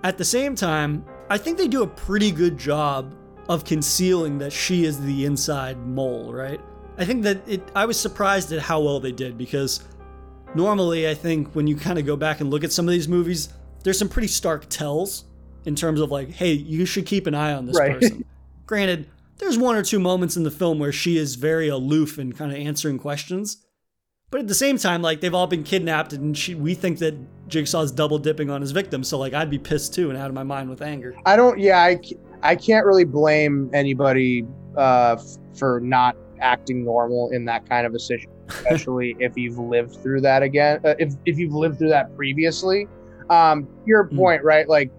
At 0.03 0.17
the 0.17 0.25
same 0.25 0.53
time, 0.53 1.05
I 1.29 1.37
think 1.37 1.57
they 1.57 1.69
do 1.69 1.83
a 1.83 1.87
pretty 1.87 2.29
good 2.29 2.57
job 2.57 3.15
of 3.47 3.63
concealing 3.63 4.37
that 4.39 4.51
she 4.51 4.83
is 4.83 4.99
the 4.99 5.23
inside 5.23 5.77
mole, 5.77 6.33
right? 6.33 6.59
I 6.97 7.05
think 7.05 7.23
that 7.23 7.47
it, 7.47 7.71
I 7.73 7.85
was 7.85 7.97
surprised 7.97 8.51
at 8.51 8.59
how 8.59 8.81
well 8.81 8.99
they 8.99 9.13
did 9.13 9.37
because 9.37 9.81
normally 10.55 11.07
I 11.07 11.13
think 11.13 11.53
when 11.53 11.67
you 11.67 11.77
kind 11.77 11.97
of 11.97 12.05
go 12.05 12.17
back 12.17 12.41
and 12.41 12.49
look 12.49 12.65
at 12.65 12.73
some 12.73 12.85
of 12.85 12.91
these 12.91 13.07
movies, 13.07 13.47
there's 13.83 13.99
some 13.99 14.09
pretty 14.09 14.27
stark 14.27 14.67
tells 14.69 15.25
in 15.65 15.75
terms 15.75 15.99
of 15.99 16.11
like, 16.11 16.31
hey, 16.31 16.51
you 16.53 16.85
should 16.85 17.05
keep 17.05 17.27
an 17.27 17.35
eye 17.35 17.53
on 17.53 17.65
this 17.65 17.77
right. 17.77 17.93
person. 17.93 18.25
Granted, 18.65 19.07
there's 19.37 19.57
one 19.57 19.75
or 19.75 19.83
two 19.83 19.99
moments 19.99 20.37
in 20.37 20.43
the 20.43 20.51
film 20.51 20.79
where 20.79 20.91
she 20.91 21.17
is 21.17 21.35
very 21.35 21.67
aloof 21.67 22.17
and 22.17 22.35
kind 22.35 22.51
of 22.51 22.57
answering 22.57 22.97
questions. 22.97 23.57
But 24.31 24.39
at 24.39 24.47
the 24.47 24.55
same 24.55 24.77
time, 24.77 25.01
like 25.01 25.21
they've 25.21 25.33
all 25.33 25.45
been 25.45 25.63
kidnapped, 25.63 26.11
and 26.13 26.35
she, 26.35 26.55
we 26.55 26.73
think 26.73 26.97
that 26.99 27.13
Jigsaw's 27.47 27.91
double 27.91 28.17
dipping 28.17 28.49
on 28.49 28.61
his 28.61 28.71
victims. 28.71 29.07
So 29.07 29.19
like, 29.19 29.33
I'd 29.33 29.49
be 29.51 29.59
pissed 29.59 29.93
too 29.93 30.09
and 30.09 30.17
out 30.17 30.27
of 30.27 30.33
my 30.33 30.43
mind 30.43 30.71
with 30.71 30.81
anger. 30.81 31.15
I 31.25 31.35
don't. 31.35 31.59
Yeah, 31.59 31.79
I, 31.79 31.99
I 32.41 32.55
can't 32.55 32.85
really 32.85 33.03
blame 33.03 33.69
anybody 33.73 34.43
uh, 34.75 35.17
for 35.55 35.81
not 35.81 36.17
acting 36.39 36.83
normal 36.83 37.29
in 37.29 37.45
that 37.45 37.69
kind 37.69 37.85
of 37.85 37.93
a 37.93 37.99
situation, 37.99 38.31
especially 38.47 39.15
if 39.19 39.37
you've 39.37 39.59
lived 39.59 40.01
through 40.01 40.21
that 40.21 40.41
again. 40.41 40.79
Uh, 40.83 40.95
if 40.97 41.13
if 41.25 41.37
you've 41.37 41.53
lived 41.53 41.77
through 41.77 41.89
that 41.89 42.15
previously, 42.15 42.87
um 43.33 43.67
your 43.85 44.05
hmm. 44.05 44.17
point 44.17 44.43
right 44.43 44.67
like 44.67 44.91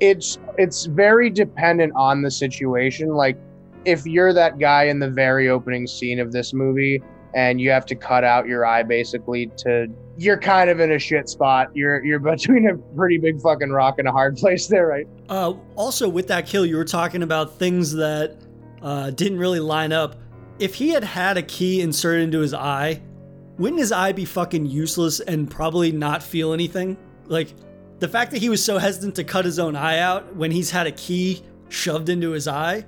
it's 0.00 0.38
it's 0.58 0.86
very 0.86 1.30
dependent 1.30 1.92
on 1.96 2.22
the 2.22 2.30
situation 2.30 3.08
like 3.08 3.36
if 3.84 4.04
you're 4.04 4.32
that 4.32 4.58
guy 4.58 4.84
in 4.84 4.98
the 4.98 5.08
very 5.08 5.48
opening 5.48 5.86
scene 5.86 6.20
of 6.20 6.32
this 6.32 6.52
movie 6.52 7.02
and 7.34 7.60
you 7.60 7.70
have 7.70 7.86
to 7.86 7.94
cut 7.94 8.24
out 8.24 8.46
your 8.46 8.66
eye 8.66 8.82
basically 8.82 9.46
to 9.56 9.86
you're 10.18 10.38
kind 10.38 10.70
of 10.70 10.80
in 10.80 10.92
a 10.92 10.98
shit 10.98 11.28
spot. 11.28 11.70
You're 11.74 12.04
you're 12.04 12.18
between 12.36 12.68
a 12.68 12.76
pretty 12.96 13.18
big 13.18 13.40
fucking 13.40 13.70
rock 13.70 13.98
and 13.98 14.08
a 14.08 14.12
hard 14.12 14.36
place 14.36 14.66
there, 14.66 14.86
right? 14.86 15.06
Uh, 15.28 15.54
also, 15.74 16.08
with 16.08 16.28
that 16.28 16.46
kill, 16.46 16.66
you 16.66 16.76
were 16.76 16.84
talking 16.84 17.22
about 17.22 17.58
things 17.58 17.92
that 17.94 18.36
uh, 18.82 19.10
didn't 19.10 19.38
really 19.38 19.60
line 19.60 19.92
up. 19.92 20.16
If 20.58 20.74
he 20.74 20.90
had 20.90 21.04
had 21.04 21.36
a 21.36 21.42
key 21.42 21.82
inserted 21.82 22.22
into 22.24 22.40
his 22.40 22.54
eye, 22.54 23.02
wouldn't 23.58 23.80
his 23.80 23.92
eye 23.92 24.12
be 24.12 24.24
fucking 24.24 24.66
useless 24.66 25.20
and 25.20 25.50
probably 25.50 25.92
not 25.92 26.22
feel 26.22 26.52
anything? 26.52 26.96
Like 27.26 27.52
the 27.98 28.08
fact 28.08 28.30
that 28.32 28.38
he 28.38 28.48
was 28.48 28.62
so 28.64 28.78
hesitant 28.78 29.14
to 29.16 29.24
cut 29.24 29.44
his 29.44 29.58
own 29.58 29.76
eye 29.76 29.98
out 29.98 30.34
when 30.36 30.50
he's 30.50 30.70
had 30.70 30.86
a 30.86 30.92
key 30.92 31.42
shoved 31.68 32.08
into 32.08 32.30
his 32.30 32.46
eye, 32.46 32.84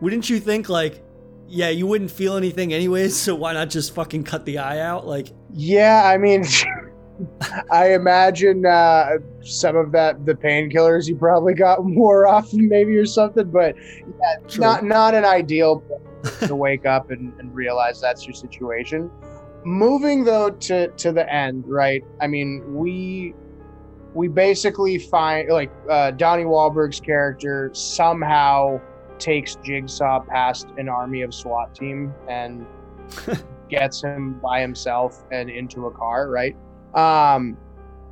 wouldn't 0.00 0.28
you 0.28 0.40
think 0.40 0.68
like, 0.68 1.02
yeah, 1.46 1.68
you 1.68 1.86
wouldn't 1.86 2.10
feel 2.10 2.36
anything 2.36 2.72
anyways, 2.72 3.16
so 3.16 3.34
why 3.34 3.52
not 3.52 3.70
just 3.70 3.94
fucking 3.94 4.24
cut 4.24 4.44
the 4.44 4.58
eye 4.58 4.80
out? 4.80 5.06
Like, 5.06 5.28
yeah, 5.52 6.02
I 6.04 6.18
mean, 6.18 6.44
I 7.70 7.94
imagine 7.94 8.66
uh, 8.66 9.18
some 9.40 9.76
of 9.76 9.92
that 9.92 10.26
the 10.26 10.34
painkillers 10.34 11.08
you 11.08 11.16
probably 11.16 11.54
got 11.54 11.84
more 11.84 12.26
often, 12.26 12.68
maybe 12.68 12.96
or 12.96 13.06
something. 13.06 13.50
But 13.50 13.76
yeah, 13.76 14.36
True. 14.48 14.60
not 14.60 14.84
not 14.84 15.14
an 15.14 15.24
ideal 15.24 15.82
to 16.40 16.54
wake 16.54 16.84
up 16.84 17.10
and, 17.10 17.32
and 17.38 17.54
realize 17.54 18.00
that's 18.00 18.26
your 18.26 18.34
situation. 18.34 19.10
Moving 19.64 20.24
though 20.24 20.50
to 20.50 20.88
to 20.88 21.12
the 21.12 21.32
end, 21.32 21.64
right? 21.66 22.04
I 22.20 22.26
mean, 22.26 22.62
we 22.74 23.34
we 24.18 24.26
basically 24.26 24.98
find 24.98 25.48
like 25.48 25.70
uh, 25.88 26.10
Donnie 26.10 26.42
Wahlberg's 26.42 26.98
character 26.98 27.70
somehow 27.72 28.80
takes 29.20 29.54
Jigsaw 29.62 30.24
past 30.24 30.66
an 30.76 30.88
army 30.88 31.22
of 31.22 31.32
SWAT 31.32 31.72
team 31.72 32.12
and 32.28 32.66
gets 33.68 34.02
him 34.02 34.40
by 34.40 34.60
himself 34.60 35.24
and 35.30 35.48
into 35.48 35.86
a 35.86 35.92
car, 35.92 36.30
right? 36.30 36.56
Um, 36.94 37.56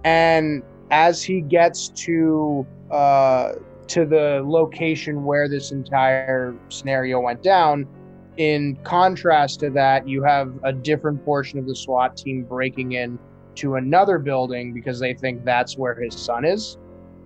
and 0.04 0.62
as 0.92 1.24
he 1.24 1.40
gets 1.40 1.88
to 1.88 2.64
uh, 2.92 3.54
to 3.88 4.06
the 4.06 4.44
location 4.46 5.24
where 5.24 5.48
this 5.48 5.72
entire 5.72 6.54
scenario 6.68 7.18
went 7.18 7.42
down, 7.42 7.84
in 8.36 8.78
contrast 8.84 9.58
to 9.58 9.70
that, 9.70 10.06
you 10.06 10.22
have 10.22 10.54
a 10.62 10.72
different 10.72 11.24
portion 11.24 11.58
of 11.58 11.66
the 11.66 11.74
SWAT 11.74 12.16
team 12.16 12.44
breaking 12.44 12.92
in 12.92 13.18
to 13.56 13.74
another 13.74 14.18
building 14.18 14.72
because 14.74 15.00
they 15.00 15.14
think 15.14 15.44
that's 15.44 15.76
where 15.76 15.94
his 16.00 16.24
son 16.24 16.44
is. 16.44 16.76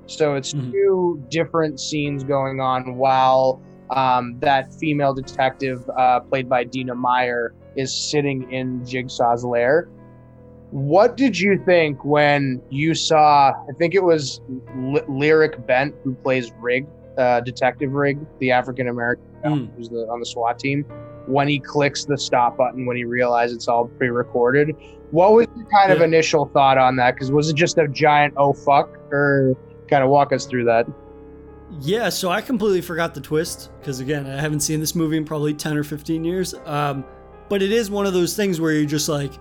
So 0.06 0.34
it's 0.34 0.52
Mhm. 0.54 0.72
two 0.72 1.22
different 1.30 1.78
scenes 1.80 2.24
going 2.24 2.60
on 2.60 2.96
while 2.96 3.60
um, 3.92 4.36
that 4.38 4.72
female 4.74 5.12
detective, 5.12 5.78
uh, 5.98 6.20
played 6.20 6.48
by 6.48 6.62
Dina 6.62 6.94
Meyer, 6.94 7.52
is 7.76 7.92
sitting 8.08 8.46
in 8.52 8.84
Jigsaw's 8.86 9.44
lair. 9.44 9.88
What 10.70 11.16
did 11.16 11.36
you 11.38 11.60
think 11.66 12.04
when 12.04 12.62
you 12.70 12.94
saw? 12.94 13.50
I 13.50 13.72
think 13.80 13.96
it 13.96 14.04
was 14.04 14.40
L- 14.76 15.02
Lyric 15.08 15.66
Bent 15.66 15.92
who 16.04 16.14
plays 16.22 16.52
Rigg, 16.60 16.86
uh, 17.18 17.40
Detective 17.40 17.90
Rigg, 17.92 18.18
the 18.38 18.52
African 18.52 18.86
American 18.88 19.24
Mm. 19.44 19.70
who's 19.76 19.88
the, 19.88 20.06
on 20.12 20.20
the 20.20 20.26
SWAT 20.26 20.60
team. 20.60 20.84
When 21.26 21.48
he 21.48 21.58
clicks 21.58 22.04
the 22.04 22.18
stop 22.18 22.56
button, 22.56 22.86
when 22.86 22.96
he 22.96 23.04
realizes 23.04 23.56
it's 23.56 23.68
all 23.68 23.86
pre-recorded, 23.86 24.74
what 25.10 25.32
was 25.32 25.46
your 25.56 25.66
kind 25.66 25.92
of 25.92 26.00
initial 26.00 26.46
thought 26.46 26.78
on 26.78 26.96
that? 26.96 27.14
Because 27.14 27.30
was 27.30 27.48
it 27.48 27.56
just 27.56 27.78
a 27.78 27.88
giant 27.88 28.34
oh 28.36 28.52
fuck, 28.52 28.90
or 29.12 29.56
kind 29.88 30.02
of 30.02 30.10
walk 30.10 30.32
us 30.32 30.46
through 30.46 30.64
that? 30.64 30.86
Yeah, 31.80 32.08
so 32.08 32.30
I 32.30 32.40
completely 32.40 32.80
forgot 32.80 33.14
the 33.14 33.20
twist 33.20 33.70
because 33.80 34.00
again, 34.00 34.26
I 34.26 34.40
haven't 34.40 34.60
seen 34.60 34.80
this 34.80 34.94
movie 34.94 35.16
in 35.16 35.24
probably 35.24 35.54
10 35.54 35.76
or 35.76 35.84
15 35.84 36.24
years. 36.24 36.54
Um, 36.64 37.04
but 37.48 37.62
it 37.62 37.72
is 37.72 37.90
one 37.90 38.06
of 38.06 38.12
those 38.12 38.34
things 38.34 38.60
where 38.60 38.72
you're 38.72 38.86
just 38.86 39.08
like, 39.08 39.32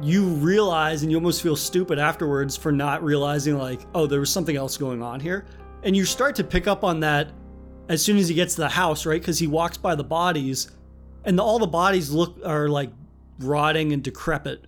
you 0.00 0.24
realize 0.26 1.02
and 1.02 1.10
you 1.10 1.18
almost 1.18 1.42
feel 1.42 1.56
stupid 1.56 1.98
afterwards 1.98 2.56
for 2.56 2.72
not 2.72 3.02
realizing, 3.04 3.58
like, 3.58 3.80
oh, 3.94 4.06
there 4.06 4.20
was 4.20 4.30
something 4.30 4.56
else 4.56 4.76
going 4.76 5.02
on 5.02 5.20
here. 5.20 5.44
And 5.82 5.96
you 5.96 6.04
start 6.04 6.34
to 6.36 6.44
pick 6.44 6.66
up 6.66 6.82
on 6.82 7.00
that 7.00 7.30
as 7.88 8.02
soon 8.02 8.16
as 8.16 8.28
he 8.28 8.34
gets 8.34 8.54
to 8.54 8.62
the 8.62 8.68
house, 8.68 9.04
right? 9.04 9.20
Because 9.20 9.38
he 9.38 9.46
walks 9.46 9.76
by 9.76 9.94
the 9.94 10.04
bodies 10.04 10.70
and 11.24 11.38
all 11.40 11.58
the 11.58 11.66
bodies 11.66 12.10
look 12.10 12.38
are 12.44 12.68
like 12.68 12.90
rotting 13.38 13.92
and 13.92 14.02
decrepit, 14.02 14.66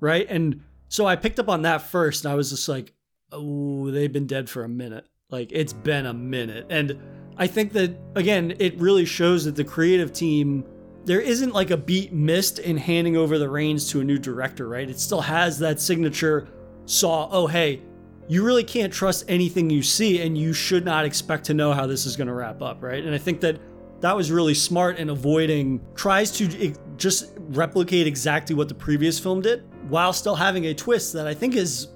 right? 0.00 0.26
And 0.28 0.62
so 0.88 1.06
I 1.06 1.16
picked 1.16 1.38
up 1.38 1.48
on 1.48 1.62
that 1.62 1.82
first 1.82 2.24
and 2.24 2.32
I 2.32 2.36
was 2.36 2.50
just 2.50 2.68
like, 2.68 2.92
oh, 3.32 3.90
they've 3.90 4.12
been 4.12 4.26
dead 4.26 4.48
for 4.48 4.64
a 4.64 4.68
minute. 4.68 5.06
Like 5.30 5.50
it's 5.52 5.72
been 5.72 6.06
a 6.06 6.14
minute. 6.14 6.66
And 6.70 6.98
I 7.36 7.46
think 7.46 7.72
that 7.72 7.96
again, 8.14 8.54
it 8.58 8.78
really 8.78 9.04
shows 9.04 9.44
that 9.44 9.56
the 9.56 9.64
creative 9.64 10.12
team 10.12 10.64
there 11.04 11.20
isn't 11.20 11.52
like 11.52 11.70
a 11.70 11.76
beat 11.76 12.14
missed 12.14 12.58
in 12.58 12.78
handing 12.78 13.14
over 13.16 13.38
the 13.38 13.48
reins 13.48 13.90
to 13.90 14.00
a 14.00 14.04
new 14.04 14.18
director, 14.18 14.68
right? 14.68 14.88
It 14.88 14.98
still 14.98 15.20
has 15.20 15.58
that 15.58 15.80
signature 15.80 16.48
saw, 16.86 17.28
oh 17.30 17.46
hey, 17.46 17.82
you 18.26 18.42
really 18.44 18.64
can't 18.64 18.92
trust 18.92 19.24
anything 19.28 19.68
you 19.68 19.82
see 19.82 20.22
and 20.22 20.36
you 20.38 20.52
should 20.52 20.84
not 20.84 21.04
expect 21.04 21.44
to 21.46 21.54
know 21.54 21.72
how 21.72 21.86
this 21.86 22.06
is 22.06 22.16
going 22.16 22.28
to 22.28 22.32
wrap 22.32 22.62
up, 22.62 22.82
right? 22.82 23.04
And 23.04 23.14
I 23.14 23.18
think 23.18 23.40
that 23.40 23.58
that 24.04 24.14
was 24.14 24.30
really 24.30 24.52
smart 24.52 24.98
in 24.98 25.08
avoiding 25.08 25.80
tries 25.94 26.30
to 26.32 26.74
just 26.98 27.32
replicate 27.38 28.06
exactly 28.06 28.54
what 28.54 28.68
the 28.68 28.74
previous 28.74 29.18
film 29.18 29.40
did 29.40 29.64
while 29.88 30.12
still 30.12 30.34
having 30.34 30.66
a 30.66 30.74
twist 30.74 31.14
that 31.14 31.26
I 31.26 31.32
think 31.32 31.56
is 31.56 31.88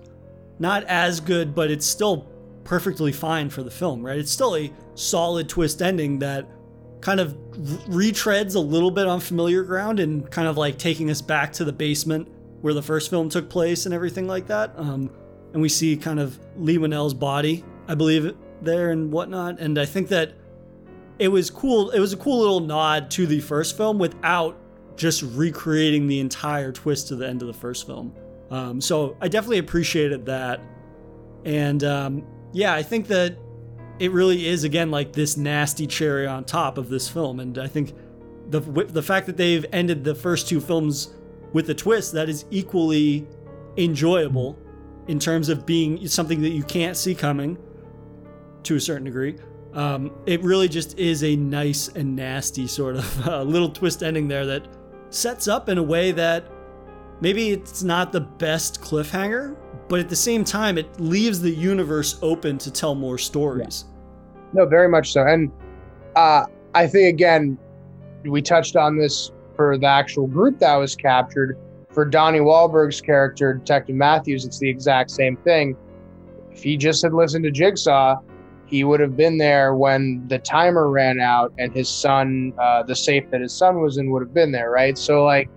not 0.58 0.84
as 0.84 1.20
good, 1.20 1.54
but 1.54 1.70
it's 1.70 1.84
still 1.84 2.26
perfectly 2.64 3.12
fine 3.12 3.50
for 3.50 3.62
the 3.62 3.70
film, 3.70 4.04
right? 4.04 4.18
It's 4.18 4.30
still 4.30 4.56
a 4.56 4.72
solid 4.94 5.50
twist 5.50 5.82
ending 5.82 6.18
that 6.20 6.48
kind 7.02 7.20
of 7.20 7.34
retreads 7.88 8.56
a 8.56 8.58
little 8.58 8.90
bit 8.90 9.06
on 9.06 9.20
familiar 9.20 9.62
ground 9.62 10.00
and 10.00 10.30
kind 10.30 10.48
of 10.48 10.56
like 10.56 10.78
taking 10.78 11.10
us 11.10 11.20
back 11.20 11.52
to 11.52 11.64
the 11.64 11.72
basement 11.72 12.26
where 12.62 12.72
the 12.72 12.82
first 12.82 13.10
film 13.10 13.28
took 13.28 13.50
place 13.50 13.84
and 13.84 13.94
everything 13.94 14.26
like 14.26 14.46
that. 14.46 14.72
Um, 14.76 15.10
and 15.52 15.60
we 15.60 15.68
see 15.68 15.94
kind 15.94 16.20
of 16.20 16.38
Leigh 16.56 16.78
Whannell's 16.78 17.12
body, 17.12 17.64
I 17.86 17.94
believe, 17.94 18.34
there 18.62 18.92
and 18.92 19.12
whatnot. 19.12 19.60
And 19.60 19.78
I 19.78 19.84
think 19.84 20.08
that 20.08 20.32
it 21.18 21.28
was 21.28 21.50
cool. 21.50 21.90
It 21.90 22.00
was 22.00 22.12
a 22.12 22.16
cool 22.16 22.38
little 22.38 22.60
nod 22.60 23.10
to 23.12 23.26
the 23.26 23.40
first 23.40 23.76
film 23.76 23.98
without 23.98 24.56
just 24.96 25.22
recreating 25.22 26.06
the 26.06 26.20
entire 26.20 26.72
twist 26.72 27.08
to 27.08 27.16
the 27.16 27.26
end 27.26 27.42
of 27.42 27.48
the 27.48 27.54
first 27.54 27.86
film. 27.86 28.14
Um, 28.50 28.80
so 28.80 29.16
I 29.20 29.28
definitely 29.28 29.58
appreciated 29.58 30.26
that. 30.26 30.60
And 31.44 31.84
um, 31.84 32.26
yeah, 32.52 32.74
I 32.74 32.82
think 32.82 33.06
that 33.08 33.36
it 33.98 34.12
really 34.12 34.46
is 34.46 34.64
again 34.64 34.90
like 34.90 35.12
this 35.12 35.36
nasty 35.36 35.86
cherry 35.86 36.26
on 36.26 36.44
top 36.44 36.78
of 36.78 36.88
this 36.88 37.08
film. 37.08 37.40
And 37.40 37.58
I 37.58 37.66
think 37.66 37.94
the 38.48 38.60
the 38.60 39.02
fact 39.02 39.26
that 39.26 39.36
they've 39.36 39.64
ended 39.72 40.04
the 40.04 40.14
first 40.14 40.48
two 40.48 40.60
films 40.60 41.14
with 41.52 41.68
a 41.70 41.74
twist 41.74 42.12
that 42.12 42.28
is 42.28 42.44
equally 42.50 43.26
enjoyable 43.76 44.58
in 45.06 45.18
terms 45.18 45.48
of 45.48 45.64
being 45.64 46.06
something 46.06 46.42
that 46.42 46.50
you 46.50 46.62
can't 46.62 46.96
see 46.96 47.14
coming 47.14 47.56
to 48.64 48.76
a 48.76 48.80
certain 48.80 49.04
degree. 49.04 49.36
Um, 49.78 50.10
it 50.26 50.42
really 50.42 50.66
just 50.68 50.98
is 50.98 51.22
a 51.22 51.36
nice 51.36 51.86
and 51.86 52.16
nasty 52.16 52.66
sort 52.66 52.96
of 52.96 53.28
uh, 53.28 53.42
little 53.42 53.68
twist 53.68 54.02
ending 54.02 54.26
there 54.26 54.44
that 54.44 54.66
sets 55.10 55.46
up 55.46 55.68
in 55.68 55.78
a 55.78 55.82
way 55.82 56.10
that 56.10 56.50
maybe 57.20 57.50
it's 57.50 57.84
not 57.84 58.10
the 58.10 58.22
best 58.22 58.80
cliffhanger, 58.80 59.56
but 59.88 60.00
at 60.00 60.08
the 60.08 60.16
same 60.16 60.42
time, 60.42 60.78
it 60.78 60.98
leaves 60.98 61.40
the 61.40 61.50
universe 61.50 62.18
open 62.22 62.58
to 62.58 62.72
tell 62.72 62.96
more 62.96 63.18
stories. 63.18 63.84
No, 64.52 64.66
very 64.66 64.88
much 64.88 65.12
so. 65.12 65.24
And 65.24 65.52
uh, 66.16 66.46
I 66.74 66.88
think 66.88 67.14
again, 67.14 67.56
we 68.24 68.42
touched 68.42 68.74
on 68.74 68.98
this 68.98 69.30
for 69.54 69.78
the 69.78 69.86
actual 69.86 70.26
group 70.26 70.58
that 70.58 70.74
was 70.74 70.96
captured. 70.96 71.56
For 71.90 72.04
Donnie 72.04 72.40
Wahlberg's 72.40 73.00
character, 73.00 73.54
Detective 73.54 73.94
Matthews, 73.94 74.44
it's 74.44 74.58
the 74.58 74.68
exact 74.68 75.12
same 75.12 75.36
thing. 75.36 75.76
If 76.50 76.64
he 76.64 76.76
just 76.76 77.00
had 77.02 77.14
listened 77.14 77.44
to 77.44 77.52
Jigsaw, 77.52 78.16
he 78.68 78.84
would 78.84 79.00
have 79.00 79.16
been 79.16 79.38
there 79.38 79.74
when 79.74 80.22
the 80.28 80.38
timer 80.38 80.90
ran 80.90 81.20
out 81.20 81.52
and 81.58 81.72
his 81.72 81.88
son, 81.88 82.52
uh, 82.58 82.82
the 82.82 82.94
safe 82.94 83.24
that 83.30 83.40
his 83.40 83.52
son 83.52 83.80
was 83.80 83.96
in, 83.96 84.10
would 84.10 84.22
have 84.22 84.34
been 84.34 84.52
there, 84.52 84.70
right? 84.70 84.98
So, 84.98 85.24
like, 85.24 85.48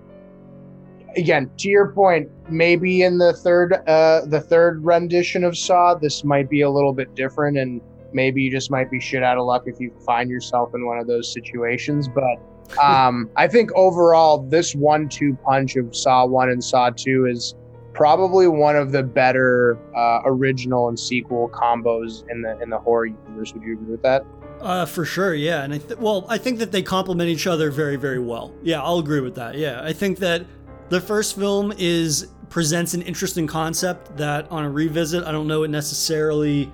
again, 1.18 1.51
to 1.57 1.68
your 1.68 1.91
point, 1.91 2.30
maybe 2.49 3.03
in 3.03 3.18
the 3.18 3.34
third, 3.34 3.74
uh, 3.86 4.22
the 4.26 4.39
third 4.39 4.86
rendition 4.86 5.43
of 5.43 5.57
Saw, 5.57 5.93
this 5.93 6.24
might 6.24 6.49
be 6.49 6.62
a 6.62 6.70
little 6.70 6.93
bit 6.93 7.14
different, 7.14 7.57
and 7.57 7.82
maybe 8.14 8.41
you 8.41 8.49
just 8.49 8.72
might 8.72 8.89
be 8.89 8.99
shit 8.99 9.24
out 9.24 9.38
of 9.38 9.45
luck 9.45 9.64
if 9.66 9.78
you 9.78 9.91
find 10.05 10.30
yourself 10.30 10.74
in 10.74 10.86
one 10.86 10.97
of 10.97 11.05
those 11.05 11.32
situations. 11.32 12.07
But 12.07 12.78
um, 12.82 13.30
I 13.36 13.49
think 13.49 13.72
overall, 13.76 14.38
this 14.38 14.74
one-two 14.74 15.38
punch 15.43 15.76
of 15.76 15.93
Saw 15.93 16.26
One 16.26 16.49
and 16.49 16.64
Saw 16.64 16.91
Two 16.91 17.26
is 17.26 17.55
probably 17.94 18.48
one 18.48 18.76
of 18.76 18.92
the 18.92 19.04
better 19.04 19.78
uh, 19.96 20.22
original 20.26 20.88
and 20.89 21.00
sequel 21.00 21.50
combos 21.50 22.30
in 22.30 22.42
the 22.42 22.60
in 22.62 22.70
the 22.70 22.78
horror 22.78 23.08
universe. 23.08 23.54
Would 23.54 23.64
you 23.64 23.74
agree 23.74 23.92
with 23.92 24.02
that? 24.04 24.26
Uh, 24.62 24.86
for 24.86 25.06
sure, 25.06 25.34
yeah. 25.34 25.64
And 25.64 25.74
I 25.74 25.78
th- 25.80 26.00
well, 26.00 26.26
I 26.30 26.38
think 26.38 26.60
that 26.60 26.72
they 26.72 26.84
complement 26.84 27.30
each 27.30 27.48
other 27.48 27.72
very, 27.72 27.96
very 27.96 28.20
well. 28.20 28.54
Yeah, 28.62 28.82
I'll 28.82 29.00
agree 29.00 29.22
with 29.22 29.36
that. 29.36 29.58
Yeah, 29.58 29.82
I 29.84 29.92
think 29.92 30.20
that 30.20 30.46
the 30.89 31.02
first 31.02 31.36
film 31.36 31.74
is 31.78 32.28
presents 32.50 32.94
an 32.94 33.02
interesting 33.02 33.48
concept 33.48 34.16
that 34.18 34.50
on 34.52 34.66
a 34.66 34.70
revisit, 34.70 35.24
I 35.24 35.32
don't 35.32 35.48
know 35.48 35.64
it 35.64 35.70
necessarily 35.70 36.72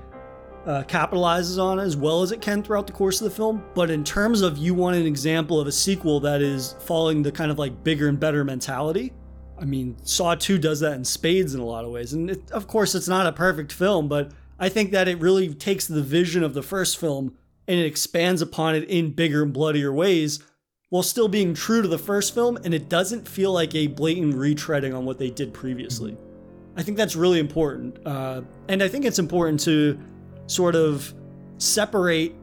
uh, 0.65 0.83
capitalizes 0.83 1.61
on 1.63 1.79
as 1.79 1.95
well 1.95 2.23
as 2.23 2.31
it 2.31 2.41
can 2.41 2.61
throughout 2.61 2.87
the 2.87 2.93
course 2.93 3.21
of 3.21 3.25
the 3.25 3.35
film. 3.35 3.63
But 3.73 3.89
in 3.89 4.03
terms 4.03 4.41
of 4.41 4.57
you 4.57 4.73
want 4.73 4.97
an 4.97 5.05
example 5.05 5.61
of 5.61 5.67
a 5.67 5.71
sequel 5.71 6.19
that 6.21 6.41
is 6.41 6.75
following 6.79 7.23
the 7.23 7.31
kind 7.31 7.51
of 7.51 7.57
like 7.57 7.83
bigger 7.83 8.09
and 8.09 8.19
better 8.19 8.43
mentality, 8.43 9.13
I 9.59 9.65
mean, 9.65 9.97
Saw 10.03 10.35
2 10.35 10.57
does 10.57 10.79
that 10.81 10.93
in 10.93 11.05
spades 11.05 11.53
in 11.53 11.59
a 11.59 11.65
lot 11.65 11.85
of 11.85 11.91
ways. 11.91 12.13
And 12.13 12.29
it, 12.29 12.51
of 12.51 12.67
course, 12.67 12.95
it's 12.95 13.07
not 13.07 13.27
a 13.27 13.31
perfect 13.31 13.71
film, 13.71 14.07
but 14.07 14.31
I 14.59 14.69
think 14.69 14.91
that 14.91 15.07
it 15.07 15.19
really 15.19 15.53
takes 15.53 15.87
the 15.87 16.01
vision 16.01 16.43
of 16.43 16.53
the 16.53 16.63
first 16.63 16.97
film 16.97 17.35
and 17.67 17.79
it 17.79 17.85
expands 17.85 18.41
upon 18.41 18.75
it 18.75 18.83
in 18.85 19.11
bigger 19.11 19.43
and 19.43 19.53
bloodier 19.53 19.91
ways 19.91 20.39
while 20.89 21.03
still 21.03 21.27
being 21.27 21.53
true 21.53 21.81
to 21.81 21.87
the 21.87 21.97
first 21.97 22.33
film. 22.33 22.57
And 22.63 22.73
it 22.73 22.87
doesn't 22.89 23.27
feel 23.27 23.51
like 23.51 23.75
a 23.75 23.87
blatant 23.87 24.35
retreading 24.35 24.95
on 24.95 25.05
what 25.05 25.17
they 25.17 25.29
did 25.29 25.53
previously. 25.53 26.17
I 26.75 26.83
think 26.83 26.97
that's 26.97 27.15
really 27.15 27.39
important. 27.39 27.97
Uh, 28.05 28.41
and 28.67 28.83
I 28.83 28.87
think 28.87 29.05
it's 29.05 29.19
important 29.19 29.59
to 29.61 29.99
sort 30.45 30.75
of 30.75 31.13
separate 31.57 32.33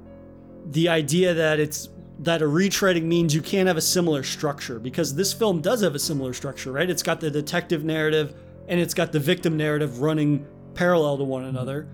the 0.67 0.89
idea 0.89 1.35
that 1.35 1.61
it's 1.61 1.89
that 2.25 2.41
a 2.41 2.47
retreading 2.47 3.05
means 3.05 3.35
you 3.35 3.43
can't 3.43 3.69
have 3.69 3.77
a 3.77 3.83
similar 3.83 4.23
structure 4.23 4.79
because 4.79 5.15
this 5.15 5.33
film 5.33 5.61
does 5.61 5.83
have 5.83 5.95
a 5.95 5.99
similar 5.99 6.33
structure, 6.33 6.73
right? 6.73 6.89
It's 6.89 7.03
got 7.03 7.21
the 7.21 7.31
detective 7.31 7.85
narrative 7.85 8.35
and 8.67 8.81
it's 8.81 8.95
got 8.95 9.13
the 9.13 9.21
victim 9.21 9.57
narrative 9.57 10.01
running 10.01 10.47
parallel 10.75 11.19
to 11.19 11.25
one 11.25 11.45
another. 11.45 11.87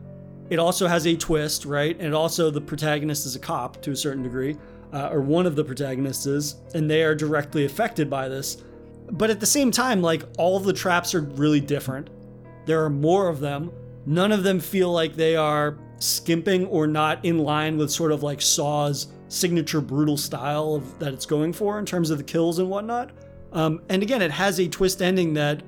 It 0.48 0.58
also 0.58 0.86
has 0.86 1.06
a 1.06 1.16
twist, 1.16 1.64
right? 1.64 1.96
And 1.98 2.14
also 2.14 2.50
the 2.50 2.60
protagonist 2.60 3.26
is 3.26 3.34
a 3.34 3.40
cop 3.40 3.82
to 3.82 3.90
a 3.90 3.96
certain 3.96 4.22
degree, 4.22 4.56
uh, 4.92 5.08
or 5.08 5.20
one 5.20 5.46
of 5.46 5.56
the 5.56 5.64
protagonists 5.64 6.26
is, 6.26 6.56
and 6.74 6.88
they 6.88 7.02
are 7.02 7.14
directly 7.14 7.64
affected 7.64 8.08
by 8.08 8.28
this. 8.28 8.62
But 9.10 9.30
at 9.30 9.40
the 9.40 9.46
same 9.46 9.72
time, 9.72 10.00
like 10.00 10.22
all 10.38 10.60
the 10.60 10.72
traps 10.72 11.14
are 11.14 11.22
really 11.22 11.60
different. 11.60 12.10
There 12.66 12.84
are 12.84 12.90
more 12.90 13.28
of 13.28 13.40
them. 13.40 13.72
None 14.06 14.30
of 14.30 14.44
them 14.44 14.60
feel 14.60 14.92
like 14.92 15.14
they 15.14 15.34
are 15.34 15.76
skimping 15.98 16.66
or 16.66 16.86
not 16.86 17.24
in 17.24 17.38
line 17.38 17.76
with 17.76 17.90
sort 17.90 18.12
of 18.12 18.22
like 18.22 18.40
Saw's 18.40 19.08
signature 19.30 19.80
brutal 19.80 20.16
style 20.16 20.74
of, 20.74 20.98
that 20.98 21.14
it's 21.14 21.24
going 21.24 21.52
for 21.52 21.78
in 21.78 21.86
terms 21.86 22.10
of 22.10 22.18
the 22.18 22.24
kills 22.24 22.58
and 22.58 22.68
whatnot. 22.68 23.10
Um, 23.52 23.80
and 23.88 24.02
again, 24.02 24.20
it 24.20 24.30
has 24.30 24.58
a 24.58 24.68
twist 24.68 25.00
ending 25.00 25.34
that 25.34 25.62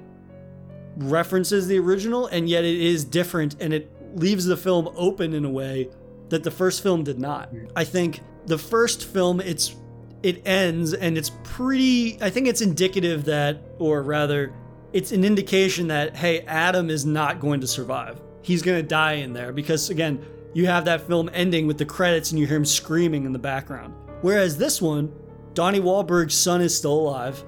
references 0.97 1.69
the 1.69 1.79
original, 1.79 2.27
and 2.27 2.49
yet 2.49 2.65
it 2.65 2.81
is 2.81 3.05
different 3.05 3.57
and 3.61 3.73
it 3.73 3.91
leaves 4.17 4.45
the 4.45 4.57
film 4.57 4.91
open 4.97 5.33
in 5.33 5.45
a 5.45 5.51
way 5.51 5.89
that 6.29 6.43
the 6.43 6.51
first 6.51 6.83
film 6.83 7.05
did 7.05 7.19
not. 7.19 7.51
I 7.75 7.85
think 7.85 8.21
the 8.47 8.59
first 8.59 9.07
film, 9.07 9.41
it's 9.41 9.77
it 10.23 10.47
ends 10.47 10.95
and 10.95 11.19
it's 11.19 11.31
pretty. 11.45 12.19
I 12.21 12.31
think 12.31 12.47
it's 12.47 12.61
indicative 12.61 13.25
that, 13.25 13.61
or 13.79 14.03
rather, 14.03 14.53
it's 14.93 15.13
an 15.13 15.25
indication 15.25 15.89
that 15.89 16.17
hey, 16.17 16.41
Adam 16.43 16.91
is 16.91 17.07
not 17.07 17.41
going 17.41 17.61
to 17.61 17.67
survive. 17.67 18.21
He's 18.43 18.63
going 18.63 18.81
to 18.81 18.87
die 18.87 19.15
in 19.15 19.33
there 19.33 19.53
because 19.53 19.91
again, 19.91 20.25
you 20.55 20.67
have 20.67 20.85
that 20.85 21.07
film 21.07 21.31
ending 21.33 21.67
with 21.67 21.79
the 21.79 21.85
credits 21.85 22.31
and 22.31 22.39
you 22.39 22.47
hear 22.47 22.57
him 22.57 22.65
screaming 22.65 23.25
in 23.25 23.33
the 23.33 23.39
background. 23.39 23.95
Whereas 24.21 24.57
this 24.57 24.81
one, 24.81 25.13
Donnie 25.55 25.81
Wahlberg's 25.81 26.35
son 26.35 26.61
is 26.61 26.77
still 26.77 26.93
alive. 26.93 27.43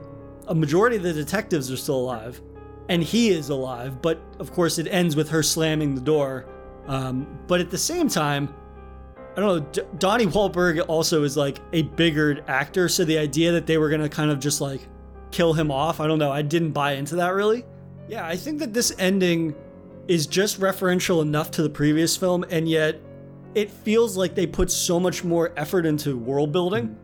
A 0.48 0.54
majority 0.54 0.96
of 0.96 1.02
the 1.02 1.12
detectives 1.12 1.70
are 1.70 1.76
still 1.76 1.96
alive, 1.96 2.40
and 2.88 3.02
he 3.02 3.30
is 3.30 3.48
alive. 3.48 4.02
But 4.02 4.20
of 4.38 4.52
course, 4.52 4.78
it 4.78 4.88
ends 4.88 5.16
with 5.16 5.28
her 5.30 5.42
slamming 5.42 5.94
the 5.94 6.00
door. 6.00 6.46
Um, 6.86 7.38
but 7.46 7.60
at 7.60 7.70
the 7.70 7.78
same 7.78 8.08
time, 8.08 8.54
I 9.36 9.40
don't 9.40 9.46
know. 9.46 9.66
D- 9.72 9.82
Donnie 9.98 10.26
Wahlberg 10.26 10.84
also 10.86 11.22
is 11.24 11.36
like 11.36 11.60
a 11.72 11.82
bigger 11.82 12.44
actor, 12.46 12.88
so 12.88 13.04
the 13.04 13.18
idea 13.18 13.52
that 13.52 13.66
they 13.66 13.78
were 13.78 13.88
gonna 13.88 14.08
kind 14.08 14.30
of 14.30 14.38
just 14.38 14.60
like 14.60 14.86
kill 15.30 15.52
him 15.54 15.70
off, 15.70 15.98
I 15.98 16.06
don't 16.06 16.18
know. 16.18 16.30
I 16.30 16.42
didn't 16.42 16.72
buy 16.72 16.92
into 16.92 17.16
that 17.16 17.34
really. 17.34 17.64
Yeah, 18.06 18.26
I 18.26 18.36
think 18.36 18.58
that 18.58 18.74
this 18.74 18.94
ending 18.98 19.54
is 20.08 20.26
just 20.26 20.60
referential 20.60 21.22
enough 21.22 21.50
to 21.52 21.62
the 21.62 21.70
previous 21.70 22.16
film, 22.16 22.44
and 22.50 22.68
yet 22.68 23.00
it 23.54 23.70
feels 23.70 24.16
like 24.16 24.34
they 24.34 24.46
put 24.46 24.70
so 24.70 24.98
much 24.98 25.24
more 25.24 25.52
effort 25.56 25.86
into 25.86 26.16
world 26.16 26.52
building. 26.52 26.96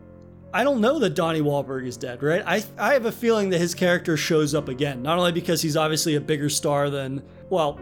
I 0.53 0.65
don't 0.65 0.81
know 0.81 0.99
that 0.99 1.15
Donnie 1.15 1.41
Wahlberg 1.41 1.87
is 1.87 1.97
dead, 1.97 2.23
right? 2.23 2.43
I 2.45 2.65
I 2.77 2.93
have 2.95 3.07
a 3.07 3.13
feeling 3.13 3.51
that 3.51 3.59
his 3.59 3.75
character 3.75 4.17
shows 4.17 4.55
up 4.55 4.69
again, 4.69 5.03
not 5.03 5.19
only 5.19 5.33
because 5.33 5.63
he's 5.63 5.77
obviously 5.77 6.17
a 6.17 6.21
bigger 6.21 6.49
star 6.49 6.91
than 6.91 7.23
well, 7.51 7.79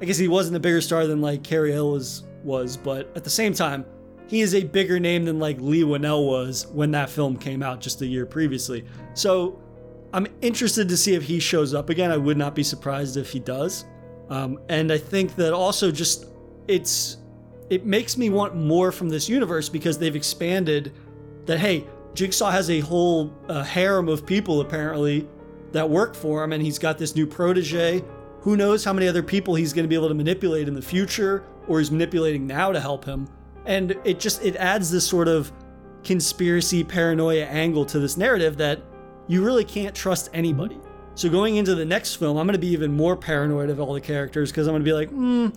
I 0.00 0.04
guess 0.04 0.18
he 0.18 0.28
wasn't 0.28 0.56
a 0.56 0.60
bigger 0.60 0.80
star 0.80 1.06
than 1.06 1.20
like 1.20 1.42
Cary 1.44 1.72
Elwes 1.72 2.24
was, 2.42 2.76
but 2.76 3.10
at 3.16 3.24
the 3.24 3.30
same 3.30 3.52
time, 3.52 3.84
he 4.26 4.40
is 4.40 4.54
a 4.54 4.64
bigger 4.64 4.98
name 4.98 5.24
than 5.24 5.38
like 5.38 5.60
Leigh 5.60 5.82
Whannell 5.82 6.26
was 6.26 6.66
when 6.68 6.90
that 6.90 7.08
film 7.08 7.36
came 7.36 7.62
out 7.62 7.80
just 7.80 8.02
a 8.02 8.06
year 8.06 8.26
previously. 8.26 8.84
So 9.14 9.60
I'm 10.12 10.26
interested 10.40 10.88
to 10.88 10.96
see 10.96 11.14
if 11.14 11.22
he 11.22 11.38
shows 11.38 11.72
up 11.72 11.88
again. 11.88 12.10
I 12.10 12.16
would 12.16 12.36
not 12.36 12.54
be 12.54 12.62
surprised 12.62 13.16
if 13.16 13.30
he 13.30 13.40
does. 13.40 13.84
Um, 14.30 14.58
and 14.68 14.92
I 14.92 14.98
think 14.98 15.36
that 15.36 15.52
also 15.52 15.90
just 15.90 16.26
it's 16.66 17.16
it 17.70 17.84
makes 17.84 18.16
me 18.16 18.30
want 18.30 18.56
more 18.56 18.92
from 18.92 19.08
this 19.08 19.28
universe 19.28 19.68
because 19.68 19.98
they've 19.98 20.16
expanded 20.16 20.92
that 21.46 21.58
hey, 21.58 21.84
Jigsaw 22.14 22.50
has 22.50 22.70
a 22.70 22.80
whole 22.80 23.32
uh, 23.48 23.62
harem 23.62 24.08
of 24.08 24.26
people 24.26 24.60
apparently 24.60 25.28
that 25.72 25.88
work 25.88 26.14
for 26.14 26.42
him, 26.42 26.52
and 26.52 26.62
he's 26.62 26.78
got 26.78 26.98
this 26.98 27.14
new 27.14 27.26
protege. 27.26 28.02
Who 28.40 28.56
knows 28.56 28.84
how 28.84 28.92
many 28.92 29.08
other 29.08 29.22
people 29.22 29.54
he's 29.54 29.72
going 29.72 29.84
to 29.84 29.88
be 29.88 29.94
able 29.94 30.08
to 30.08 30.14
manipulate 30.14 30.68
in 30.68 30.74
the 30.74 30.82
future, 30.82 31.44
or 31.66 31.78
he's 31.78 31.90
manipulating 31.90 32.46
now 32.46 32.72
to 32.72 32.80
help 32.80 33.04
him. 33.04 33.28
And 33.66 33.96
it 34.04 34.18
just 34.18 34.42
it 34.42 34.56
adds 34.56 34.90
this 34.90 35.06
sort 35.06 35.28
of 35.28 35.52
conspiracy 36.04 36.84
paranoia 36.84 37.44
angle 37.44 37.84
to 37.86 37.98
this 37.98 38.16
narrative 38.16 38.56
that 38.56 38.80
you 39.26 39.44
really 39.44 39.64
can't 39.64 39.94
trust 39.94 40.30
anybody. 40.32 40.78
So 41.18 41.28
going 41.28 41.56
into 41.56 41.74
the 41.74 41.84
next 41.84 42.14
film, 42.14 42.36
I'm 42.36 42.46
going 42.46 42.52
to 42.52 42.60
be 42.60 42.68
even 42.68 42.92
more 42.92 43.16
paranoid 43.16 43.70
of 43.70 43.80
all 43.80 43.92
the 43.92 44.00
characters 44.00 44.52
because 44.52 44.68
I'm 44.68 44.72
going 44.74 44.84
to 44.84 44.88
be 44.88 44.92
like, 44.92 45.10
hmm, 45.10 45.48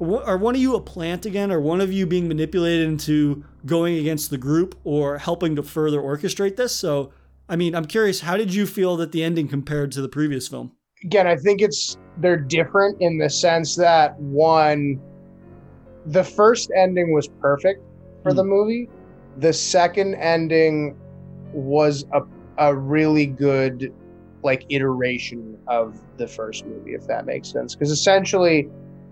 are 0.00 0.38
one 0.38 0.54
of 0.54 0.60
you 0.60 0.76
a 0.76 0.80
plant 0.80 1.26
again? 1.26 1.50
Are 1.50 1.60
one 1.60 1.80
of 1.80 1.92
you 1.92 2.06
being 2.06 2.28
manipulated 2.28 2.86
into 2.86 3.44
going 3.66 3.96
against 3.96 4.30
the 4.30 4.38
group 4.38 4.78
or 4.84 5.18
helping 5.18 5.56
to 5.56 5.64
further 5.64 6.00
orchestrate 6.00 6.54
this? 6.54 6.72
So, 6.72 7.10
I 7.48 7.56
mean, 7.56 7.74
I'm 7.74 7.86
curious, 7.86 8.20
how 8.20 8.36
did 8.36 8.54
you 8.54 8.66
feel 8.66 8.96
that 8.98 9.10
the 9.10 9.24
ending 9.24 9.48
compared 9.48 9.90
to 9.92 10.00
the 10.00 10.08
previous 10.08 10.46
film? 10.46 10.70
Again, 11.02 11.26
I 11.26 11.34
think 11.34 11.60
it's 11.60 11.98
they're 12.18 12.36
different 12.36 13.02
in 13.02 13.18
the 13.18 13.28
sense 13.28 13.74
that 13.74 14.16
one, 14.20 15.00
the 16.06 16.22
first 16.22 16.70
ending 16.76 17.12
was 17.12 17.26
perfect 17.40 17.82
for 18.22 18.30
mm. 18.30 18.36
the 18.36 18.44
movie. 18.44 18.88
The 19.38 19.52
second 19.52 20.14
ending 20.14 20.96
was 21.52 22.04
a 22.12 22.20
a 22.58 22.74
really 22.74 23.26
good 23.26 23.92
like 24.44 24.64
iteration 24.68 25.58
of 25.66 25.98
the 26.18 26.28
first 26.28 26.66
movie, 26.66 26.94
if 26.94 27.06
that 27.06 27.26
makes 27.26 27.50
sense. 27.50 27.74
Because 27.74 27.90
essentially, 27.90 28.68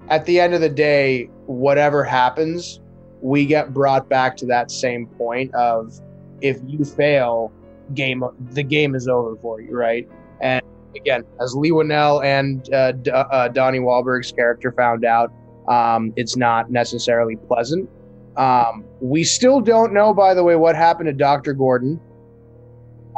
at 0.08 0.24
the 0.26 0.38
end 0.38 0.54
of 0.54 0.60
the 0.60 0.68
day, 0.68 1.24
whatever 1.46 2.04
happens, 2.04 2.80
we 3.20 3.46
get 3.46 3.72
brought 3.72 4.08
back 4.08 4.36
to 4.36 4.46
that 4.46 4.70
same 4.70 5.06
point 5.06 5.54
of 5.54 5.98
if 6.40 6.58
you 6.66 6.84
fail, 6.84 7.52
game 7.94 8.22
the 8.50 8.62
game 8.62 8.94
is 8.94 9.08
over 9.08 9.36
for 9.36 9.60
you, 9.60 9.76
right? 9.76 10.08
And 10.40 10.62
again, 10.96 11.24
as 11.40 11.54
Leigh 11.54 11.70
Whannell 11.70 12.22
and 12.24 12.72
uh, 12.74 12.92
D- 12.92 13.10
uh, 13.10 13.48
Donnie 13.48 13.78
Wahlberg's 13.78 14.32
character 14.32 14.72
found 14.72 15.04
out, 15.04 15.32
um, 15.68 16.12
it's 16.16 16.36
not 16.36 16.70
necessarily 16.70 17.36
pleasant. 17.36 17.88
Um, 18.36 18.84
we 19.00 19.24
still 19.24 19.60
don't 19.60 19.92
know, 19.92 20.12
by 20.12 20.34
the 20.34 20.42
way, 20.42 20.56
what 20.56 20.74
happened 20.74 21.06
to 21.06 21.12
Dr. 21.12 21.52
Gordon. 21.52 22.00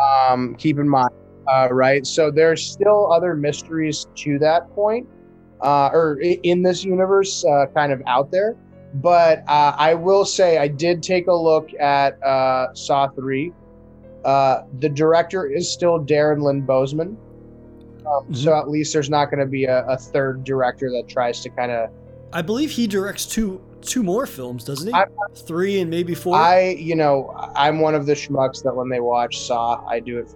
Um, 0.02 0.54
keep 0.56 0.78
in 0.78 0.88
mind, 0.88 1.13
uh, 1.46 1.68
right? 1.70 2.06
So 2.06 2.30
there's 2.30 2.64
still 2.64 3.12
other 3.12 3.34
mysteries 3.34 4.06
to 4.16 4.38
that 4.40 4.72
point, 4.74 5.08
uh, 5.60 5.90
or 5.92 6.18
in 6.20 6.62
this 6.62 6.84
universe, 6.84 7.44
uh, 7.44 7.66
kind 7.74 7.92
of 7.92 8.02
out 8.06 8.30
there. 8.30 8.56
But 8.94 9.40
uh, 9.48 9.74
I 9.76 9.94
will 9.94 10.24
say 10.24 10.58
I 10.58 10.68
did 10.68 11.02
take 11.02 11.26
a 11.26 11.32
look 11.32 11.68
at 11.80 12.22
uh, 12.22 12.72
Saw 12.74 13.08
three. 13.08 13.52
Uh, 14.24 14.62
the 14.78 14.88
director 14.88 15.46
is 15.46 15.70
still 15.70 15.98
Darren 15.98 16.42
Lynn 16.42 16.64
Bousman. 16.64 17.16
Um, 18.06 18.06
mm-hmm. 18.06 18.34
So 18.34 18.56
at 18.56 18.68
least 18.68 18.92
there's 18.92 19.10
not 19.10 19.26
going 19.26 19.40
to 19.40 19.46
be 19.46 19.64
a, 19.64 19.84
a, 19.86 19.96
third 19.96 20.44
director 20.44 20.90
that 20.90 21.08
tries 21.08 21.40
to 21.40 21.50
kind 21.50 21.72
of. 21.72 21.90
I 22.32 22.42
believe 22.42 22.70
he 22.70 22.86
directs 22.86 23.26
two 23.26 23.60
two 23.80 24.02
more 24.02 24.26
films, 24.26 24.64
doesn't 24.64 24.88
he? 24.88 24.94
I, 24.94 25.06
Three 25.34 25.80
and 25.80 25.90
maybe 25.90 26.14
four. 26.14 26.36
I, 26.36 26.70
you 26.70 26.94
know, 26.94 27.34
I'm 27.54 27.80
one 27.80 27.94
of 27.94 28.06
the 28.06 28.14
schmucks 28.14 28.62
that 28.62 28.74
when 28.74 28.88
they 28.88 29.00
watch 29.00 29.40
Saw, 29.40 29.84
I 29.86 30.00
do 30.00 30.18
it 30.18 30.32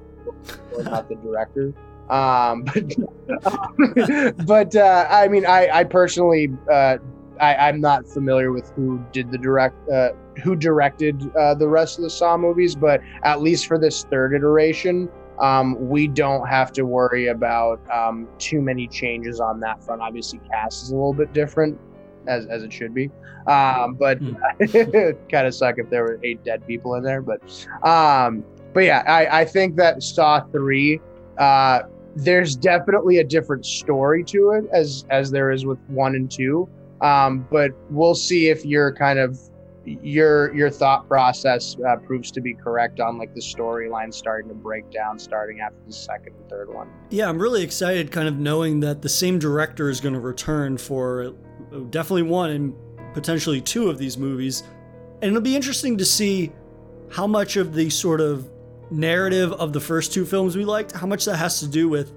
not 0.78 1.08
the 1.08 1.16
director. 1.16 1.74
Um, 2.10 2.64
but 4.46 4.46
but 4.46 4.76
uh, 4.76 5.06
I 5.10 5.28
mean, 5.28 5.44
I, 5.44 5.68
I 5.72 5.84
personally, 5.84 6.50
uh, 6.70 6.96
I, 7.40 7.68
am 7.68 7.80
not 7.80 8.06
familiar 8.06 8.50
with 8.50 8.70
who 8.70 9.04
did 9.12 9.30
the 9.30 9.38
direct, 9.38 9.76
uh, 9.90 10.10
who 10.42 10.56
directed 10.56 11.30
uh, 11.36 11.54
the 11.54 11.68
rest 11.68 11.98
of 11.98 12.04
the 12.04 12.10
Saw 12.10 12.36
movies, 12.36 12.74
but 12.74 13.00
at 13.24 13.42
least 13.42 13.66
for 13.66 13.78
this 13.78 14.04
third 14.04 14.34
iteration, 14.34 15.10
um, 15.38 15.88
we 15.88 16.08
don't 16.08 16.46
have 16.48 16.72
to 16.72 16.84
worry 16.84 17.28
about 17.28 17.80
um, 17.90 18.26
too 18.38 18.60
many 18.60 18.88
changes 18.88 19.40
on 19.40 19.60
that 19.60 19.82
front. 19.82 20.00
Obviously, 20.00 20.40
cast 20.50 20.84
is 20.84 20.90
a 20.90 20.94
little 20.94 21.12
bit 21.12 21.32
different, 21.32 21.78
as 22.26 22.46
as 22.46 22.62
it 22.62 22.72
should 22.72 22.94
be. 22.94 23.10
Um, 23.46 23.94
but 23.94 24.18
mm. 24.20 24.36
it 24.60 25.28
kind 25.30 25.46
of 25.46 25.54
suck 25.54 25.76
if 25.78 25.88
there 25.90 26.02
were 26.04 26.20
eight 26.22 26.42
dead 26.44 26.66
people 26.66 26.94
in 26.94 27.02
there. 27.02 27.22
But 27.22 27.40
um, 27.86 28.44
but 28.72 28.80
yeah, 28.80 29.02
I, 29.06 29.40
I 29.40 29.44
think 29.44 29.76
that 29.76 30.02
Saw 30.02 30.40
three, 30.52 31.00
uh, 31.38 31.80
there's 32.14 32.56
definitely 32.56 33.18
a 33.18 33.24
different 33.24 33.64
story 33.64 34.24
to 34.24 34.50
it 34.50 34.64
as 34.72 35.04
as 35.10 35.30
there 35.30 35.50
is 35.50 35.64
with 35.64 35.78
one 35.88 36.14
and 36.14 36.30
two. 36.30 36.68
Um, 37.00 37.46
but 37.50 37.70
we'll 37.90 38.14
see 38.16 38.48
if 38.48 38.64
you're 38.64 38.92
kind 38.92 39.18
of 39.18 39.38
your 39.84 40.54
your 40.54 40.70
thought 40.70 41.08
process 41.08 41.76
uh, 41.86 41.96
proves 41.96 42.30
to 42.32 42.40
be 42.40 42.54
correct 42.54 43.00
on 43.00 43.18
like 43.18 43.34
the 43.34 43.40
storyline 43.40 44.12
starting 44.12 44.48
to 44.48 44.54
break 44.54 44.90
down 44.90 45.18
starting 45.18 45.60
after 45.60 45.78
the 45.86 45.92
second 45.92 46.34
and 46.34 46.48
third 46.50 46.72
one. 46.72 46.88
Yeah, 47.10 47.28
I'm 47.28 47.40
really 47.40 47.62
excited, 47.62 48.10
kind 48.10 48.28
of 48.28 48.38
knowing 48.38 48.80
that 48.80 49.02
the 49.02 49.08
same 49.08 49.38
director 49.38 49.88
is 49.88 50.00
going 50.00 50.14
to 50.14 50.20
return 50.20 50.76
for 50.76 51.34
definitely 51.90 52.22
one 52.22 52.50
and 52.50 52.74
potentially 53.14 53.60
two 53.60 53.88
of 53.88 53.98
these 53.98 54.18
movies, 54.18 54.62
and 55.22 55.30
it'll 55.30 55.40
be 55.40 55.56
interesting 55.56 55.96
to 55.98 56.04
see 56.04 56.52
how 57.10 57.26
much 57.26 57.56
of 57.56 57.74
the 57.74 57.88
sort 57.88 58.20
of 58.20 58.50
narrative 58.90 59.52
of 59.52 59.72
the 59.72 59.80
first 59.80 60.12
two 60.12 60.24
films 60.24 60.56
we 60.56 60.64
liked, 60.64 60.92
how 60.92 61.06
much 61.06 61.24
that 61.24 61.36
has 61.36 61.60
to 61.60 61.68
do 61.68 61.88
with 61.88 62.12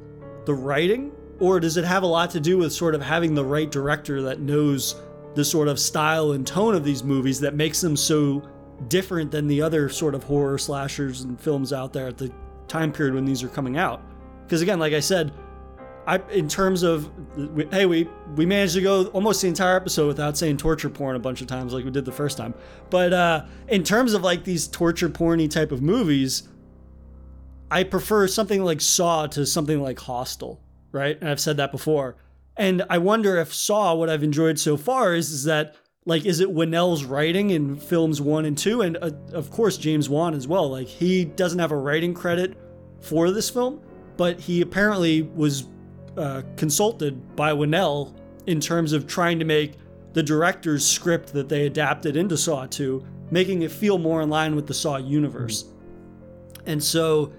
the 0.45 0.53
writing, 0.53 1.11
or 1.39 1.59
does 1.59 1.77
it 1.77 1.83
have 1.83 2.03
a 2.03 2.07
lot 2.07 2.29
to 2.31 2.39
do 2.39 2.57
with 2.57 2.71
sort 2.71 2.95
of 2.95 3.01
having 3.01 3.33
the 3.33 3.43
right 3.43 3.71
director 3.71 4.21
that 4.23 4.39
knows 4.39 4.95
the 5.35 5.45
sort 5.45 5.67
of 5.67 5.79
style 5.79 6.33
and 6.33 6.45
tone 6.45 6.75
of 6.75 6.83
these 6.83 7.03
movies 7.03 7.39
that 7.39 7.55
makes 7.55 7.81
them 7.81 7.95
so 7.95 8.47
different 8.87 9.31
than 9.31 9.47
the 9.47 9.61
other 9.61 9.89
sort 9.89 10.15
of 10.15 10.23
horror 10.23 10.57
slashers 10.57 11.21
and 11.21 11.39
films 11.39 11.71
out 11.71 11.93
there 11.93 12.07
at 12.07 12.17
the 12.17 12.31
time 12.67 12.91
period 12.91 13.13
when 13.13 13.25
these 13.25 13.43
are 13.43 13.47
coming 13.47 13.77
out. 13.77 14.01
Because 14.43 14.61
again, 14.61 14.79
like 14.79 14.93
I 14.93 14.99
said, 14.99 15.33
I 16.07 16.19
in 16.31 16.47
terms 16.47 16.83
of 16.83 17.09
hey, 17.71 17.85
we 17.85 18.09
we 18.35 18.45
managed 18.45 18.73
to 18.73 18.81
go 18.81 19.05
almost 19.07 19.41
the 19.41 19.47
entire 19.47 19.75
episode 19.75 20.07
without 20.07 20.37
saying 20.37 20.57
torture 20.57 20.89
porn 20.89 21.15
a 21.15 21.19
bunch 21.19 21.41
of 21.41 21.47
times 21.47 21.73
like 21.73 21.85
we 21.85 21.91
did 21.91 22.05
the 22.05 22.11
first 22.11 22.37
time. 22.37 22.53
But 22.89 23.13
uh, 23.13 23.45
in 23.67 23.83
terms 23.83 24.13
of 24.13 24.23
like 24.23 24.43
these 24.43 24.67
torture 24.67 25.09
porny 25.09 25.49
type 25.49 25.71
of 25.71 25.81
movies, 25.81 26.49
I 27.71 27.85
prefer 27.85 28.27
something 28.27 28.63
like 28.63 28.81
Saw 28.81 29.27
to 29.27 29.45
something 29.45 29.81
like 29.81 29.97
Hostel, 29.97 30.61
right? 30.91 31.17
And 31.19 31.29
I've 31.29 31.39
said 31.39 31.57
that 31.57 31.71
before. 31.71 32.17
And 32.57 32.83
I 32.89 32.97
wonder 32.97 33.37
if 33.37 33.53
Saw, 33.53 33.95
what 33.95 34.09
I've 34.09 34.23
enjoyed 34.23 34.59
so 34.59 34.75
far 34.75 35.15
is, 35.15 35.31
is 35.31 35.45
that 35.45 35.75
like 36.05 36.25
is 36.25 36.39
it 36.39 36.49
Whannell's 36.49 37.05
writing 37.05 37.51
in 37.51 37.77
films 37.77 38.19
one 38.19 38.45
and 38.45 38.57
two, 38.57 38.81
and 38.81 38.97
uh, 39.01 39.11
of 39.33 39.51
course 39.51 39.77
James 39.77 40.09
Wan 40.09 40.33
as 40.33 40.47
well. 40.47 40.69
Like 40.69 40.87
he 40.87 41.25
doesn't 41.25 41.59
have 41.59 41.71
a 41.71 41.77
writing 41.77 42.13
credit 42.13 42.57
for 42.99 43.31
this 43.31 43.49
film, 43.49 43.81
but 44.17 44.39
he 44.39 44.61
apparently 44.61 45.21
was 45.21 45.67
uh, 46.17 46.41
consulted 46.57 47.35
by 47.35 47.51
Whannell 47.53 48.15
in 48.47 48.59
terms 48.59 48.93
of 48.93 49.07
trying 49.07 49.39
to 49.39 49.45
make 49.45 49.75
the 50.13 50.23
director's 50.23 50.85
script 50.85 51.31
that 51.33 51.47
they 51.47 51.67
adapted 51.67 52.17
into 52.17 52.35
Saw 52.35 52.65
2, 52.65 53.01
making 53.29 53.61
it 53.61 53.71
feel 53.71 53.97
more 53.97 54.21
in 54.21 54.29
line 54.29 54.55
with 54.55 54.67
the 54.67 54.73
Saw 54.73 54.97
universe. 54.97 55.65
And 56.65 56.83
so 56.83 57.31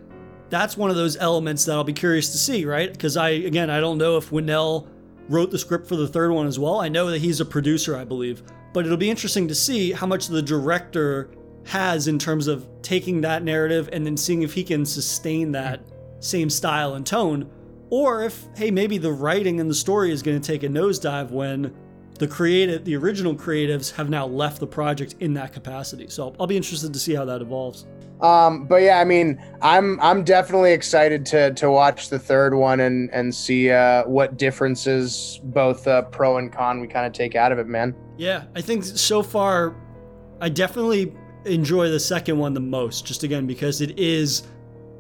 that's 0.53 0.77
one 0.77 0.91
of 0.91 0.97
those 0.97 1.17
elements 1.17 1.65
that 1.65 1.73
I'll 1.73 1.83
be 1.83 1.95
curious 1.95 2.31
to 2.33 2.37
see, 2.37 2.67
right? 2.67 2.93
Because 2.93 3.17
I, 3.17 3.31
again, 3.31 3.71
I 3.71 3.81
don't 3.81 3.97
know 3.97 4.19
if 4.19 4.29
Whannell 4.29 4.87
wrote 5.31 5.51
the 5.51 5.59
script 5.59 5.89
for 5.89 5.97
the 5.97 6.07
third 6.07 6.31
one 6.31 6.47
as 6.47 6.59
well. 6.59 6.79
I 6.79 6.91
know 6.91 7.11
that 7.11 7.23
he's 7.23 7.41
a 7.41 7.45
producer, 7.47 7.97
I 7.97 8.05
believe, 8.05 8.43
but 8.75 8.85
it'll 8.85 8.99
be 8.99 9.09
interesting 9.09 9.49
to 9.49 9.55
see 9.55 9.93
how 9.93 10.07
much 10.07 10.29
the 10.29 10.43
director 10.43 11.31
has 11.65 12.07
in 12.07 12.19
terms 12.19 12.49
of 12.49 12.69
taking 12.83 13.23
that 13.23 13.43
narrative 13.43 13.89
and 13.95 14.05
then 14.05 14.15
seeing 14.15 14.43
if 14.43 14.53
he 14.53 14.63
can 14.63 14.85
sustain 14.85 15.53
that 15.53 15.81
same 16.21 16.51
style 16.51 16.97
and 16.97 17.07
tone, 17.07 17.51
or 17.89 18.23
if 18.25 18.45
hey 18.55 18.71
maybe 18.71 18.99
the 18.99 19.11
writing 19.11 19.59
and 19.59 19.71
the 19.71 19.75
story 19.75 20.13
is 20.13 20.23
going 20.23 20.39
to 20.39 20.47
take 20.47 20.65
a 20.65 20.69
nosedive 20.69 21.31
when 21.31 21.75
the 22.19 22.29
creative, 22.29 22.85
the 22.85 22.95
original 22.95 23.35
creatives 23.35 23.91
have 23.93 24.11
now 24.11 24.27
left 24.27 24.61
the 24.61 24.67
project 24.67 25.15
in 25.21 25.33
that 25.33 25.55
capacity. 25.55 26.09
So 26.09 26.37
I'll 26.39 26.47
be 26.47 26.59
interested 26.59 26.93
to 26.93 26.99
see 26.99 27.15
how 27.15 27.25
that 27.25 27.41
evolves. 27.41 27.87
Um, 28.23 28.67
but 28.67 28.83
yeah, 28.83 29.01
I 29.01 29.05
mean, 29.05 29.43
I'm 29.63 30.01
I'm 30.01 30.23
definitely 30.23 30.73
excited 30.73 31.27
to 31.27 31.53
to 31.55 31.71
watch 31.71 32.09
the 32.09 32.21
third 32.21 32.55
one 32.55 32.79
and 32.81 33.11
and 33.13 33.35
see 33.35 33.71
uh, 33.71 34.05
what 34.05 34.37
differences 34.37 35.41
both 35.43 35.89
uh, 35.89 36.03
pro 36.03 36.39
and 36.39 36.53
con 36.53 36.81
we 36.81 36.87
kind 36.87 37.05
of 37.05 37.13
take 37.13 37.35
out 37.35 37.51
of 37.51 37.59
it, 37.59 37.67
man. 37.67 37.95
Yeah, 38.17 38.45
I 38.55 38.61
think 38.61 38.85
so 38.85 39.23
far, 39.25 39.75
I 40.41 40.49
definitely 40.49 41.13
enjoy 41.45 41.89
the 41.89 41.99
second 41.99 42.39
one 42.39 42.55
the 42.55 42.61
most. 42.61 43.05
Just 43.05 43.25
again 43.25 43.45
because 43.45 43.81
it 43.81 43.99
is 43.99 44.45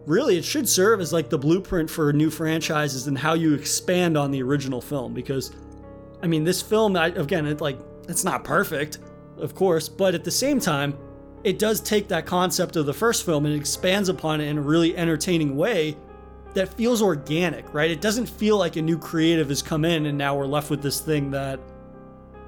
really 0.04 0.36
it 0.36 0.44
should 0.44 0.68
serve 0.68 1.00
as 1.00 1.12
like 1.12 1.30
the 1.30 1.38
blueprint 1.38 1.88
for 1.88 2.12
new 2.12 2.28
franchises 2.28 3.06
and 3.06 3.16
how 3.16 3.34
you 3.34 3.54
expand 3.54 4.18
on 4.18 4.32
the 4.32 4.42
original 4.42 4.80
film. 4.80 5.14
Because 5.14 5.52
I 6.24 6.26
mean, 6.26 6.42
this 6.42 6.60
film 6.60 6.96
I, 6.96 7.06
again, 7.06 7.46
it 7.46 7.60
like 7.60 7.78
it's 8.08 8.24
not 8.24 8.42
perfect, 8.42 8.98
of 9.36 9.54
course, 9.54 9.88
but 9.88 10.12
at 10.12 10.24
the 10.24 10.30
same 10.32 10.58
time 10.58 10.98
it 11.45 11.59
does 11.59 11.80
take 11.80 12.09
that 12.09 12.26
concept 12.26 12.76
of 12.76 12.86
the 12.86 12.95
first 12.95 13.24
film 13.24 13.47
and 13.47 13.55
expands 13.55 14.09
upon 14.09 14.40
it 14.40 14.49
in 14.49 14.59
a 14.59 14.62
really 14.62 14.97
entertaining 14.97 15.57
way 15.57 15.97
that 16.55 16.72
feels 16.74 17.03
organic, 17.03 17.72
right? 17.72 17.90
It 17.90 18.01
doesn't 18.01 18.26
feel 18.26 18.59
like 18.59 18.76
a 18.76 18.82
new 18.82 18.99
creative 18.99 19.49
has 19.49 19.62
come 19.62 19.84
in 19.84 20.07
and 20.07 20.16
now 20.16 20.36
we're 20.36 20.47
left 20.47 20.70
with 20.70 20.82
this 20.82 21.01
thing 21.01 21.30
that 21.30 21.59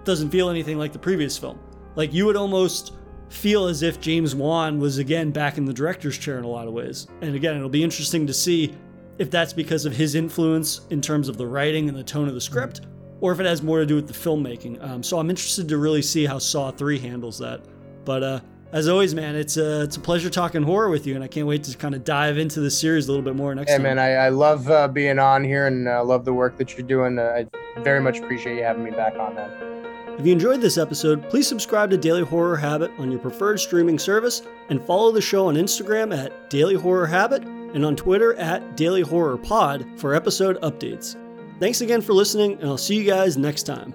doesn't 0.04 0.30
feel 0.30 0.50
anything 0.50 0.78
like 0.78 0.92
the 0.92 0.98
previous 0.98 1.38
film. 1.38 1.58
Like 1.96 2.12
you 2.12 2.26
would 2.26 2.36
almost 2.36 2.92
feel 3.28 3.66
as 3.66 3.82
if 3.82 4.00
James 4.00 4.34
Wan 4.34 4.78
was 4.78 4.98
again 4.98 5.30
back 5.30 5.58
in 5.58 5.64
the 5.64 5.72
director's 5.72 6.18
chair 6.18 6.38
in 6.38 6.44
a 6.44 6.48
lot 6.48 6.68
of 6.68 6.74
ways. 6.74 7.06
And 7.22 7.34
again, 7.34 7.56
it'll 7.56 7.68
be 7.68 7.82
interesting 7.82 8.26
to 8.26 8.34
see 8.34 8.74
if 9.18 9.30
that's 9.30 9.52
because 9.52 9.86
of 9.86 9.94
his 9.94 10.14
influence 10.14 10.82
in 10.90 11.00
terms 11.00 11.28
of 11.28 11.36
the 11.36 11.46
writing 11.46 11.88
and 11.88 11.96
the 11.96 12.04
tone 12.04 12.28
of 12.28 12.34
the 12.34 12.40
script, 12.40 12.82
or 13.20 13.32
if 13.32 13.40
it 13.40 13.46
has 13.46 13.62
more 13.62 13.78
to 13.78 13.86
do 13.86 13.94
with 13.94 14.06
the 14.06 14.12
filmmaking. 14.12 14.82
Um, 14.82 15.02
so 15.02 15.18
I'm 15.18 15.30
interested 15.30 15.68
to 15.68 15.78
really 15.78 16.02
see 16.02 16.26
how 16.26 16.38
Saw 16.38 16.70
3 16.70 16.98
handles 16.98 17.38
that. 17.38 17.64
But 18.04 18.22
uh, 18.22 18.40
as 18.74 18.88
always, 18.88 19.14
man, 19.14 19.36
it's 19.36 19.56
a, 19.56 19.82
it's 19.82 19.96
a 19.96 20.00
pleasure 20.00 20.28
talking 20.28 20.64
horror 20.64 20.90
with 20.90 21.06
you, 21.06 21.14
and 21.14 21.22
I 21.22 21.28
can't 21.28 21.46
wait 21.46 21.62
to 21.64 21.76
kind 21.78 21.94
of 21.94 22.02
dive 22.02 22.38
into 22.38 22.58
the 22.58 22.72
series 22.72 23.06
a 23.06 23.12
little 23.12 23.24
bit 23.24 23.36
more 23.36 23.54
next 23.54 23.70
time. 23.70 23.82
hey, 23.82 23.86
time. 23.86 23.96
man, 23.96 24.04
I, 24.04 24.26
I 24.26 24.28
love 24.30 24.68
uh, 24.68 24.88
being 24.88 25.20
on 25.20 25.44
here 25.44 25.68
and 25.68 25.86
uh, 25.86 26.02
love 26.02 26.24
the 26.24 26.34
work 26.34 26.58
that 26.58 26.76
you're 26.76 26.86
doing. 26.86 27.16
Uh, 27.20 27.44
I 27.76 27.80
very 27.82 28.00
much 28.00 28.18
appreciate 28.18 28.56
you 28.56 28.64
having 28.64 28.82
me 28.82 28.90
back 28.90 29.14
on, 29.16 29.36
man. 29.36 30.18
If 30.18 30.26
you 30.26 30.32
enjoyed 30.32 30.60
this 30.60 30.76
episode, 30.76 31.28
please 31.30 31.46
subscribe 31.46 31.90
to 31.90 31.96
Daily 31.96 32.22
Horror 32.22 32.56
Habit 32.56 32.90
on 32.98 33.12
your 33.12 33.20
preferred 33.20 33.60
streaming 33.60 33.98
service 33.98 34.42
and 34.68 34.84
follow 34.84 35.12
the 35.12 35.20
show 35.20 35.46
on 35.46 35.54
Instagram 35.54 36.16
at 36.16 36.50
Daily 36.50 36.74
Horror 36.74 37.06
Habit 37.06 37.44
and 37.44 37.84
on 37.84 37.94
Twitter 37.94 38.34
at 38.34 38.76
Daily 38.76 39.02
Horror 39.02 39.36
Pod 39.36 39.86
for 39.96 40.14
episode 40.14 40.60
updates. 40.62 41.16
Thanks 41.60 41.80
again 41.80 42.00
for 42.00 42.12
listening, 42.12 42.54
and 42.54 42.64
I'll 42.64 42.76
see 42.76 42.96
you 42.96 43.04
guys 43.04 43.36
next 43.36 43.64
time. 43.64 43.94